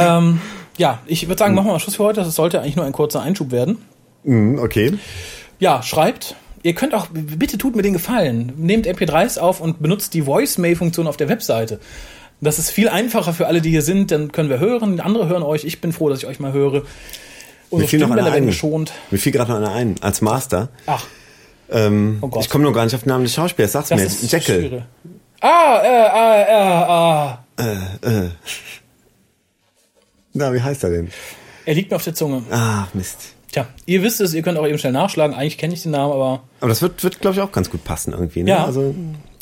Ähm, 0.00 0.40
ja, 0.78 1.00
ich 1.06 1.28
würde 1.28 1.38
sagen, 1.38 1.54
machen 1.54 1.66
wir 1.66 1.72
mal 1.72 1.78
Schluss 1.78 1.96
für 1.96 2.04
heute. 2.04 2.22
Das 2.22 2.34
sollte 2.34 2.60
eigentlich 2.60 2.76
nur 2.76 2.86
ein 2.86 2.92
kurzer 2.92 3.20
Einschub 3.22 3.52
werden. 3.52 3.78
Hm, 4.24 4.58
okay. 4.58 4.94
Ja, 5.58 5.82
schreibt. 5.82 6.36
Ihr 6.62 6.74
könnt 6.74 6.94
auch, 6.94 7.06
bitte 7.12 7.58
tut 7.58 7.76
mir 7.76 7.82
den 7.82 7.92
Gefallen. 7.92 8.52
Nehmt 8.56 8.86
MP3s 8.86 9.38
auf 9.38 9.60
und 9.60 9.80
benutzt 9.80 10.14
die 10.14 10.26
Voicemail-Funktion 10.26 11.06
auf 11.06 11.16
der 11.16 11.28
Webseite. 11.28 11.78
Das 12.40 12.58
ist 12.58 12.70
viel 12.70 12.88
einfacher 12.88 13.32
für 13.32 13.46
alle, 13.46 13.60
die 13.60 13.70
hier 13.70 13.82
sind. 13.82 14.10
Dann 14.10 14.32
können 14.32 14.48
wir 14.48 14.58
hören. 14.58 15.00
Andere 15.00 15.28
hören 15.28 15.42
euch. 15.42 15.64
Ich 15.64 15.80
bin 15.80 15.92
froh, 15.92 16.08
dass 16.08 16.18
ich 16.18 16.26
euch 16.26 16.40
mal 16.40 16.52
höre. 16.52 16.82
Unsere 17.70 17.88
fiel 17.88 17.98
noch 18.00 18.06
Stimmbänder 18.06 18.22
einer 18.24 18.34
werden 18.34 18.44
ein. 18.44 18.50
geschont. 18.50 18.92
Mir 19.10 19.18
fiel 19.18 19.32
gerade 19.32 19.50
noch 19.52 19.58
einer 19.58 19.72
ein, 19.72 19.96
als 20.00 20.20
Master. 20.20 20.68
Ach, 20.86 21.04
Ähm, 21.70 22.18
Oh 22.22 22.28
Gott. 22.28 22.42
ich 22.44 22.50
komme 22.50 22.64
nur 22.64 22.72
gar 22.72 22.84
nicht 22.84 22.94
auf 22.94 23.02
den 23.02 23.10
Namen 23.10 23.24
des 23.24 23.34
Schauspielers. 23.34 23.72
Sag's 23.72 23.88
das 23.90 23.98
mir 23.98 24.04
jetzt. 24.04 24.22
Jekyll. 24.32 24.68
schwierig. 24.68 24.82
Ah, 25.40 25.80
äh, 25.84 27.62
äh, 27.62 27.66
äh, 28.10 28.24
äh. 28.24 28.30
Na, 30.32 30.52
wie 30.52 30.60
heißt 30.62 30.84
er 30.84 30.90
denn? 30.90 31.10
Er 31.64 31.74
liegt 31.74 31.90
mir 31.90 31.96
auf 31.96 32.04
der 32.04 32.14
Zunge. 32.14 32.42
Ah, 32.50 32.86
Mist. 32.94 33.34
Tja, 33.52 33.66
ihr 33.86 34.02
wisst 34.02 34.20
es, 34.20 34.34
ihr 34.34 34.42
könnt 34.42 34.58
auch 34.58 34.66
eben 34.66 34.78
schnell 34.78 34.92
nachschlagen. 34.92 35.34
Eigentlich 35.36 35.58
kenne 35.58 35.74
ich 35.74 35.82
den 35.82 35.92
Namen, 35.92 36.12
aber 36.12 36.42
Aber 36.60 36.68
das 36.68 36.82
wird, 36.82 37.02
wird 37.02 37.20
glaube 37.20 37.36
ich, 37.36 37.42
auch 37.42 37.52
ganz 37.52 37.70
gut 37.70 37.82
passen 37.84 38.12
irgendwie. 38.12 38.42
Ne? 38.42 38.50
Ja. 38.50 38.64
Also, 38.64 38.94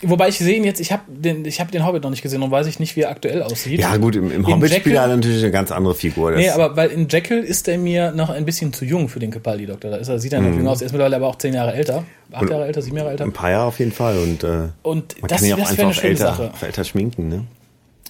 wobei 0.03 0.29
ich 0.29 0.39
sehe 0.39 0.57
ihn 0.57 0.65
jetzt, 0.65 0.81
ich 0.81 0.93
habe 0.93 1.03
den, 1.09 1.45
ich 1.45 1.61
habe 1.61 1.71
den 1.73 1.87
Hobbit 1.87 2.03
noch 2.03 2.11
nicht 2.11 2.23
gesehen 2.23 2.43
und 2.43 2.51
weiß 2.51 2.67
ich 2.67 2.79
nicht, 2.81 2.97
wie 2.97 3.01
er 3.03 3.11
aktuell 3.11 3.43
aussieht. 3.43 3.81
ja 3.81 3.97
gut, 3.97 4.17
im, 4.17 4.31
im 4.31 4.47
Hobbit 4.47 4.71
spielt 4.73 4.95
er 4.97 5.03
Jekyll- 5.07 5.17
natürlich 5.17 5.43
eine 5.43 5.51
ganz 5.53 5.73
andere 5.73 5.95
Figur. 5.95 6.33
Das, 6.33 6.41
Nee, 6.41 6.51
aber 6.51 6.77
weil 6.77 6.91
in 6.91 7.09
Jekyll 7.09 7.43
ist 7.43 7.67
er 7.69 7.79
mir 7.79 8.13
noch 8.13 8.31
ein 8.31 8.45
bisschen 8.45 8.73
zu 8.73 8.85
jung 8.85 9.09
für 9.09 9.19
den 9.21 9.31
Capaldi-Doktor. 9.31 9.91
Da 9.91 9.97
ist 9.97 10.09
er, 10.09 10.19
sieht 10.19 10.33
er 10.33 10.41
noch 10.41 10.51
Mhm. 10.51 10.59
jung 10.59 10.69
aus. 10.69 10.81
Er 10.83 10.87
ist 10.87 10.93
mittlerweile 10.93 11.17
aber 11.17 11.29
auch 11.29 11.37
zehn 11.37 11.55
Jahre 11.55 11.73
älter. 11.75 12.05
Acht 12.33 12.51
Jahre 12.51 12.67
älter, 12.67 12.83
sieben 12.83 12.97
Jahre 12.97 13.11
älter. 13.11 13.25
ein 13.25 13.33
paar 13.33 13.51
Jahre 13.51 13.65
auf 13.67 13.79
jeden 13.79 13.93
Fall. 13.93 14.19
Und, 14.19 14.43
äh, 14.45 14.69
Und 14.83 15.21
man 15.23 15.29
das, 15.29 15.41
kann 15.41 15.49
ihn 15.49 15.55
auch 15.55 15.59
das 15.61 15.71
einfach 15.71 15.85
auf 15.87 15.95
schöne 15.95 16.09
älter, 16.11 16.27
Sache. 16.27 16.51
auf 16.53 16.63
älter 16.63 16.85
schminken. 16.85 17.29
Ne? 17.29 17.45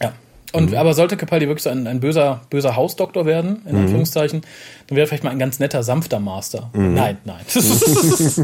Ja. 0.03 0.13
Und 0.53 0.71
Mhm. 0.71 0.77
aber 0.79 0.95
sollte 0.95 1.17
Capaldi 1.17 1.47
wirklich 1.49 1.65
so 1.65 1.71
ein, 1.71 1.87
ein 1.87 2.01
böser, 2.01 2.41
böser 2.51 2.77
Hausdoktor 2.77 3.27
werden, 3.27 3.61
Mhm. 3.65 3.71
in 3.71 3.77
Anführungszeichen, 3.77 4.41
dann 4.87 4.97
wäre 4.97 5.07
vielleicht 5.07 5.25
mal 5.25 5.31
ein 5.31 5.39
ganz 5.39 5.59
netter, 5.59 5.83
sanfter 5.83 6.19
Master. 6.21 6.71
Mhm. 6.73 6.95
Nein, 6.95 7.19
nein. 7.25 7.41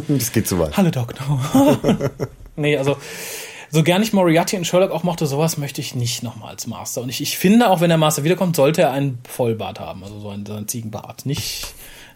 Das 0.09 0.33
geht 0.33 0.47
zu 0.47 0.59
weit. 0.59 0.77
Hallo 0.77 0.91
Doktor. 0.91 1.41
nee, 2.57 2.77
also 2.77 2.97
so 3.71 3.83
gern 3.83 4.03
ich 4.03 4.13
Moriarty 4.13 4.57
und 4.57 4.67
Sherlock 4.67 4.91
auch 4.91 5.03
mochte, 5.03 5.27
sowas 5.27 5.57
möchte 5.57 5.81
ich 5.81 5.95
nicht 5.95 6.23
nochmal 6.23 6.51
als 6.51 6.67
Master. 6.67 7.01
Und 7.03 7.09
ich, 7.09 7.23
ich 7.23 7.39
finde, 7.39 7.71
auch 7.71 7.81
wenn 7.81 7.89
der 7.89 7.97
Master 7.99 8.23
wiederkommt, 8.25 8.55
sollte 8.57 8.83
er 8.83 8.93
einen 8.93 9.19
Vollbart 9.27 9.81
haben, 9.81 10.05
also 10.05 10.21
so 10.21 10.29
einen, 10.29 10.45
so 10.45 10.53
einen 10.53 10.69
Ziegenbart. 10.69 11.25
Nicht, 11.25 11.67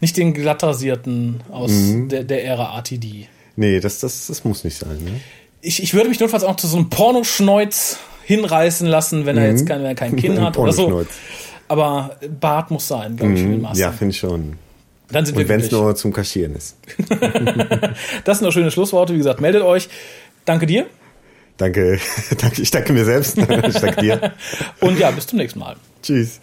nicht 0.00 0.16
den 0.18 0.34
glatt 0.34 0.62
rasierten 0.62 1.42
aus 1.50 1.70
Mhm. 1.70 2.08
der, 2.10 2.24
der 2.24 2.44
Ära 2.44 2.76
RTD. 2.76 3.28
Nee, 3.56 3.80
das, 3.80 4.00
das, 4.00 4.26
das 4.26 4.44
muss 4.44 4.64
nicht 4.64 4.76
sein. 4.76 5.02
Ne? 5.02 5.20
Ich, 5.62 5.82
ich 5.82 5.94
würde 5.94 6.10
mich 6.10 6.20
notfalls 6.20 6.44
auch 6.44 6.56
zu 6.56 6.66
so 6.66 6.76
einem 6.76 6.90
Pornoschneuz 6.90 7.98
hinreißen 8.24 8.86
lassen, 8.86 9.24
wenn 9.24 9.38
er 9.38 9.46
jetzt 9.48 9.66
kein, 9.66 9.78
wenn 9.78 9.86
er 9.86 9.94
kein 9.94 10.16
Kinn 10.16 10.40
hat 10.44 10.58
oder 10.58 10.72
so. 10.72 10.90
Mhm. 10.90 11.06
Aber 11.68 12.16
Bart 12.38 12.70
muss 12.70 12.86
sein, 12.86 13.16
glaube 13.16 13.32
ich, 13.32 13.40
für 13.40 13.48
den 13.48 13.62
Master. 13.62 13.80
Ja, 13.80 13.92
finde 13.92 14.12
ich 14.12 14.18
schon. 14.18 14.56
Dann 15.10 15.24
sind 15.24 15.36
Und 15.38 15.48
wenn 15.48 15.60
es 15.60 15.70
nur 15.70 15.94
zum 15.96 16.12
Kaschieren 16.12 16.54
ist. 16.56 16.76
Das 18.24 18.38
sind 18.38 18.46
noch 18.46 18.52
schöne 18.52 18.70
Schlussworte. 18.70 19.14
Wie 19.14 19.18
gesagt, 19.18 19.40
meldet 19.40 19.62
euch. 19.62 19.88
Danke 20.46 20.64
dir. 20.64 20.86
Danke, 21.58 21.98
danke, 22.38 22.62
ich 22.62 22.70
danke 22.70 22.92
mir 22.92 23.04
selbst. 23.04 23.36
ich 23.38 23.74
danke 23.74 24.00
dir. 24.00 24.32
Und 24.80 24.98
ja, 24.98 25.10
bis 25.10 25.26
zum 25.26 25.38
nächsten 25.38 25.58
Mal. 25.58 25.76
Tschüss. 26.02 26.38